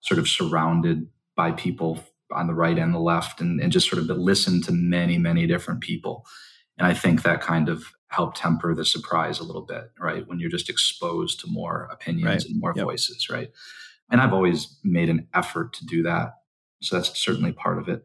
sort 0.00 0.18
of 0.18 0.28
surrounded 0.28 1.06
by 1.36 1.52
people 1.52 2.04
on 2.32 2.46
the 2.46 2.54
right 2.54 2.78
and 2.78 2.92
the 2.92 2.98
left 2.98 3.40
and, 3.40 3.60
and 3.60 3.72
just 3.72 3.88
sort 3.88 4.02
of 4.02 4.08
listened 4.16 4.64
to 4.64 4.72
many, 4.72 5.16
many 5.16 5.46
different 5.46 5.80
people. 5.80 6.26
And 6.76 6.86
I 6.86 6.94
think 6.94 7.22
that 7.22 7.40
kind 7.40 7.68
of 7.68 7.84
helped 8.14 8.36
temper 8.38 8.74
the 8.74 8.84
surprise 8.84 9.40
a 9.40 9.44
little 9.44 9.62
bit, 9.62 9.90
right? 9.98 10.26
When 10.26 10.38
you're 10.38 10.50
just 10.50 10.70
exposed 10.70 11.40
to 11.40 11.46
more 11.48 11.88
opinions 11.90 12.26
right. 12.26 12.44
and 12.44 12.60
more 12.60 12.72
yep. 12.74 12.84
voices, 12.84 13.28
right? 13.28 13.50
And 14.10 14.20
I've 14.20 14.32
always 14.32 14.78
made 14.84 15.08
an 15.08 15.26
effort 15.34 15.72
to 15.74 15.86
do 15.86 16.02
that. 16.04 16.34
So 16.82 16.96
that's 16.96 17.18
certainly 17.18 17.52
part 17.52 17.78
of 17.78 17.88
it. 17.88 18.04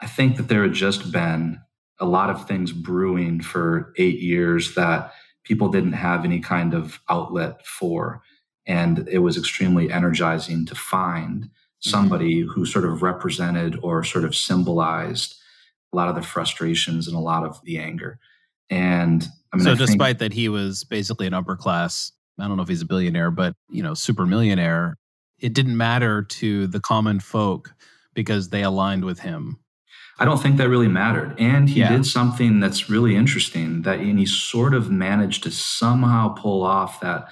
I 0.00 0.06
think 0.06 0.36
that 0.36 0.48
there 0.48 0.62
had 0.62 0.72
just 0.72 1.12
been 1.12 1.60
a 2.00 2.06
lot 2.06 2.30
of 2.30 2.46
things 2.46 2.72
brewing 2.72 3.40
for 3.40 3.92
eight 3.96 4.20
years 4.20 4.74
that 4.74 5.12
people 5.44 5.68
didn't 5.68 5.92
have 5.92 6.24
any 6.24 6.40
kind 6.40 6.74
of 6.74 7.00
outlet 7.08 7.66
for. 7.66 8.22
And 8.66 9.08
it 9.08 9.18
was 9.18 9.38
extremely 9.38 9.90
energizing 9.90 10.66
to 10.66 10.74
find 10.74 11.44
mm-hmm. 11.44 11.90
somebody 11.90 12.40
who 12.40 12.66
sort 12.66 12.84
of 12.84 13.02
represented 13.02 13.78
or 13.82 14.04
sort 14.04 14.24
of 14.24 14.34
symbolized 14.34 15.36
a 15.92 15.96
lot 15.96 16.08
of 16.08 16.14
the 16.14 16.22
frustrations 16.22 17.06
and 17.06 17.16
a 17.16 17.20
lot 17.20 17.44
of 17.44 17.62
the 17.64 17.78
anger. 17.78 18.18
And 18.72 19.28
I 19.52 19.56
mean, 19.56 19.64
so, 19.64 19.72
I 19.72 19.74
despite 19.74 20.18
think, 20.18 20.30
that 20.30 20.32
he 20.32 20.48
was 20.48 20.82
basically 20.84 21.26
an 21.26 21.34
upper 21.34 21.56
class, 21.56 22.10
I 22.38 22.48
don't 22.48 22.56
know 22.56 22.62
if 22.62 22.70
he's 22.70 22.80
a 22.80 22.86
billionaire, 22.86 23.30
but 23.30 23.54
you 23.68 23.82
know, 23.82 23.92
super 23.92 24.24
millionaire, 24.24 24.96
it 25.38 25.52
didn't 25.52 25.76
matter 25.76 26.22
to 26.22 26.66
the 26.68 26.80
common 26.80 27.20
folk 27.20 27.74
because 28.14 28.48
they 28.48 28.62
aligned 28.62 29.04
with 29.04 29.20
him. 29.20 29.58
I 30.18 30.24
don't 30.24 30.40
think 30.40 30.56
that 30.56 30.70
really 30.70 30.88
mattered. 30.88 31.34
And 31.38 31.68
he 31.68 31.80
yeah. 31.80 31.90
did 31.90 32.06
something 32.06 32.60
that's 32.60 32.88
really 32.88 33.14
interesting 33.14 33.82
that 33.82 33.98
and 34.00 34.18
he 34.18 34.24
sort 34.24 34.72
of 34.72 34.90
managed 34.90 35.42
to 35.42 35.50
somehow 35.50 36.30
pull 36.30 36.62
off 36.62 37.00
that 37.00 37.28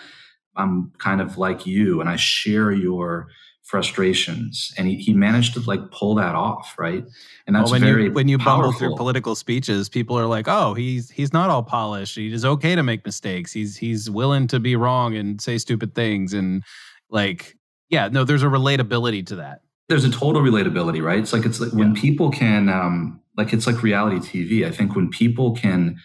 I'm 0.56 0.92
kind 0.98 1.22
of 1.22 1.38
like 1.38 1.66
you 1.66 2.02
and 2.02 2.10
I 2.10 2.16
share 2.16 2.70
your 2.70 3.28
frustrations 3.70 4.74
and 4.76 4.88
he, 4.88 4.96
he 4.96 5.12
managed 5.12 5.54
to 5.54 5.60
like 5.60 5.80
pull 5.92 6.16
that 6.16 6.34
off 6.34 6.74
right 6.76 7.04
and 7.46 7.54
that's 7.54 7.70
well, 7.70 7.80
when 7.80 7.80
very 7.80 8.04
you 8.04 8.12
when 8.12 8.26
you 8.26 8.36
powerful. 8.36 8.62
bumble 8.62 8.78
through 8.78 8.96
political 8.96 9.36
speeches 9.36 9.88
people 9.88 10.18
are 10.18 10.26
like 10.26 10.48
oh 10.48 10.74
he's 10.74 11.08
he's 11.08 11.32
not 11.32 11.50
all 11.50 11.62
polished 11.62 12.18
it 12.18 12.32
is 12.32 12.44
okay 12.44 12.74
to 12.74 12.82
make 12.82 13.04
mistakes 13.06 13.52
he's 13.52 13.76
he's 13.76 14.10
willing 14.10 14.48
to 14.48 14.58
be 14.58 14.74
wrong 14.74 15.14
and 15.14 15.40
say 15.40 15.56
stupid 15.56 15.94
things 15.94 16.32
and 16.32 16.64
like 17.10 17.56
yeah 17.90 18.08
no 18.08 18.24
there's 18.24 18.42
a 18.42 18.46
relatability 18.46 19.24
to 19.24 19.36
that 19.36 19.60
there's 19.90 20.04
a 20.04 20.10
total 20.10 20.40
relatability, 20.40 21.02
right? 21.02 21.18
It's 21.18 21.32
like 21.32 21.44
it's 21.44 21.60
like 21.60 21.72
yeah. 21.72 21.80
when 21.80 21.94
people 21.94 22.30
can 22.30 22.68
um 22.68 23.20
like 23.36 23.52
it's 23.52 23.66
like 23.66 23.82
reality 23.82 24.18
TV. 24.18 24.66
I 24.66 24.70
think 24.70 24.94
when 24.94 25.10
people 25.10 25.54
can 25.54 26.00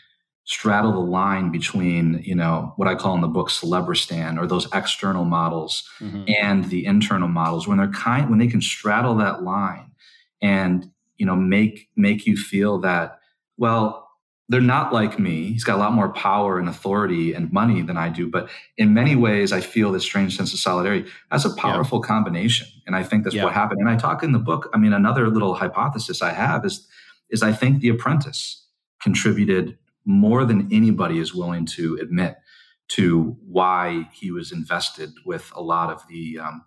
straddle 0.46 0.92
the 0.92 1.00
line 1.00 1.52
between, 1.52 2.22
you 2.24 2.36
know, 2.36 2.74
what 2.78 2.88
I 2.88 2.96
call 2.96 3.16
in 3.16 3.22
the 3.22 3.28
book 3.28 3.50
celebristan 3.50 4.40
or 4.40 4.46
those 4.46 4.68
external 4.74 5.26
models 5.26 5.84
mm-hmm. 6.00 6.24
and 6.40 6.66
the 6.66 6.86
internal 6.86 7.28
models, 7.28 7.68
when 7.68 7.80
they're 7.80 7.88
kind 7.88 8.30
when 8.30 8.40
they 8.40 8.48
can 8.48 8.62
straddle 8.62 9.16
that 9.16 9.44
line 9.44 9.92
and, 10.42 10.92
you 11.18 11.26
know, 11.26 11.36
make 11.36 11.90
make 11.96 12.28
you 12.28 12.38
feel 12.38 12.78
that, 12.80 13.20
well, 13.58 14.08
they're 14.48 14.62
not 14.62 14.94
like 14.94 15.18
me. 15.18 15.48
He's 15.48 15.64
got 15.64 15.78
a 15.78 15.80
lot 15.80 15.94
more 15.94 16.10
power 16.10 16.60
and 16.60 16.70
authority 16.70 17.34
and 17.34 17.52
money 17.52 17.82
than 17.82 17.98
I 17.98 18.10
do. 18.10 18.30
But 18.30 18.48
in 18.78 18.94
many 18.94 19.16
ways, 19.16 19.52
I 19.52 19.62
feel 19.62 19.92
this 19.92 20.04
strange 20.04 20.38
sense 20.38 20.54
of 20.54 20.60
solidarity. 20.60 21.10
That's 21.32 21.46
a 21.46 21.56
powerful 21.56 22.00
yeah. 22.04 22.08
combination. 22.08 22.68
And 22.86 22.96
I 22.96 23.02
think 23.02 23.24
that's 23.24 23.36
yeah. 23.36 23.46
what 23.46 23.54
happened. 23.54 23.80
And 23.80 23.90
I 23.90 23.96
talk 23.96 24.22
in 24.22 24.34
the 24.34 24.40
book. 24.40 24.70
I 24.72 24.78
mean, 24.78 24.94
another 24.94 25.30
little 25.30 25.56
hypothesis 25.56 26.22
I 26.22 26.34
have 26.34 26.64
is, 26.64 26.88
is 27.32 27.42
I 27.42 27.54
think 27.54 27.80
The 27.80 27.90
Apprentice 27.90 28.64
contributed 29.02 29.80
more 30.06 30.46
than 30.46 30.70
anybody 30.72 31.20
is 31.20 31.34
willing 31.34 31.66
to 31.66 31.98
admit 32.02 32.38
to 32.88 33.36
why 33.46 34.08
he 34.14 34.32
was 34.32 34.52
invested 34.52 35.12
with 35.26 35.52
a 35.56 35.62
lot 35.62 35.92
of 35.92 36.08
the 36.08 36.38
um, 36.40 36.64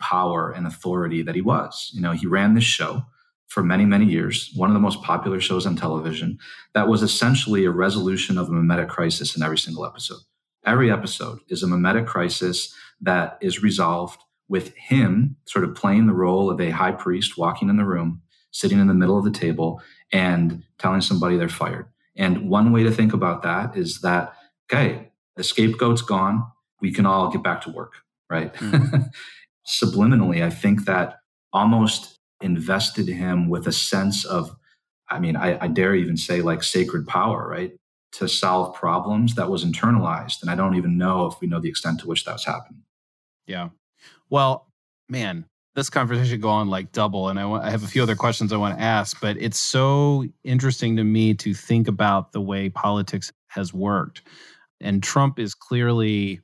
power 0.00 0.50
and 0.50 0.66
authority 0.66 1.22
that 1.22 1.34
he 1.34 1.40
was. 1.40 1.90
You 1.92 2.00
know, 2.00 2.12
he 2.12 2.26
ran 2.26 2.54
this 2.54 2.64
show 2.64 3.04
for 3.48 3.62
many, 3.62 3.86
many 3.86 4.04
years, 4.04 4.52
one 4.54 4.68
of 4.68 4.74
the 4.74 4.80
most 4.80 5.02
popular 5.02 5.40
shows 5.40 5.66
on 5.66 5.74
television, 5.74 6.38
that 6.74 6.86
was 6.86 7.02
essentially 7.02 7.64
a 7.64 7.70
resolution 7.70 8.36
of 8.36 8.48
a 8.48 8.52
mimetic 8.52 8.88
crisis 8.88 9.34
in 9.36 9.42
every 9.42 9.58
single 9.58 9.86
episode. 9.86 10.20
Every 10.66 10.92
episode 10.92 11.38
is 11.48 11.62
a 11.62 11.66
mimetic 11.66 12.06
crisis 12.06 12.74
that 13.00 13.38
is 13.40 13.62
resolved 13.62 14.20
with 14.48 14.74
him 14.76 15.36
sort 15.46 15.64
of 15.64 15.74
playing 15.74 16.06
the 16.06 16.12
role 16.12 16.50
of 16.50 16.60
a 16.60 16.70
high 16.70 16.92
priest 16.92 17.38
walking 17.38 17.70
in 17.70 17.78
the 17.78 17.84
room, 17.84 18.20
sitting 18.50 18.78
in 18.78 18.86
the 18.86 18.94
middle 18.94 19.18
of 19.18 19.24
the 19.24 19.30
table, 19.30 19.80
and 20.12 20.62
telling 20.78 21.00
somebody 21.00 21.36
they're 21.36 21.48
fired. 21.48 21.86
And 22.18 22.50
one 22.50 22.72
way 22.72 22.82
to 22.82 22.90
think 22.90 23.14
about 23.14 23.42
that 23.44 23.76
is 23.76 24.00
that, 24.00 24.34
okay, 24.70 25.10
the 25.36 25.44
scapegoat's 25.44 26.02
gone. 26.02 26.44
We 26.80 26.92
can 26.92 27.06
all 27.06 27.30
get 27.30 27.44
back 27.44 27.62
to 27.62 27.70
work, 27.70 27.94
right? 28.28 28.52
Mm. 28.54 29.10
Subliminally, 29.66 30.42
I 30.42 30.50
think 30.50 30.84
that 30.84 31.20
almost 31.52 32.18
invested 32.40 33.08
him 33.08 33.48
with 33.48 33.66
a 33.66 33.72
sense 33.72 34.24
of, 34.24 34.54
I 35.08 35.20
mean, 35.20 35.36
I, 35.36 35.64
I 35.64 35.68
dare 35.68 35.94
even 35.94 36.16
say 36.16 36.42
like 36.42 36.62
sacred 36.62 37.06
power, 37.06 37.48
right? 37.48 37.72
To 38.12 38.28
solve 38.28 38.74
problems 38.74 39.36
that 39.36 39.50
was 39.50 39.64
internalized. 39.64 40.42
And 40.42 40.50
I 40.50 40.54
don't 40.56 40.74
even 40.74 40.98
know 40.98 41.26
if 41.26 41.40
we 41.40 41.46
know 41.46 41.60
the 41.60 41.68
extent 41.68 42.00
to 42.00 42.08
which 42.08 42.24
that's 42.24 42.44
happening. 42.44 42.82
Yeah. 43.46 43.68
Well, 44.28 44.66
man, 45.08 45.46
this 45.74 45.90
conversation 45.90 46.40
go 46.40 46.48
on 46.48 46.68
like 46.68 46.92
double 46.92 47.28
and 47.28 47.38
I, 47.38 47.44
want, 47.44 47.64
I 47.64 47.70
have 47.70 47.84
a 47.84 47.86
few 47.86 48.02
other 48.02 48.16
questions 48.16 48.52
i 48.52 48.56
want 48.56 48.76
to 48.76 48.82
ask 48.82 49.20
but 49.20 49.36
it's 49.38 49.58
so 49.58 50.24
interesting 50.44 50.96
to 50.96 51.04
me 51.04 51.34
to 51.34 51.54
think 51.54 51.88
about 51.88 52.32
the 52.32 52.40
way 52.40 52.68
politics 52.68 53.32
has 53.48 53.72
worked 53.72 54.22
and 54.80 55.02
trump 55.02 55.38
is 55.38 55.54
clearly 55.54 56.40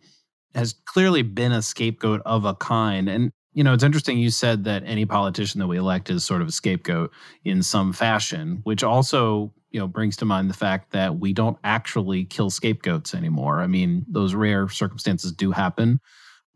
has 0.55 0.75
clearly 0.87 1.23
been 1.23 1.53
a 1.53 1.63
scapegoat 1.63 2.23
of 2.25 2.45
a 2.45 2.55
kind 2.55 3.09
and 3.09 3.33
you 3.55 3.63
know, 3.63 3.73
it's 3.73 3.85
interesting 3.85 4.19
you 4.19 4.31
said 4.31 4.65
that 4.65 4.83
any 4.85 5.07
politician 5.07 5.61
that 5.61 5.69
we 5.69 5.79
elect 5.79 6.11
is 6.11 6.25
sort 6.25 6.43
of 6.43 6.49
a 6.49 6.53
scapegoat 6.53 7.13
in 7.45 7.63
some 7.63 7.93
fashion, 7.93 8.61
which 8.65 8.83
also, 8.83 9.55
you 9.71 9.79
know, 9.79 9.87
brings 9.87 10.17
to 10.17 10.25
mind 10.25 10.51
the 10.51 10.55
fact 10.55 10.91
that 10.91 11.21
we 11.21 11.33
don't 11.33 11.57
actually 11.63 12.25
kill 12.25 12.51
scapegoats 12.51 13.15
anymore. 13.15 13.61
I 13.61 13.69
mean, 13.69 14.05
those 14.09 14.35
rare 14.35 14.69
circumstances 14.69 15.33
do 15.33 15.53
happen, 15.53 16.01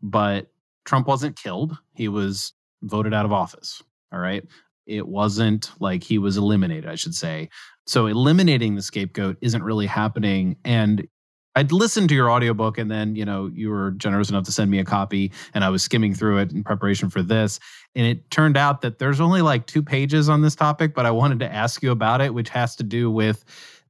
but 0.01 0.51
Trump 0.83 1.07
wasn't 1.07 1.37
killed. 1.37 1.77
He 1.95 2.09
was 2.09 2.51
voted 2.81 3.13
out 3.13 3.25
of 3.25 3.31
office. 3.31 3.81
All 4.11 4.19
right. 4.19 4.43
It 4.85 5.07
wasn't 5.07 5.71
like 5.79 6.03
he 6.03 6.17
was 6.17 6.37
eliminated, 6.37 6.89
I 6.89 6.95
should 6.95 7.13
say. 7.13 7.49
So 7.85 8.07
eliminating 8.07 8.75
the 8.75 8.81
scapegoat 8.81 9.37
isn't 9.41 9.63
really 9.63 9.85
happening. 9.85 10.57
And 10.65 11.07
I'd 11.55 11.71
listened 11.71 12.09
to 12.09 12.15
your 12.15 12.31
audiobook 12.31 12.77
and 12.77 12.89
then, 12.89 13.15
you 13.15 13.25
know, 13.25 13.51
you 13.53 13.69
were 13.69 13.91
generous 13.91 14.29
enough 14.29 14.45
to 14.45 14.51
send 14.51 14.71
me 14.71 14.79
a 14.79 14.85
copy 14.85 15.31
and 15.53 15.63
I 15.63 15.69
was 15.69 15.83
skimming 15.83 16.13
through 16.13 16.37
it 16.37 16.51
in 16.51 16.63
preparation 16.63 17.09
for 17.09 17.21
this. 17.21 17.59
And 17.95 18.05
it 18.05 18.29
turned 18.31 18.57
out 18.57 18.81
that 18.81 18.99
there's 18.99 19.19
only 19.19 19.41
like 19.41 19.65
two 19.65 19.83
pages 19.83 20.29
on 20.29 20.41
this 20.41 20.55
topic, 20.55 20.93
but 20.93 21.05
I 21.05 21.11
wanted 21.11 21.39
to 21.39 21.51
ask 21.51 21.83
you 21.83 21.91
about 21.91 22.21
it, 22.21 22.33
which 22.33 22.49
has 22.49 22.75
to 22.77 22.83
do 22.83 23.11
with 23.11 23.43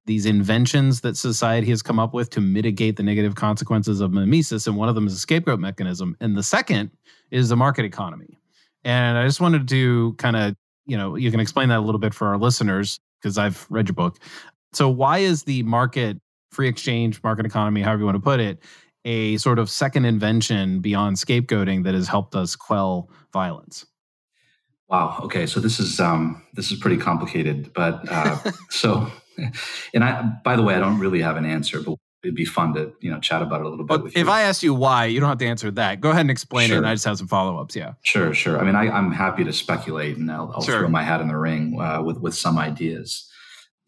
these 0.05 0.25
inventions 0.25 1.01
that 1.01 1.15
society 1.17 1.67
has 1.67 1.81
come 1.81 1.99
up 1.99 2.13
with 2.13 2.29
to 2.31 2.41
mitigate 2.41 2.95
the 2.95 3.03
negative 3.03 3.35
consequences 3.35 4.01
of 4.01 4.11
mimesis. 4.11 4.65
And 4.65 4.75
one 4.75 4.89
of 4.89 4.95
them 4.95 5.05
is 5.05 5.13
a 5.13 5.19
scapegoat 5.19 5.59
mechanism. 5.59 6.17
And 6.19 6.35
the 6.35 6.43
second 6.43 6.89
is 7.29 7.49
the 7.49 7.55
market 7.55 7.85
economy. 7.85 8.39
And 8.83 9.17
I 9.17 9.25
just 9.25 9.41
wanted 9.41 9.67
to 9.67 10.13
kind 10.13 10.35
of, 10.35 10.55
you 10.85 10.97
know, 10.97 11.15
you 11.15 11.31
can 11.31 11.39
explain 11.39 11.69
that 11.69 11.79
a 11.79 11.81
little 11.81 11.99
bit 11.99 12.13
for 12.13 12.27
our 12.27 12.37
listeners 12.37 12.99
because 13.21 13.37
I've 13.37 13.65
read 13.69 13.87
your 13.87 13.95
book. 13.95 14.17
So, 14.73 14.89
why 14.89 15.19
is 15.19 15.43
the 15.43 15.63
market 15.63 16.17
free 16.51 16.67
exchange, 16.67 17.21
market 17.23 17.45
economy, 17.45 17.81
however 17.81 17.99
you 17.99 18.05
want 18.05 18.15
to 18.15 18.21
put 18.21 18.39
it, 18.39 18.59
a 19.05 19.37
sort 19.37 19.59
of 19.59 19.69
second 19.69 20.05
invention 20.05 20.79
beyond 20.79 21.17
scapegoating 21.17 21.83
that 21.83 21.93
has 21.93 22.07
helped 22.07 22.35
us 22.35 22.55
quell 22.55 23.09
violence? 23.33 23.85
Wow. 24.87 25.19
Okay. 25.23 25.45
So 25.45 25.59
this 25.59 25.79
is 25.79 25.99
um, 25.99 26.43
this 26.53 26.71
is 26.71 26.79
pretty 26.79 26.97
complicated, 26.97 27.71
but 27.73 28.01
uh, 28.09 28.51
so, 28.69 29.11
and 29.93 30.03
I 30.03 30.23
by 30.43 30.55
the 30.55 30.63
way, 30.63 30.75
I 30.75 30.79
don't 30.79 30.99
really 30.99 31.21
have 31.21 31.37
an 31.37 31.45
answer, 31.45 31.81
but 31.81 31.97
it'd 32.23 32.35
be 32.35 32.45
fun 32.45 32.73
to 32.73 32.93
you 32.99 33.11
know 33.11 33.19
chat 33.19 33.41
about 33.41 33.61
it 33.61 33.65
a 33.65 33.69
little 33.69 33.85
bit. 33.85 34.01
if 34.07 34.17
you. 34.17 34.29
I 34.29 34.41
ask 34.41 34.63
you 34.63 34.73
why, 34.73 35.05
you 35.05 35.19
don't 35.19 35.29
have 35.29 35.37
to 35.39 35.47
answer 35.47 35.71
that. 35.71 36.01
Go 36.01 36.09
ahead 36.09 36.21
and 36.21 36.31
explain 36.31 36.67
sure. 36.67 36.75
it, 36.75 36.79
and 36.79 36.87
I 36.87 36.93
just 36.93 37.05
have 37.05 37.17
some 37.17 37.27
follow 37.27 37.57
ups. 37.59 37.75
Yeah. 37.75 37.93
Sure. 38.03 38.33
Sure. 38.33 38.59
I 38.59 38.63
mean, 38.63 38.75
I, 38.75 38.85
am 38.85 39.11
happy 39.11 39.43
to 39.43 39.53
speculate, 39.53 40.17
and 40.17 40.31
I'll, 40.31 40.51
I'll 40.55 40.61
sure. 40.61 40.79
throw 40.79 40.89
my 40.89 41.03
hat 41.03 41.21
in 41.21 41.27
the 41.27 41.37
ring 41.37 41.79
uh, 41.79 42.01
with 42.01 42.19
with 42.19 42.35
some 42.35 42.57
ideas. 42.57 43.29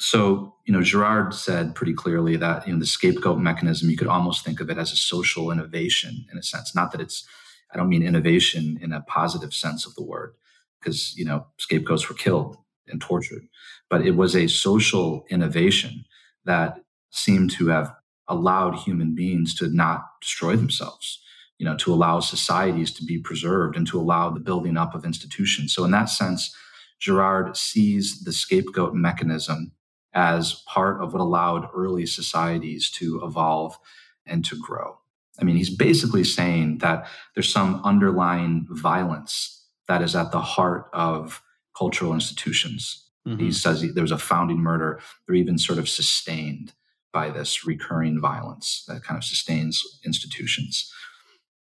So, 0.02 0.56
you 0.66 0.74
know, 0.74 0.82
Girard 0.82 1.32
said 1.32 1.76
pretty 1.76 1.94
clearly 1.94 2.36
that, 2.38 2.66
you 2.66 2.74
know, 2.74 2.80
the 2.80 2.88
scapegoat 2.88 3.38
mechanism, 3.38 3.88
you 3.88 3.96
could 3.96 4.08
almost 4.08 4.44
think 4.44 4.60
of 4.60 4.68
it 4.72 4.80
as 4.80 4.92
a 4.92 4.96
social 4.96 5.52
innovation 5.52 6.26
in 6.32 6.40
a 6.40 6.44
sense. 6.44 6.74
Not 6.74 6.92
that 6.92 7.02
it's, 7.02 7.24
I 7.72 7.78
don't 7.78 7.88
mean 7.88 8.02
innovation 8.02 8.80
in 8.82 8.94
a 8.94 9.02
positive 9.02 9.54
sense 9.54 9.86
of 9.86 9.94
the 9.94 10.02
word, 10.02 10.34
because, 10.80 11.16
you 11.16 11.24
know, 11.24 11.46
scapegoats 11.58 12.10
were 12.10 12.16
killed 12.16 12.58
and 12.88 13.00
tortured, 13.00 13.44
but 13.92 14.04
it 14.04 14.16
was 14.16 14.36
a 14.36 14.48
social 14.48 15.24
innovation 15.30 16.06
that 16.46 16.84
seemed 17.12 17.52
to 17.52 17.68
have 17.68 17.94
allowed 18.32 18.76
human 18.76 19.14
beings 19.14 19.54
to 19.56 19.68
not 19.68 20.06
destroy 20.22 20.56
themselves, 20.56 21.22
you 21.58 21.66
know, 21.66 21.76
to 21.78 21.94
allow 21.94 22.20
societies 22.20 22.92
to 22.94 23.04
be 23.04 23.20
preserved 23.20 23.76
and 23.76 23.86
to 23.88 24.00
allow 24.00 24.30
the 24.30 24.40
building 24.40 24.78
up 24.78 24.96
of 24.96 25.06
institutions. 25.06 25.74
So, 25.74 25.84
in 25.84 25.92
that 25.92 26.10
sense, 26.10 26.56
Girard 27.00 27.58
sees 27.58 28.24
the 28.24 28.32
scapegoat 28.32 28.94
mechanism 28.94 29.74
as 30.14 30.64
part 30.68 31.02
of 31.02 31.14
what 31.14 31.22
allowed 31.22 31.70
early 31.74 32.06
societies 32.06 32.90
to 32.92 33.22
evolve 33.24 33.78
and 34.26 34.44
to 34.46 34.56
grow. 34.60 34.98
I 35.40 35.44
mean, 35.44 35.56
he's 35.56 35.76
basically 35.76 36.24
saying 36.24 36.80
that 36.80 37.08
there's 37.34 37.52
some 37.52 37.82
underlying 37.84 38.68
violence 38.70 39.66
that 39.88 40.02
is 40.02 40.16
at 40.16 40.32
the 40.32 40.42
heart 40.42 40.90
of 40.94 41.42
cultural 41.78 42.14
institutions. 42.14 43.10
Mm-hmm. 43.28 43.46
He 43.46 43.52
says 43.52 43.82
he, 43.82 43.90
there 43.90 44.04
was 44.04 44.12
a 44.12 44.18
founding 44.18 44.60
murder. 44.60 45.00
They're 45.26 45.36
even 45.36 45.58
sort 45.58 45.80
of 45.80 45.90
sustained 45.90 46.74
by 47.14 47.30
this 47.30 47.66
recurring 47.66 48.20
violence 48.20 48.84
that 48.88 49.04
kind 49.04 49.18
of 49.18 49.24
sustains 49.24 49.84
institutions. 50.06 50.92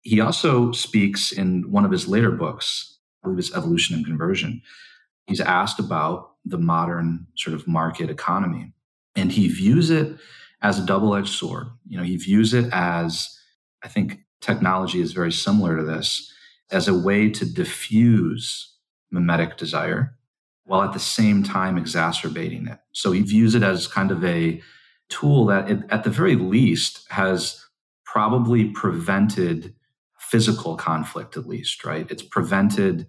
He 0.01 0.21
also 0.21 0.71
speaks 0.71 1.31
in 1.31 1.71
one 1.71 1.85
of 1.85 1.91
his 1.91 2.07
later 2.07 2.31
books, 2.31 2.97
I 3.23 3.27
believe 3.27 3.39
it's 3.39 3.55
Evolution 3.55 3.95
and 3.95 4.05
Conversion. 4.05 4.61
He's 5.27 5.41
asked 5.41 5.79
about 5.79 6.31
the 6.45 6.57
modern 6.57 7.27
sort 7.35 7.53
of 7.53 7.67
market 7.67 8.09
economy. 8.09 8.73
And 9.15 9.31
he 9.31 9.47
views 9.47 9.89
it 9.89 10.17
as 10.61 10.79
a 10.79 10.85
double 10.85 11.15
edged 11.15 11.33
sword. 11.33 11.67
You 11.87 11.97
know, 11.97 12.03
he 12.03 12.15
views 12.17 12.53
it 12.53 12.69
as, 12.71 13.29
I 13.83 13.87
think 13.87 14.19
technology 14.41 15.01
is 15.01 15.11
very 15.11 15.31
similar 15.31 15.77
to 15.77 15.83
this, 15.83 16.31
as 16.71 16.87
a 16.87 16.97
way 16.97 17.29
to 17.29 17.45
diffuse 17.45 18.75
mimetic 19.11 19.57
desire 19.57 20.15
while 20.65 20.83
at 20.83 20.93
the 20.93 20.99
same 20.99 21.43
time 21.43 21.77
exacerbating 21.77 22.67
it. 22.67 22.77
So 22.93 23.11
he 23.11 23.21
views 23.21 23.55
it 23.55 23.63
as 23.63 23.87
kind 23.87 24.11
of 24.11 24.23
a 24.23 24.61
tool 25.09 25.45
that, 25.47 25.69
it, 25.69 25.79
at 25.89 26.03
the 26.03 26.09
very 26.09 26.35
least, 26.35 27.05
has 27.09 27.65
probably 28.05 28.65
prevented 28.65 29.73
physical 30.19 30.75
conflict, 30.75 31.37
at 31.37 31.47
least, 31.47 31.83
right? 31.85 32.09
It's 32.09 32.23
prevented 32.23 33.07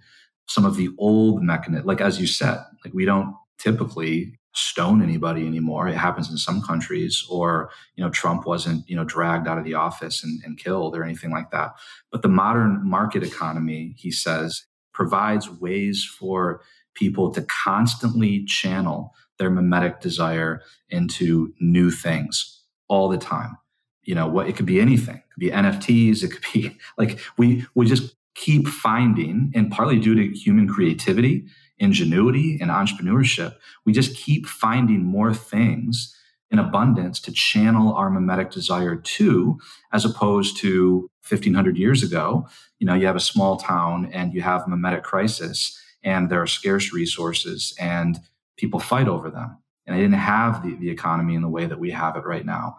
some 0.49 0.65
of 0.65 0.77
the 0.77 0.91
old 0.99 1.43
mechanisms, 1.43 1.87
like 1.87 2.01
as 2.01 2.21
you 2.21 2.27
said, 2.27 2.59
like 2.85 2.93
we 2.93 3.05
don't 3.05 3.35
typically 3.59 4.39
stone 4.55 5.01
anybody 5.03 5.47
anymore. 5.47 5.89
It 5.89 5.97
happens 5.97 6.31
in 6.31 6.37
some 6.37 6.61
countries, 6.63 7.25
or 7.31 7.71
you 7.95 8.03
know, 8.03 8.11
Trump 8.11 8.47
wasn't 8.47 8.89
you 8.89 8.97
know 8.97 9.05
dragged 9.05 9.47
out 9.47 9.59
of 9.59 9.65
the 9.65 9.75
office 9.75 10.25
and, 10.25 10.43
and 10.45 10.59
killed 10.59 10.97
or 10.97 11.05
anything 11.05 11.31
like 11.31 11.51
that. 11.51 11.73
But 12.11 12.23
the 12.23 12.29
modern 12.29 12.81
market 12.89 13.23
economy, 13.23 13.95
he 13.97 14.11
says, 14.11 14.65
provides 14.93 15.49
ways 15.49 16.05
for 16.05 16.63
people 16.95 17.31
to 17.31 17.43
constantly 17.43 18.45
channel 18.45 19.15
their 19.41 19.51
mimetic 19.51 20.01
desire 20.01 20.63
into 20.91 21.53
new 21.59 21.91
things 21.91 22.63
all 22.89 23.09
the 23.09 23.19
time. 23.19 23.57
You 24.05 24.15
know, 24.15 24.29
what 24.29 24.49
it 24.49 24.55
could 24.55 24.67
be 24.67 24.81
anything. 24.81 25.17
It 25.17 25.25
could 25.33 25.41
be 25.41 25.51
NFTs. 25.51 26.23
It 26.23 26.29
could 26.29 26.45
be 26.53 26.79
like 26.99 27.19
we 27.37 27.67
we 27.75 27.87
just 27.87 28.15
keep 28.35 28.69
finding, 28.69 29.51
and 29.55 29.73
partly 29.73 29.99
due 29.99 30.15
to 30.15 30.37
human 30.37 30.69
creativity, 30.69 31.47
ingenuity, 31.79 32.59
and 32.61 32.71
entrepreneurship, 32.71 33.57
we 33.85 33.93
just 33.93 34.15
keep 34.15 34.47
finding 34.47 35.05
more 35.05 35.35
things 35.35 36.15
in 36.51 36.59
abundance 36.59 37.21
to 37.21 37.33
channel 37.33 37.95
our 37.95 38.11
mimetic 38.11 38.51
desire 38.51 38.97
to, 38.97 39.59
as 39.93 40.05
opposed 40.05 40.57
to 40.59 41.09
1500 41.29 41.77
years 41.77 42.03
ago. 42.03 42.47
You 42.79 42.87
know, 42.87 42.95
you 42.95 43.07
have 43.07 43.17
a 43.17 43.21
small 43.21 43.57
town 43.57 44.11
and 44.13 44.35
you 44.35 44.43
have 44.43 44.69
mimetic 44.69 45.03
crisis, 45.03 45.79
and 46.03 46.31
there 46.31 46.43
are 46.43 46.47
scarce 46.47 46.93
resources, 46.93 47.75
and 47.79 48.19
people 48.61 48.79
fight 48.79 49.09
over 49.09 49.31
them. 49.31 49.57
And 49.87 49.97
they 49.97 50.03
didn't 50.03 50.15
have 50.15 50.63
the, 50.63 50.77
the 50.77 50.91
economy 50.91 51.35
in 51.35 51.43
the 51.43 51.49
way 51.49 51.67
that 51.67 51.81
we 51.81 51.91
have 51.91 52.17
it 52.17 52.25
right 52.25 52.45
now. 52.45 52.77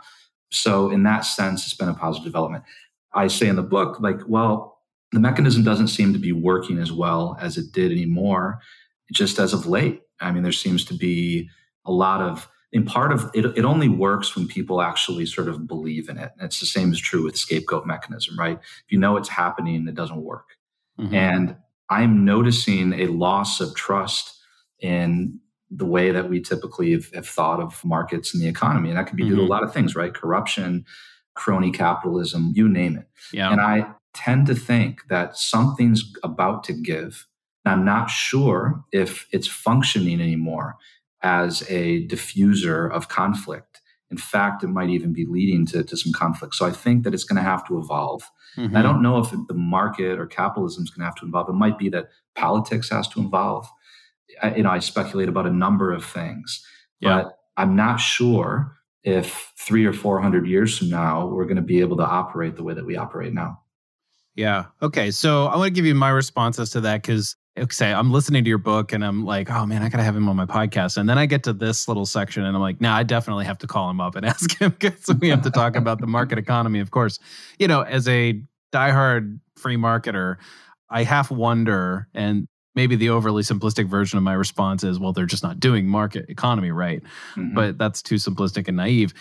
So, 0.51 0.89
in 0.89 1.03
that 1.03 1.21
sense, 1.21 1.65
it's 1.65 1.73
been 1.73 1.89
a 1.89 1.93
positive 1.93 2.25
development. 2.25 2.63
I 3.13 3.27
say 3.27 3.47
in 3.47 3.55
the 3.55 3.63
book, 3.63 3.99
like, 3.99 4.19
well, 4.27 4.79
the 5.11 5.19
mechanism 5.19 5.63
doesn't 5.63 5.87
seem 5.87 6.13
to 6.13 6.19
be 6.19 6.31
working 6.31 6.77
as 6.77 6.91
well 6.91 7.37
as 7.41 7.57
it 7.57 7.71
did 7.73 7.91
anymore, 7.91 8.59
just 9.11 9.39
as 9.39 9.53
of 9.53 9.65
late. 9.65 10.01
I 10.21 10.31
mean, 10.31 10.43
there 10.43 10.51
seems 10.51 10.85
to 10.85 10.93
be 10.93 11.49
a 11.85 11.91
lot 11.91 12.21
of, 12.21 12.47
in 12.71 12.85
part 12.85 13.11
of 13.11 13.29
it, 13.33 13.45
it 13.57 13.65
only 13.65 13.89
works 13.89 14.35
when 14.35 14.47
people 14.47 14.81
actually 14.81 15.25
sort 15.25 15.49
of 15.49 15.67
believe 15.67 16.07
in 16.07 16.17
it. 16.17 16.31
And 16.37 16.45
it's 16.45 16.59
the 16.59 16.65
same 16.65 16.91
as 16.91 16.99
true 16.99 17.23
with 17.23 17.35
scapegoat 17.35 17.85
mechanism, 17.85 18.39
right? 18.39 18.57
If 18.57 18.91
you 18.91 18.99
know 18.99 19.17
it's 19.17 19.29
happening, 19.29 19.87
it 19.87 19.95
doesn't 19.95 20.21
work. 20.21 20.47
Mm-hmm. 20.99 21.15
And 21.15 21.55
I'm 21.89 22.23
noticing 22.23 22.93
a 22.93 23.07
loss 23.07 23.59
of 23.59 23.75
trust 23.75 24.37
in 24.79 25.39
the 25.73 25.85
way 25.85 26.11
that 26.11 26.29
we 26.29 26.41
typically 26.41 26.91
have, 26.91 27.09
have, 27.13 27.27
thought 27.27 27.61
of 27.61 27.83
markets 27.85 28.33
and 28.33 28.43
the 28.43 28.47
economy. 28.47 28.89
And 28.89 28.97
that 28.97 29.07
could 29.07 29.15
be 29.15 29.23
mm-hmm. 29.23 29.29
due 29.29 29.35
to 29.37 29.41
a 29.41 29.45
mm-hmm. 29.45 29.51
lot 29.51 29.63
of 29.63 29.73
things, 29.73 29.95
right? 29.95 30.13
Corruption, 30.13 30.85
crony 31.33 31.71
capitalism, 31.71 32.51
you 32.53 32.67
name 32.67 32.97
it. 32.97 33.07
Yeah. 33.31 33.51
And 33.51 33.61
I, 33.61 33.87
tend 34.13 34.47
to 34.47 34.55
think 34.55 35.07
that 35.09 35.37
something's 35.37 36.03
about 36.23 36.63
to 36.65 36.73
give. 36.73 37.27
And 37.65 37.73
I'm 37.73 37.85
not 37.85 38.09
sure 38.09 38.83
if 38.91 39.27
it's 39.31 39.47
functioning 39.47 40.19
anymore 40.19 40.77
as 41.21 41.61
a 41.69 42.07
diffuser 42.07 42.91
of 42.91 43.07
conflict. 43.07 43.81
In 44.09 44.17
fact, 44.17 44.63
it 44.63 44.67
might 44.67 44.89
even 44.89 45.13
be 45.13 45.25
leading 45.25 45.65
to, 45.67 45.83
to 45.83 45.95
some 45.95 46.11
conflict. 46.11 46.55
So 46.55 46.65
I 46.65 46.71
think 46.71 47.03
that 47.03 47.13
it's 47.13 47.23
going 47.23 47.37
to 47.37 47.49
have 47.49 47.65
to 47.67 47.77
evolve. 47.77 48.29
Mm-hmm. 48.57 48.75
I 48.75 48.81
don't 48.81 49.01
know 49.01 49.19
if 49.19 49.31
the 49.31 49.53
market 49.53 50.19
or 50.19 50.25
capitalism 50.25 50.83
is 50.83 50.89
going 50.89 51.01
to 51.01 51.05
have 51.05 51.15
to 51.15 51.25
evolve. 51.25 51.47
It 51.47 51.53
might 51.53 51.77
be 51.77 51.87
that 51.89 52.09
politics 52.35 52.89
has 52.89 53.07
to 53.09 53.21
evolve. 53.21 53.69
I, 54.41 54.55
you 54.55 54.63
know, 54.63 54.69
I 54.69 54.79
speculate 54.79 55.29
about 55.29 55.45
a 55.45 55.51
number 55.51 55.91
of 55.91 56.03
things, 56.03 56.65
yeah. 56.99 57.23
but 57.23 57.37
I'm 57.57 57.75
not 57.75 57.97
sure 57.97 58.77
if 59.03 59.51
three 59.57 59.85
or 59.85 59.93
four 59.93 60.21
hundred 60.21 60.47
years 60.47 60.77
from 60.77 60.89
now 60.89 61.27
we're 61.27 61.45
going 61.45 61.55
to 61.55 61.61
be 61.61 61.79
able 61.79 61.97
to 61.97 62.05
operate 62.05 62.55
the 62.55 62.63
way 62.63 62.73
that 62.73 62.85
we 62.85 62.95
operate 62.95 63.33
now. 63.33 63.59
Yeah. 64.35 64.65
Okay. 64.81 65.11
So 65.11 65.47
I 65.47 65.57
want 65.57 65.67
to 65.67 65.73
give 65.73 65.85
you 65.85 65.95
my 65.95 66.09
responses 66.09 66.69
to 66.71 66.81
that 66.81 67.01
because 67.01 67.35
say 67.69 67.93
I'm 67.93 68.11
listening 68.11 68.43
to 68.43 68.47
your 68.47 68.57
book 68.57 68.93
and 68.93 69.03
I'm 69.03 69.25
like, 69.25 69.51
oh 69.51 69.65
man, 69.65 69.83
I 69.83 69.89
gotta 69.89 70.03
have 70.03 70.15
him 70.15 70.29
on 70.29 70.35
my 70.35 70.45
podcast. 70.45 70.97
And 70.97 71.09
then 71.09 71.17
I 71.17 71.25
get 71.25 71.43
to 71.43 71.53
this 71.53 71.87
little 71.87 72.05
section 72.05 72.43
and 72.43 72.55
I'm 72.55 72.61
like, 72.61 72.79
now 72.79 72.91
nah, 72.91 72.97
I 72.97 73.03
definitely 73.03 73.45
have 73.45 73.57
to 73.59 73.67
call 73.67 73.89
him 73.89 73.99
up 73.99 74.15
and 74.15 74.25
ask 74.25 74.57
him 74.57 74.71
because 74.79 75.13
we 75.19 75.29
have 75.29 75.41
to 75.43 75.51
talk 75.51 75.75
about 75.75 75.99
the 75.99 76.07
market 76.07 76.37
economy, 76.39 76.79
of 76.79 76.91
course. 76.91 77.19
You 77.59 77.67
know, 77.67 77.81
as 77.81 78.07
a 78.07 78.41
diehard 78.71 79.39
free 79.57 79.75
marketer, 79.75 80.37
I 80.89 81.03
half 81.03 81.29
wonder, 81.31 82.07
and 82.13 82.47
maybe 82.75 82.95
the 82.95 83.09
overly 83.09 83.43
simplistic 83.43 83.87
version 83.87 84.17
of 84.17 84.23
my 84.23 84.33
response 84.33 84.83
is, 84.83 84.99
well, 84.99 85.13
they're 85.13 85.25
just 85.25 85.43
not 85.43 85.59
doing 85.59 85.87
market 85.87 86.25
economy 86.29 86.71
right. 86.71 87.01
Mm-hmm. 87.35 87.53
But 87.53 87.77
that's 87.77 88.01
too 88.01 88.15
simplistic 88.15 88.67
and 88.67 88.77
naive. 88.77 89.13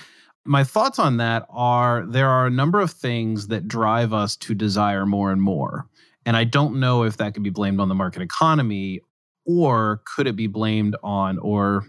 My 0.44 0.64
thoughts 0.64 0.98
on 0.98 1.18
that 1.18 1.46
are 1.50 2.06
there 2.06 2.28
are 2.28 2.46
a 2.46 2.50
number 2.50 2.80
of 2.80 2.90
things 2.90 3.48
that 3.48 3.68
drive 3.68 4.12
us 4.12 4.36
to 4.36 4.54
desire 4.54 5.04
more 5.04 5.32
and 5.32 5.42
more. 5.42 5.86
And 6.24 6.36
I 6.36 6.44
don't 6.44 6.80
know 6.80 7.02
if 7.02 7.16
that 7.18 7.34
could 7.34 7.42
be 7.42 7.50
blamed 7.50 7.80
on 7.80 7.88
the 7.88 7.94
market 7.94 8.22
economy 8.22 9.00
or 9.44 10.02
could 10.04 10.26
it 10.26 10.36
be 10.36 10.46
blamed 10.46 10.96
on, 11.02 11.38
or 11.38 11.84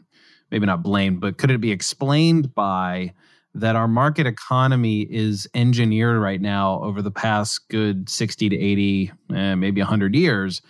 maybe 0.49 0.65
not 0.65 0.83
blamed, 0.83 1.21
but 1.21 1.37
could 1.37 1.51
it 1.51 1.61
be 1.61 1.71
explained 1.71 2.53
by 2.55 3.13
that 3.53 3.75
our 3.75 3.87
market 3.87 4.25
economy 4.25 5.01
is 5.01 5.47
engineered 5.53 6.19
right 6.19 6.39
now 6.39 6.81
over 6.81 7.01
the 7.01 7.11
past 7.11 7.67
good 7.69 8.09
60 8.09 8.49
to 8.49 8.57
80, 8.57 9.11
eh, 9.35 9.55
maybe 9.55 9.81
100 9.81 10.15
years 10.15 10.61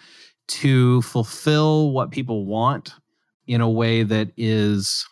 to 0.47 1.01
fulfill 1.03 1.91
what 1.91 2.11
people 2.11 2.45
want 2.45 2.93
in 3.47 3.61
a 3.61 3.69
way 3.69 4.03
that 4.03 4.31
is 4.37 5.07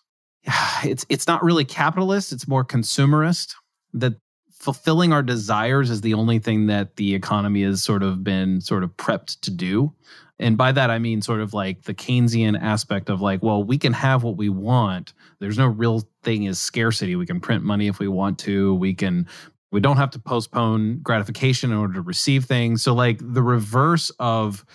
it's 0.83 1.05
it's 1.09 1.27
not 1.27 1.43
really 1.43 1.65
capitalist 1.65 2.31
it's 2.31 2.47
more 2.47 2.65
consumerist 2.65 3.53
that 3.93 4.13
fulfilling 4.59 5.13
our 5.13 5.23
desires 5.23 5.89
is 5.89 6.01
the 6.01 6.13
only 6.13 6.37
thing 6.37 6.67
that 6.67 6.97
the 6.97 7.15
economy 7.15 7.63
has 7.63 7.81
sort 7.81 8.03
of 8.03 8.23
been 8.23 8.59
sort 8.59 8.83
of 8.83 8.95
prepped 8.97 9.39
to 9.39 9.51
do. 9.51 9.93
And 10.37 10.57
by 10.57 10.71
that 10.71 10.89
i 10.89 10.99
mean 10.99 11.21
sort 11.21 11.41
of 11.41 11.53
like 11.53 11.83
the 11.83 11.93
keynesian 11.93 12.61
aspect 12.61 13.09
of 13.09 13.19
like 13.19 13.41
well 13.43 13.63
we 13.63 13.77
can 13.77 13.93
have 13.93 14.23
what 14.23 14.37
we 14.37 14.49
want. 14.49 15.13
There's 15.39 15.57
no 15.57 15.67
real 15.67 16.03
thing 16.23 16.47
as 16.47 16.59
scarcity. 16.59 17.15
We 17.15 17.25
can 17.25 17.39
print 17.39 17.63
money 17.63 17.87
if 17.87 17.99
we 17.99 18.07
want 18.07 18.39
to. 18.39 18.75
We 18.75 18.93
can 18.93 19.27
we 19.71 19.79
don't 19.79 19.97
have 19.97 20.11
to 20.11 20.19
postpone 20.19 20.99
gratification 21.03 21.71
in 21.71 21.77
order 21.77 21.95
to 21.95 22.01
receive 22.01 22.45
things. 22.45 22.81
So 22.81 22.93
like 22.93 23.19
the 23.21 23.43
reverse 23.43 24.11
of 24.19 24.65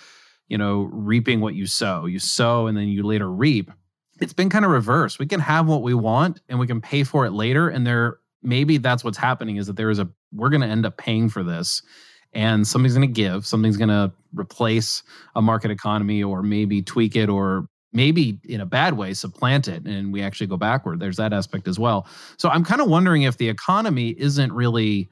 you 0.47 0.57
know 0.57 0.89
reaping 0.91 1.41
what 1.41 1.55
you 1.55 1.65
sow. 1.67 2.05
You 2.05 2.19
sow 2.19 2.67
and 2.67 2.77
then 2.77 2.87
you 2.87 3.03
later 3.03 3.31
reap. 3.31 3.71
It's 4.21 4.33
been 4.33 4.49
kind 4.49 4.63
of 4.63 4.71
reversed. 4.71 5.19
We 5.19 5.25
can 5.25 5.41
have 5.41 5.67
what 5.67 5.81
we 5.81 5.93
want 5.93 6.41
and 6.47 6.59
we 6.59 6.67
can 6.67 6.81
pay 6.81 7.03
for 7.03 7.25
it 7.25 7.31
later 7.31 7.69
and 7.69 7.85
there 7.85 8.19
maybe 8.41 8.77
that's 8.77 9.03
what's 9.03 9.17
happening 9.17 9.57
is 9.57 9.67
that 9.67 9.75
there 9.75 9.89
is 9.89 9.99
a 9.99 10.07
we're 10.31 10.49
going 10.49 10.61
to 10.61 10.67
end 10.67 10.85
up 10.85 10.97
paying 10.97 11.29
for 11.29 11.43
this 11.43 11.81
and 12.33 12.67
something's 12.67 12.93
going 12.93 13.07
to 13.07 13.13
give. 13.13 13.45
Something's 13.45 13.77
going 13.77 13.89
to 13.89 14.11
replace 14.33 15.03
a 15.35 15.41
market 15.41 15.71
economy 15.71 16.21
or 16.21 16.43
maybe 16.43 16.81
tweak 16.81 17.15
it 17.15 17.29
or 17.29 17.67
maybe 17.93 18.37
in 18.43 18.59
a 18.59 18.65
bad 18.65 18.97
way 18.97 19.13
supplant 19.13 19.69
it 19.69 19.85
and 19.85 20.11
we 20.11 20.21
actually 20.21 20.47
go 20.47 20.57
backward. 20.57 20.99
There's 20.99 21.15
that 21.17 21.33
aspect 21.33 21.67
as 21.67 21.79
well. 21.79 22.07
So 22.37 22.49
i'm 22.49 22.63
kind 22.63 22.81
of 22.81 22.89
wondering 22.89 23.23
if 23.23 23.37
the 23.37 23.49
economy 23.49 24.09
isn't 24.17 24.51
really 24.51 25.09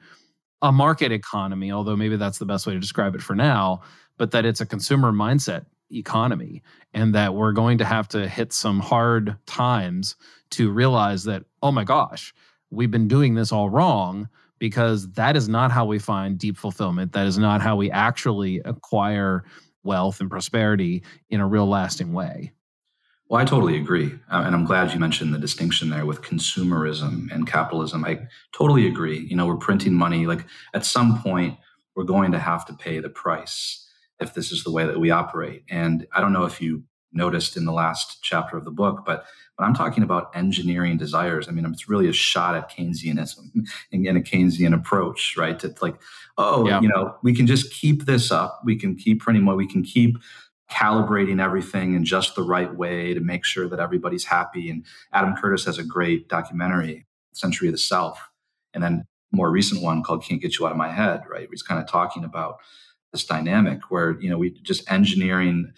a 0.62 0.70
market 0.70 1.12
economy 1.12 1.72
although 1.72 1.96
maybe 1.96 2.16
that's 2.16 2.38
the 2.38 2.46
best 2.46 2.66
way 2.66 2.74
to 2.74 2.80
describe 2.80 3.14
it 3.14 3.22
for 3.22 3.34
now 3.34 3.82
but 4.16 4.30
that 4.30 4.44
it's 4.44 4.60
a 4.60 4.66
consumer 4.66 5.12
mindset 5.12 5.66
economy 5.90 6.62
and 6.92 7.14
that 7.14 7.34
we're 7.34 7.52
going 7.52 7.78
to 7.78 7.84
have 7.84 8.08
to 8.08 8.28
hit 8.28 8.52
some 8.52 8.80
hard 8.80 9.36
times 9.46 10.16
to 10.50 10.70
realize 10.70 11.24
that 11.24 11.44
oh 11.62 11.70
my 11.70 11.84
gosh 11.84 12.34
we've 12.70 12.90
been 12.90 13.08
doing 13.08 13.34
this 13.34 13.52
all 13.52 13.70
wrong 13.70 14.28
because 14.58 15.10
that 15.12 15.36
is 15.36 15.48
not 15.48 15.70
how 15.70 15.84
we 15.84 15.98
find 15.98 16.38
deep 16.38 16.56
fulfillment. 16.56 17.12
That 17.12 17.26
is 17.26 17.38
not 17.38 17.60
how 17.60 17.76
we 17.76 17.90
actually 17.90 18.60
acquire 18.60 19.44
wealth 19.82 20.20
and 20.20 20.30
prosperity 20.30 21.02
in 21.30 21.40
a 21.40 21.46
real 21.46 21.66
lasting 21.66 22.12
way. 22.12 22.52
Well, 23.28 23.40
I 23.40 23.44
totally 23.44 23.76
agree. 23.76 24.12
Uh, 24.30 24.42
and 24.46 24.54
I'm 24.54 24.64
glad 24.64 24.92
you 24.92 25.00
mentioned 25.00 25.34
the 25.34 25.38
distinction 25.38 25.90
there 25.90 26.06
with 26.06 26.22
consumerism 26.22 27.30
and 27.32 27.46
capitalism. 27.46 28.04
I 28.04 28.20
totally 28.52 28.86
agree. 28.86 29.18
You 29.18 29.36
know, 29.36 29.46
we're 29.46 29.56
printing 29.56 29.94
money. 29.94 30.26
Like 30.26 30.46
at 30.74 30.84
some 30.84 31.20
point, 31.22 31.58
we're 31.96 32.04
going 32.04 32.32
to 32.32 32.38
have 32.38 32.66
to 32.66 32.74
pay 32.74 33.00
the 33.00 33.08
price 33.08 33.83
if 34.24 34.34
this 34.34 34.50
is 34.50 34.64
the 34.64 34.72
way 34.72 34.84
that 34.84 34.98
we 34.98 35.10
operate. 35.10 35.62
And 35.70 36.06
I 36.12 36.20
don't 36.20 36.32
know 36.32 36.44
if 36.44 36.60
you 36.60 36.82
noticed 37.12 37.56
in 37.56 37.64
the 37.64 37.72
last 37.72 38.18
chapter 38.22 38.56
of 38.56 38.64
the 38.64 38.70
book, 38.72 39.04
but 39.06 39.24
when 39.56 39.68
I'm 39.68 39.74
talking 39.74 40.02
about 40.02 40.34
engineering 40.34 40.96
desires, 40.96 41.48
I 41.48 41.52
mean, 41.52 41.64
it's 41.66 41.88
really 41.88 42.08
a 42.08 42.12
shot 42.12 42.56
at 42.56 42.70
Keynesianism 42.70 43.50
and, 43.92 44.06
a 44.08 44.20
Keynesian 44.20 44.74
approach, 44.74 45.36
right? 45.36 45.62
It's 45.62 45.80
like, 45.80 45.94
oh, 46.36 46.66
yeah. 46.66 46.80
you 46.80 46.88
know, 46.88 47.16
we 47.22 47.34
can 47.34 47.46
just 47.46 47.72
keep 47.72 48.04
this 48.04 48.32
up. 48.32 48.60
We 48.64 48.76
can 48.76 48.96
keep 48.96 49.20
printing 49.20 49.44
more. 49.44 49.54
We 49.54 49.68
can 49.68 49.84
keep 49.84 50.16
calibrating 50.70 51.40
everything 51.40 51.94
in 51.94 52.04
just 52.04 52.34
the 52.34 52.42
right 52.42 52.74
way 52.74 53.14
to 53.14 53.20
make 53.20 53.44
sure 53.44 53.68
that 53.68 53.78
everybody's 53.78 54.24
happy. 54.24 54.70
And 54.70 54.84
Adam 55.12 55.36
Curtis 55.36 55.64
has 55.66 55.78
a 55.78 55.84
great 55.84 56.28
documentary, 56.28 57.06
Century 57.32 57.68
of 57.68 57.74
the 57.74 57.78
Self, 57.78 58.28
and 58.72 58.82
then 58.82 59.06
more 59.30 59.50
recent 59.50 59.82
one 59.82 60.02
called 60.02 60.24
Can't 60.24 60.40
Get 60.40 60.58
You 60.58 60.66
Out 60.66 60.72
of 60.72 60.78
My 60.78 60.90
Head, 60.90 61.22
right? 61.28 61.48
He's 61.50 61.62
kind 61.62 61.80
of 61.80 61.88
talking 61.88 62.24
about 62.24 62.58
this 63.14 63.24
dynamic 63.24 63.90
where, 63.90 64.20
you 64.20 64.28
know, 64.28 64.36
we 64.36 64.50
just 64.50 64.90
engineering 64.90 65.72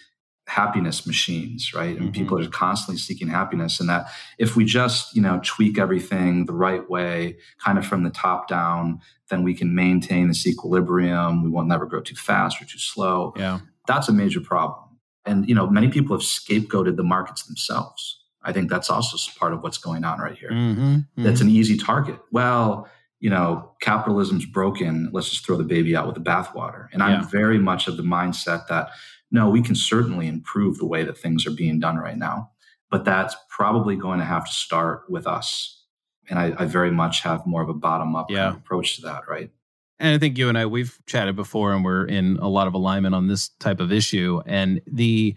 happiness 0.49 1.07
machines, 1.07 1.75
right? 1.75 1.97
And 1.97 2.07
mm-hmm. 2.07 2.13
people 2.13 2.41
are 2.41 2.49
constantly 2.49 2.99
seeking 2.99 3.29
happiness. 3.29 3.79
And 3.81 3.89
that 3.89 4.07
if 4.39 4.57
we 4.57 4.65
just, 4.65 5.15
you 5.15 5.21
know, 5.21 5.41
tweak 5.45 5.79
everything 5.79 6.47
the 6.47 6.53
right 6.53 6.89
way, 6.89 7.37
kind 7.65 7.79
of 7.79 7.87
from 7.87 8.05
the 8.05 8.11
top 8.11 8.49
down, 8.49 9.01
then 9.29 9.43
we 9.43 9.55
can 9.55 9.75
maintain 9.75 10.29
this 10.29 10.47
equilibrium. 10.47 11.43
We 11.43 11.51
won't 11.51 11.69
never 11.69 11.85
grow 11.85 12.01
too 12.01 12.15
fast 12.15 12.63
or 12.63 12.65
too 12.65 12.79
slow. 12.79 13.35
Yeah. 13.37 13.59
That's 13.87 14.09
a 14.09 14.13
major 14.13 14.41
problem. 14.41 14.85
And, 15.25 15.49
you 15.49 15.55
know, 15.55 15.69
many 15.69 15.89
people 15.89 16.17
have 16.17 16.25
scapegoated 16.25 16.97
the 16.97 17.03
markets 17.03 17.43
themselves. 17.43 18.21
I 18.43 18.53
think 18.53 18.71
that's 18.71 18.89
also 18.89 19.17
part 19.39 19.53
of 19.53 19.63
what's 19.65 19.79
going 19.79 20.05
on 20.05 20.21
right 20.21 20.39
here. 20.39 20.51
Mm-hmm. 20.51 20.81
Mm-hmm. 20.81 21.25
That's 21.25 21.41
an 21.41 21.51
easy 21.51 21.77
target. 21.77 22.21
Well, 22.31 22.89
you 23.21 23.31
know, 23.31 23.73
capitalism's 23.81 24.45
broken. 24.45 25.11
Let's 25.13 25.31
just 25.31 25.45
throw 25.45 25.57
the 25.57 25.65
baby 25.65 25.97
out 25.97 26.07
with 26.07 26.17
the 26.17 26.21
bathwater. 26.21 26.89
And 26.93 27.03
I'm 27.03 27.27
very 27.29 27.59
much 27.59 27.89
of 27.89 27.97
the 27.97 28.03
mindset 28.03 28.67
that 28.69 28.91
no, 29.31 29.51
we 29.51 29.63
can 29.63 29.75
certainly 29.75 30.29
improve 30.29 30.79
the 30.79 30.87
way 30.87 31.03
that 31.03 31.19
things 31.19 31.47
are 31.47 31.51
being 31.51 31.81
done 31.81 31.97
right 31.97 32.17
now, 32.17 32.51
but 32.91 33.05
that's 33.05 33.35
probably 33.51 33.97
going 33.97 34.19
to 34.19 34.25
have 34.25 34.47
to 34.47 34.53
start 34.53 35.03
with 35.09 35.27
us. 35.27 35.85
And 36.29 36.39
I, 36.39 36.55
I 36.59 36.65
very 36.67 36.91
much 36.91 37.23
have 37.23 37.47
more 37.47 37.63
of 37.63 37.69
a 37.69 37.75
bottom 37.75 38.15
up 38.15 38.31
yeah. 38.31 38.37
kind 38.37 38.51
of 38.51 38.57
approach 38.61 38.97
to 38.97 39.03
that, 39.03 39.23
right? 39.29 39.51
And 39.99 40.15
I 40.15 40.19
think 40.19 40.37
you 40.37 40.49
and 40.49 40.59
I 40.59 40.67
we've 40.67 40.99
chatted 41.07 41.37
before, 41.37 41.73
and 41.73 41.85
we're 41.85 42.05
in 42.05 42.37
a 42.41 42.49
lot 42.49 42.67
of 42.67 42.75
alignment 42.75 43.15
on 43.15 43.29
this 43.29 43.49
type 43.49 43.81
of 43.81 43.93
issue. 43.93 44.43
And 44.45 44.81
the 44.87 45.35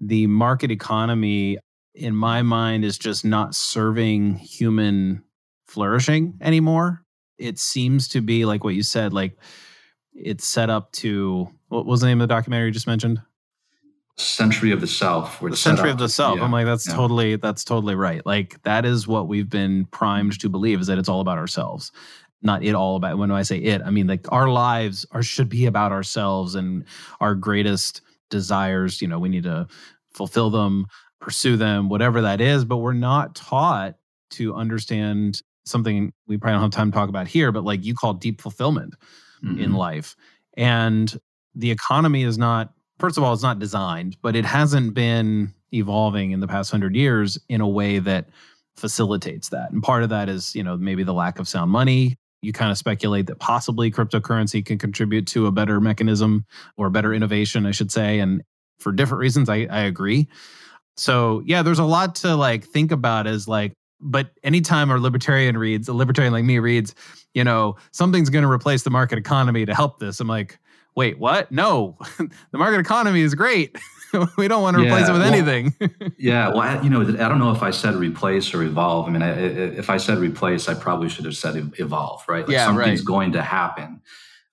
the 0.00 0.26
market 0.26 0.70
economy, 0.70 1.58
in 1.94 2.14
my 2.14 2.42
mind, 2.42 2.84
is 2.84 2.98
just 2.98 3.24
not 3.24 3.54
serving 3.54 4.34
human 4.34 5.22
flourishing 5.66 6.34
anymore. 6.42 7.05
It 7.38 7.58
seems 7.58 8.08
to 8.08 8.20
be 8.20 8.44
like 8.44 8.64
what 8.64 8.74
you 8.74 8.82
said, 8.82 9.12
like 9.12 9.36
it's 10.14 10.46
set 10.46 10.70
up 10.70 10.92
to 10.92 11.50
what 11.68 11.86
was 11.86 12.00
the 12.00 12.06
name 12.06 12.20
of 12.20 12.28
the 12.28 12.34
documentary 12.34 12.68
you 12.68 12.72
just 12.72 12.86
mentioned? 12.86 13.20
Century 14.16 14.70
of 14.70 14.80
the 14.80 14.86
Self. 14.86 15.40
The 15.40 15.56
Century 15.56 15.90
of 15.90 15.98
the 15.98 16.08
Self. 16.08 16.38
Yeah. 16.38 16.44
I'm 16.44 16.52
like, 16.52 16.64
that's 16.64 16.88
yeah. 16.88 16.94
totally, 16.94 17.36
that's 17.36 17.64
totally 17.64 17.94
right. 17.94 18.24
Like 18.24 18.62
that 18.62 18.84
is 18.86 19.06
what 19.06 19.28
we've 19.28 19.50
been 19.50 19.84
primed 19.86 20.40
to 20.40 20.48
believe 20.48 20.80
is 20.80 20.86
that 20.86 20.98
it's 20.98 21.08
all 21.08 21.20
about 21.20 21.38
ourselves. 21.38 21.92
Not 22.42 22.64
it 22.64 22.74
all 22.74 22.96
about 22.96 23.18
when 23.18 23.30
I 23.30 23.42
say 23.42 23.58
it, 23.58 23.82
I 23.82 23.90
mean 23.90 24.06
like 24.06 24.30
our 24.32 24.48
lives 24.48 25.04
are 25.12 25.22
should 25.22 25.48
be 25.48 25.66
about 25.66 25.92
ourselves 25.92 26.54
and 26.54 26.84
our 27.20 27.34
greatest 27.34 28.02
desires. 28.30 29.02
You 29.02 29.08
know, 29.08 29.18
we 29.18 29.28
need 29.28 29.44
to 29.44 29.66
fulfill 30.14 30.50
them, 30.50 30.86
pursue 31.20 31.56
them, 31.56 31.88
whatever 31.88 32.22
that 32.22 32.40
is. 32.40 32.64
But 32.64 32.78
we're 32.78 32.92
not 32.92 33.34
taught 33.34 33.96
to 34.30 34.54
understand 34.54 35.42
something 35.66 36.12
we 36.26 36.38
probably 36.38 36.54
don't 36.54 36.62
have 36.62 36.70
time 36.70 36.90
to 36.90 36.96
talk 36.96 37.08
about 37.08 37.26
here, 37.26 37.52
but 37.52 37.64
like 37.64 37.84
you 37.84 37.94
call 37.94 38.14
deep 38.14 38.40
fulfillment 38.40 38.94
mm-hmm. 39.44 39.60
in 39.60 39.72
life. 39.72 40.16
And 40.56 41.18
the 41.54 41.70
economy 41.70 42.22
is 42.22 42.38
not, 42.38 42.72
first 42.98 43.18
of 43.18 43.24
all, 43.24 43.32
it's 43.32 43.42
not 43.42 43.58
designed, 43.58 44.16
but 44.22 44.36
it 44.36 44.44
hasn't 44.44 44.94
been 44.94 45.52
evolving 45.74 46.30
in 46.30 46.40
the 46.40 46.46
past 46.46 46.70
hundred 46.70 46.94
years 46.94 47.38
in 47.48 47.60
a 47.60 47.68
way 47.68 47.98
that 47.98 48.28
facilitates 48.76 49.48
that. 49.48 49.72
And 49.72 49.82
part 49.82 50.02
of 50.02 50.10
that 50.10 50.28
is, 50.28 50.54
you 50.54 50.62
know, 50.62 50.76
maybe 50.76 51.02
the 51.02 51.12
lack 51.12 51.38
of 51.38 51.48
sound 51.48 51.70
money. 51.70 52.16
You 52.42 52.52
kind 52.52 52.70
of 52.70 52.78
speculate 52.78 53.26
that 53.26 53.40
possibly 53.40 53.90
cryptocurrency 53.90 54.64
can 54.64 54.78
contribute 54.78 55.26
to 55.28 55.46
a 55.46 55.52
better 55.52 55.80
mechanism 55.80 56.44
or 56.76 56.90
better 56.90 57.12
innovation, 57.12 57.66
I 57.66 57.72
should 57.72 57.90
say. 57.90 58.20
And 58.20 58.42
for 58.78 58.92
different 58.92 59.20
reasons, 59.20 59.48
I, 59.48 59.66
I 59.70 59.80
agree. 59.80 60.28
So 60.96 61.42
yeah, 61.44 61.62
there's 61.62 61.78
a 61.78 61.84
lot 61.84 62.14
to 62.16 62.36
like 62.36 62.64
think 62.64 62.92
about 62.92 63.26
as 63.26 63.48
like, 63.48 63.72
but 64.06 64.30
anytime 64.42 64.90
a 64.90 64.98
libertarian 64.98 65.58
reads, 65.58 65.88
a 65.88 65.92
libertarian 65.92 66.32
like 66.32 66.44
me 66.44 66.58
reads, 66.58 66.94
you 67.34 67.44
know, 67.44 67.76
something's 67.92 68.30
going 68.30 68.44
to 68.44 68.50
replace 68.50 68.82
the 68.82 68.90
market 68.90 69.18
economy 69.18 69.66
to 69.66 69.74
help 69.74 69.98
this. 69.98 70.20
I'm 70.20 70.28
like, 70.28 70.58
wait, 70.94 71.18
what? 71.18 71.52
No, 71.52 71.98
the 72.18 72.58
market 72.58 72.80
economy 72.80 73.20
is 73.20 73.34
great. 73.34 73.76
we 74.38 74.48
don't 74.48 74.62
want 74.62 74.76
to 74.76 74.82
replace 74.82 75.08
it 75.08 75.12
with 75.12 75.20
well, 75.20 75.32
anything. 75.32 75.74
yeah, 76.18 76.48
well, 76.48 76.60
I, 76.60 76.80
you 76.80 76.88
know, 76.88 77.02
I 77.02 77.28
don't 77.28 77.38
know 77.38 77.50
if 77.50 77.62
I 77.62 77.70
said 77.70 77.94
replace 77.94 78.54
or 78.54 78.62
evolve. 78.62 79.06
I 79.06 79.10
mean, 79.10 79.22
I, 79.22 79.32
if 79.32 79.90
I 79.90 79.98
said 79.98 80.18
replace, 80.18 80.68
I 80.68 80.74
probably 80.74 81.08
should 81.08 81.24
have 81.26 81.36
said 81.36 81.56
evolve, 81.78 82.24
right? 82.28 82.46
Like 82.46 82.52
yeah, 82.52 82.66
something's 82.66 83.00
right. 83.00 83.06
going 83.06 83.32
to 83.32 83.42
happen 83.42 84.00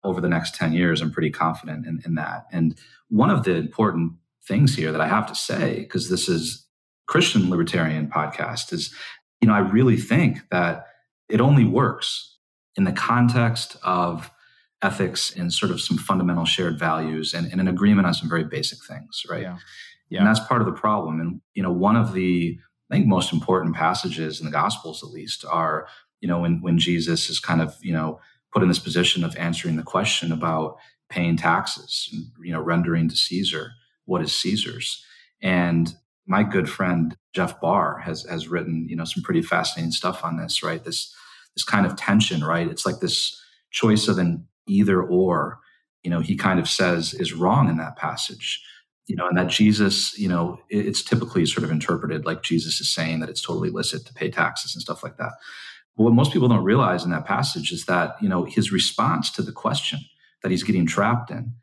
over 0.04 0.20
the 0.20 0.28
next 0.28 0.56
10 0.56 0.74
years. 0.74 1.02
I'm 1.02 1.12
pretty 1.12 1.30
confident 1.30 1.86
in, 1.86 2.02
in 2.06 2.16
that. 2.16 2.46
And 2.52 2.78
one 3.10 3.30
of 3.30 3.44
the 3.44 3.56
important 3.56 4.14
things 4.46 4.76
here 4.76 4.92
that 4.92 5.02
I 5.02 5.08
have 5.08 5.28
to 5.28 5.36
say, 5.36 5.80
because 5.80 6.10
this 6.10 6.28
is 6.28 6.68
Christian 7.08 7.50
libertarian 7.50 8.10
podcast, 8.10 8.74
is, 8.74 8.94
you 9.44 9.48
know, 9.48 9.56
I 9.56 9.60
really 9.60 9.98
think 9.98 10.40
that 10.52 10.88
it 11.28 11.42
only 11.42 11.66
works 11.66 12.38
in 12.78 12.86
the 12.86 12.94
context 12.94 13.76
of 13.84 14.32
ethics 14.82 15.36
and 15.36 15.52
sort 15.52 15.70
of 15.70 15.82
some 15.82 15.98
fundamental 15.98 16.46
shared 16.46 16.80
values 16.80 17.34
and, 17.34 17.52
and 17.52 17.60
an 17.60 17.68
agreement 17.68 18.08
on 18.08 18.14
some 18.14 18.30
very 18.30 18.46
basic 18.46 18.80
things, 18.86 19.24
right? 19.30 19.42
Yeah. 19.42 19.58
yeah. 20.08 20.20
And 20.20 20.28
that's 20.28 20.40
part 20.40 20.62
of 20.62 20.66
the 20.66 20.72
problem. 20.72 21.20
And, 21.20 21.42
you 21.56 21.62
know, 21.62 21.74
one 21.74 21.98
of 21.98 22.14
the, 22.14 22.58
I 22.90 22.96
think, 22.96 23.06
most 23.06 23.34
important 23.34 23.76
passages 23.76 24.40
in 24.40 24.46
the 24.46 24.52
Gospels, 24.52 25.04
at 25.04 25.10
least, 25.10 25.44
are, 25.44 25.90
you 26.22 26.30
know, 26.30 26.40
when, 26.40 26.62
when 26.62 26.80
Jesus 26.80 27.30
is 27.30 27.42
kind 27.42 27.62
of, 27.62 27.76
you 27.82 27.92
know, 27.92 28.22
put 28.54 28.64
in 28.64 28.70
this 28.70 28.80
position 28.80 29.26
of 29.26 29.36
answering 29.36 29.76
the 29.76 29.84
question 29.84 30.32
about 30.32 30.78
paying 31.10 31.36
taxes 31.36 32.08
and, 32.14 32.28
you 32.42 32.54
know, 32.54 32.62
rendering 32.62 33.10
to 33.10 33.16
Caesar 33.18 33.74
what 34.06 34.22
is 34.22 34.34
Caesar's. 34.34 35.04
And 35.42 35.94
my 36.26 36.44
good 36.44 36.70
friend 36.70 37.18
Jeff 37.34 37.60
Barr 37.60 38.00
has 38.00 38.24
has 38.24 38.48
written, 38.48 38.88
you 38.90 38.96
know, 38.96 39.06
some 39.06 39.24
pretty 39.24 39.42
fascinating 39.42 39.92
stuff 39.92 40.24
on 40.24 40.38
this, 40.38 40.64
right? 40.64 40.84
This 40.84 41.14
this 41.56 41.64
kind 41.64 41.86
of 41.86 41.96
tension, 41.96 42.44
right? 42.44 42.68
It's 42.68 42.86
like 42.86 43.00
this 43.00 43.40
choice 43.72 44.08
of 44.08 44.18
an 44.18 44.48
either 44.68 45.02
or, 45.02 45.60
you 46.04 46.10
know, 46.10 46.20
he 46.20 46.36
kind 46.36 46.60
of 46.60 46.70
says 46.70 47.14
is 47.14 47.34
wrong 47.34 47.70
in 47.70 47.78
that 47.78 47.96
passage. 47.98 48.64
You 49.08 49.18
know, 49.18 49.28
and 49.28 49.38
that 49.38 49.50
Jesus, 49.50 50.18
you 50.18 50.30
know, 50.30 50.60
it's 50.70 51.04
typically 51.04 51.46
sort 51.46 51.66
of 51.66 51.72
interpreted 51.72 52.26
like 52.26 52.42
Jesus 52.42 52.80
is 52.80 52.94
saying 52.94 53.20
that 53.20 53.30
it's 53.30 53.42
totally 53.42 53.68
illicit 53.68 54.06
to 54.06 54.14
pay 54.14 54.32
taxes 54.32 54.74
and 54.74 54.82
stuff 54.82 55.04
like 55.04 55.18
that. 55.18 55.34
But 55.98 56.04
what 56.04 56.14
most 56.14 56.32
people 56.32 56.48
don't 56.48 56.64
realize 56.64 57.04
in 57.04 57.12
that 57.12 57.26
passage 57.26 57.74
is 57.74 57.86
that, 57.86 58.16
you 58.22 58.30
know, 58.30 58.46
his 58.46 58.72
response 58.72 59.30
to 59.32 59.42
the 59.42 59.52
question 59.52 60.00
that 60.42 60.52
he's 60.52 60.64
getting 60.64 60.86
trapped 60.86 61.32
in 61.32 61.54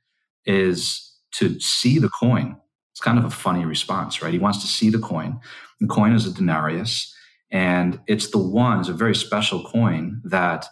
is 0.45 1.17
to 1.33 1.59
see 1.61 1.99
the 1.99 2.11
coin. 2.11 2.60
It's 3.01 3.07
kind 3.07 3.19
of 3.19 3.25
a 3.25 3.31
funny 3.31 3.65
response, 3.65 4.21
right? 4.21 4.31
He 4.31 4.39
wants 4.39 4.59
to 4.59 4.67
see 4.67 4.91
the 4.91 4.99
coin. 4.99 5.41
The 5.81 5.87
coin 5.87 6.13
is 6.13 6.27
a 6.27 6.35
denarius, 6.35 7.15
and 7.51 7.99
it's 8.07 8.29
the 8.29 8.37
one, 8.37 8.81
it's 8.81 8.91
a 8.91 8.93
very 8.93 9.15
special 9.15 9.65
coin 9.65 10.21
that 10.23 10.67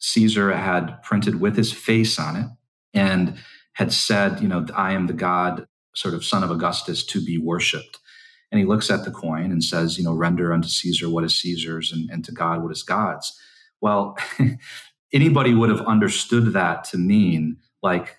Caesar 0.00 0.52
had 0.56 1.00
printed 1.04 1.40
with 1.40 1.56
his 1.56 1.72
face 1.72 2.18
on 2.18 2.34
it 2.34 2.46
and 2.94 3.36
had 3.74 3.92
said, 3.92 4.40
you 4.40 4.48
know, 4.48 4.66
I 4.74 4.90
am 4.90 5.06
the 5.06 5.12
God, 5.12 5.68
sort 5.94 6.14
of 6.14 6.24
son 6.24 6.42
of 6.42 6.50
Augustus, 6.50 7.06
to 7.06 7.24
be 7.24 7.38
worshiped. 7.38 8.00
And 8.50 8.58
he 8.58 8.66
looks 8.66 8.90
at 8.90 9.04
the 9.04 9.12
coin 9.12 9.52
and 9.52 9.62
says, 9.62 9.98
you 9.98 10.02
know, 10.02 10.14
render 10.14 10.52
unto 10.52 10.66
Caesar 10.66 11.08
what 11.08 11.22
is 11.22 11.38
Caesar's 11.38 11.92
and, 11.92 12.10
and 12.10 12.24
to 12.24 12.32
God 12.32 12.60
what 12.60 12.72
is 12.72 12.82
God's. 12.82 13.38
Well, 13.80 14.18
anybody 15.12 15.54
would 15.54 15.70
have 15.70 15.82
understood 15.82 16.54
that 16.54 16.82
to 16.86 16.98
mean 16.98 17.58
like 17.84 18.16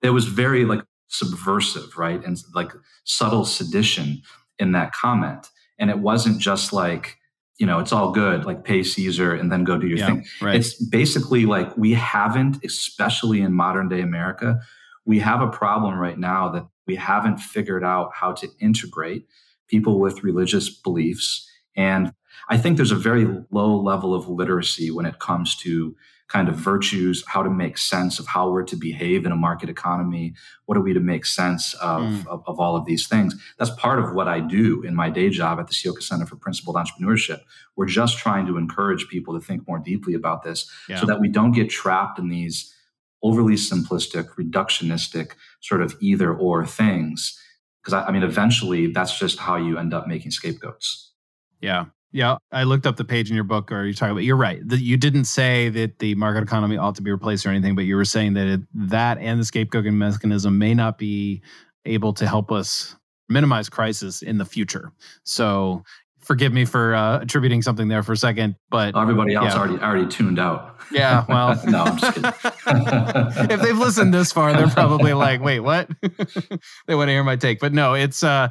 it 0.00 0.10
was 0.10 0.24
very 0.24 0.64
like 0.64 0.80
subversive, 1.08 1.96
right? 1.96 2.24
And 2.24 2.36
like 2.54 2.72
subtle 3.04 3.44
sedition 3.44 4.22
in 4.58 4.72
that 4.72 4.92
comment. 4.92 5.48
And 5.78 5.90
it 5.90 5.98
wasn't 5.98 6.40
just 6.40 6.72
like, 6.72 7.18
you 7.58 7.66
know, 7.66 7.78
it's 7.78 7.92
all 7.92 8.12
good, 8.12 8.44
like 8.44 8.64
pay 8.64 8.82
Caesar 8.82 9.34
and 9.34 9.50
then 9.50 9.64
go 9.64 9.78
do 9.78 9.86
your 9.86 9.98
yeah, 9.98 10.06
thing. 10.06 10.24
Right. 10.42 10.56
It's 10.56 10.82
basically 10.84 11.46
like 11.46 11.76
we 11.76 11.94
haven't, 11.94 12.62
especially 12.64 13.40
in 13.40 13.52
modern 13.52 13.88
day 13.88 14.00
America, 14.00 14.60
we 15.04 15.20
have 15.20 15.40
a 15.40 15.48
problem 15.48 15.98
right 15.98 16.18
now 16.18 16.50
that 16.50 16.66
we 16.86 16.96
haven't 16.96 17.38
figured 17.38 17.84
out 17.84 18.10
how 18.14 18.32
to 18.32 18.48
integrate 18.60 19.26
people 19.68 20.00
with 20.00 20.22
religious 20.22 20.68
beliefs. 20.68 21.48
And 21.76 22.12
I 22.48 22.58
think 22.58 22.76
there's 22.76 22.92
a 22.92 22.96
very 22.96 23.26
low 23.50 23.76
level 23.76 24.14
of 24.14 24.28
literacy 24.28 24.90
when 24.90 25.06
it 25.06 25.18
comes 25.18 25.56
to 25.58 25.96
kind 26.28 26.48
of 26.48 26.56
virtues, 26.56 27.24
how 27.28 27.42
to 27.42 27.50
make 27.50 27.78
sense 27.78 28.18
of 28.18 28.26
how 28.26 28.50
we're 28.50 28.64
to 28.64 28.76
behave 28.76 29.24
in 29.24 29.32
a 29.32 29.36
market 29.36 29.68
economy. 29.68 30.34
What 30.64 30.76
are 30.76 30.80
we 30.80 30.92
to 30.92 31.00
make 31.00 31.24
sense 31.24 31.74
of, 31.74 32.02
mm. 32.02 32.26
of, 32.26 32.42
of, 32.46 32.58
all 32.58 32.76
of 32.76 32.84
these 32.84 33.06
things? 33.06 33.34
That's 33.58 33.70
part 33.70 34.00
of 34.00 34.12
what 34.12 34.26
I 34.26 34.40
do 34.40 34.82
in 34.82 34.94
my 34.94 35.08
day 35.08 35.30
job 35.30 35.60
at 35.60 35.68
the 35.68 35.74
Ciocca 35.74 36.02
Center 36.02 36.26
for 36.26 36.36
Principled 36.36 36.76
Entrepreneurship. 36.76 37.40
We're 37.76 37.86
just 37.86 38.18
trying 38.18 38.46
to 38.46 38.56
encourage 38.56 39.06
people 39.08 39.38
to 39.38 39.44
think 39.44 39.68
more 39.68 39.78
deeply 39.78 40.14
about 40.14 40.42
this 40.42 40.68
yeah. 40.88 41.00
so 41.00 41.06
that 41.06 41.20
we 41.20 41.28
don't 41.28 41.52
get 41.52 41.70
trapped 41.70 42.18
in 42.18 42.28
these 42.28 42.74
overly 43.22 43.54
simplistic, 43.54 44.28
reductionistic 44.38 45.32
sort 45.60 45.80
of 45.80 45.96
either 46.00 46.34
or 46.34 46.66
things. 46.66 47.40
Because 47.82 47.94
I, 47.94 48.08
I 48.08 48.10
mean, 48.10 48.24
eventually 48.24 48.88
that's 48.88 49.16
just 49.16 49.38
how 49.38 49.56
you 49.56 49.78
end 49.78 49.94
up 49.94 50.08
making 50.08 50.32
scapegoats. 50.32 51.12
Yeah. 51.60 51.86
Yeah, 52.12 52.36
I 52.52 52.62
looked 52.62 52.86
up 52.86 52.96
the 52.96 53.04
page 53.04 53.28
in 53.28 53.34
your 53.34 53.44
book, 53.44 53.70
or 53.70 53.84
you 53.84 53.92
talking 53.92 54.12
about. 54.12 54.24
You're 54.24 54.36
right. 54.36 54.66
The, 54.66 54.78
you 54.78 54.96
didn't 54.96 55.24
say 55.24 55.68
that 55.70 55.98
the 55.98 56.14
market 56.14 56.42
economy 56.42 56.76
ought 56.76 56.94
to 56.94 57.02
be 57.02 57.10
replaced 57.10 57.44
or 57.44 57.50
anything, 57.50 57.74
but 57.74 57.84
you 57.84 57.96
were 57.96 58.04
saying 58.04 58.34
that 58.34 58.46
it, 58.46 58.60
that 58.74 59.18
and 59.18 59.40
the 59.40 59.44
scapegoating 59.44 59.94
mechanism 59.94 60.58
may 60.58 60.72
not 60.72 60.98
be 60.98 61.42
able 61.84 62.12
to 62.14 62.26
help 62.26 62.50
us 62.50 62.96
minimize 63.28 63.68
crisis 63.68 64.22
in 64.22 64.38
the 64.38 64.44
future. 64.44 64.92
So, 65.24 65.84
forgive 66.20 66.52
me 66.52 66.64
for 66.64 66.94
uh, 66.94 67.20
attributing 67.20 67.62
something 67.62 67.88
there 67.88 68.02
for 68.02 68.12
a 68.12 68.16
second, 68.16 68.56
but 68.70 68.96
everybody 68.96 69.34
else 69.34 69.54
yeah. 69.54 69.58
already 69.58 69.78
already 69.78 70.06
tuned 70.08 70.38
out. 70.38 70.78
Yeah, 70.90 71.24
well, 71.28 71.60
no, 71.66 71.84
I'm 71.84 71.98
just 71.98 72.14
kidding. 72.14 72.32
if 73.50 73.60
they've 73.60 73.78
listened 73.78 74.12
this 74.12 74.32
far, 74.32 74.52
they're 74.54 74.68
probably 74.68 75.12
like, 75.12 75.40
"Wait, 75.40 75.60
what?" 75.60 75.88
they 76.86 76.94
want 76.94 77.08
to 77.08 77.12
hear 77.12 77.24
my 77.24 77.36
take, 77.36 77.60
but 77.60 77.72
no, 77.72 77.94
it's 77.94 78.22
uh, 78.22 78.48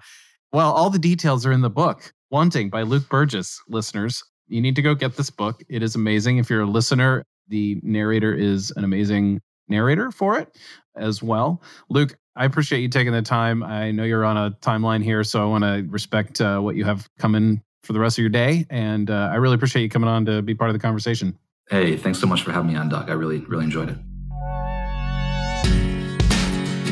well, 0.53 0.72
all 0.72 0.89
the 0.89 0.99
details 0.99 1.45
are 1.45 1.51
in 1.51 1.62
the 1.62 1.70
book. 1.70 2.14
Wanting 2.32 2.69
by 2.69 2.82
Luke 2.82 3.03
Burgis, 3.07 3.59
listeners. 3.67 4.23
You 4.47 4.61
need 4.61 4.76
to 4.76 4.82
go 4.82 4.95
get 4.95 5.15
this 5.15 5.30
book. 5.30 5.61
It 5.69 5.84
is 5.84 5.95
amazing. 5.95 6.38
If 6.38 6.49
you're 6.49 6.61
a 6.61 6.65
listener, 6.67 7.23
the 7.47 7.80
narrator 7.84 8.34
is 8.34 8.71
an 8.76 8.84
amazing 8.84 9.41
narrator 9.67 10.11
for 10.11 10.39
it 10.39 10.57
as 10.95 11.21
well. 11.21 11.61
Luke, 11.89 12.17
I 12.36 12.45
appreciate 12.45 12.82
you 12.82 12.89
taking 12.89 13.13
the 13.13 13.21
time. 13.21 13.63
I 13.63 13.91
know 13.91 14.03
you're 14.03 14.26
on 14.26 14.38
a 14.38 14.51
timeline 14.61 15.03
here, 15.03 15.23
so 15.23 15.41
I 15.41 15.45
want 15.45 15.63
to 15.63 15.86
respect 15.89 16.41
uh, 16.41 16.59
what 16.59 16.76
you 16.76 16.84
have 16.84 17.07
coming 17.19 17.61
for 17.84 17.93
the 17.93 17.99
rest 17.99 18.17
of 18.17 18.23
your 18.23 18.30
day. 18.30 18.65
And 18.69 19.09
uh, 19.09 19.30
I 19.32 19.36
really 19.36 19.55
appreciate 19.55 19.84
you 19.84 19.89
coming 19.89 20.09
on 20.09 20.26
to 20.26 20.41
be 20.41 20.55
part 20.55 20.69
of 20.69 20.73
the 20.73 20.80
conversation. 20.80 21.38
Hey, 21.69 21.95
thanks 21.95 22.19
so 22.19 22.28
much 22.28 22.43
for 22.43 22.51
having 22.51 22.71
me 22.71 22.76
on, 22.76 22.89
Doc. 22.89 23.09
I 23.09 23.13
really, 23.13 23.39
really 23.39 23.63
enjoyed 23.63 23.89
it. 23.89 23.97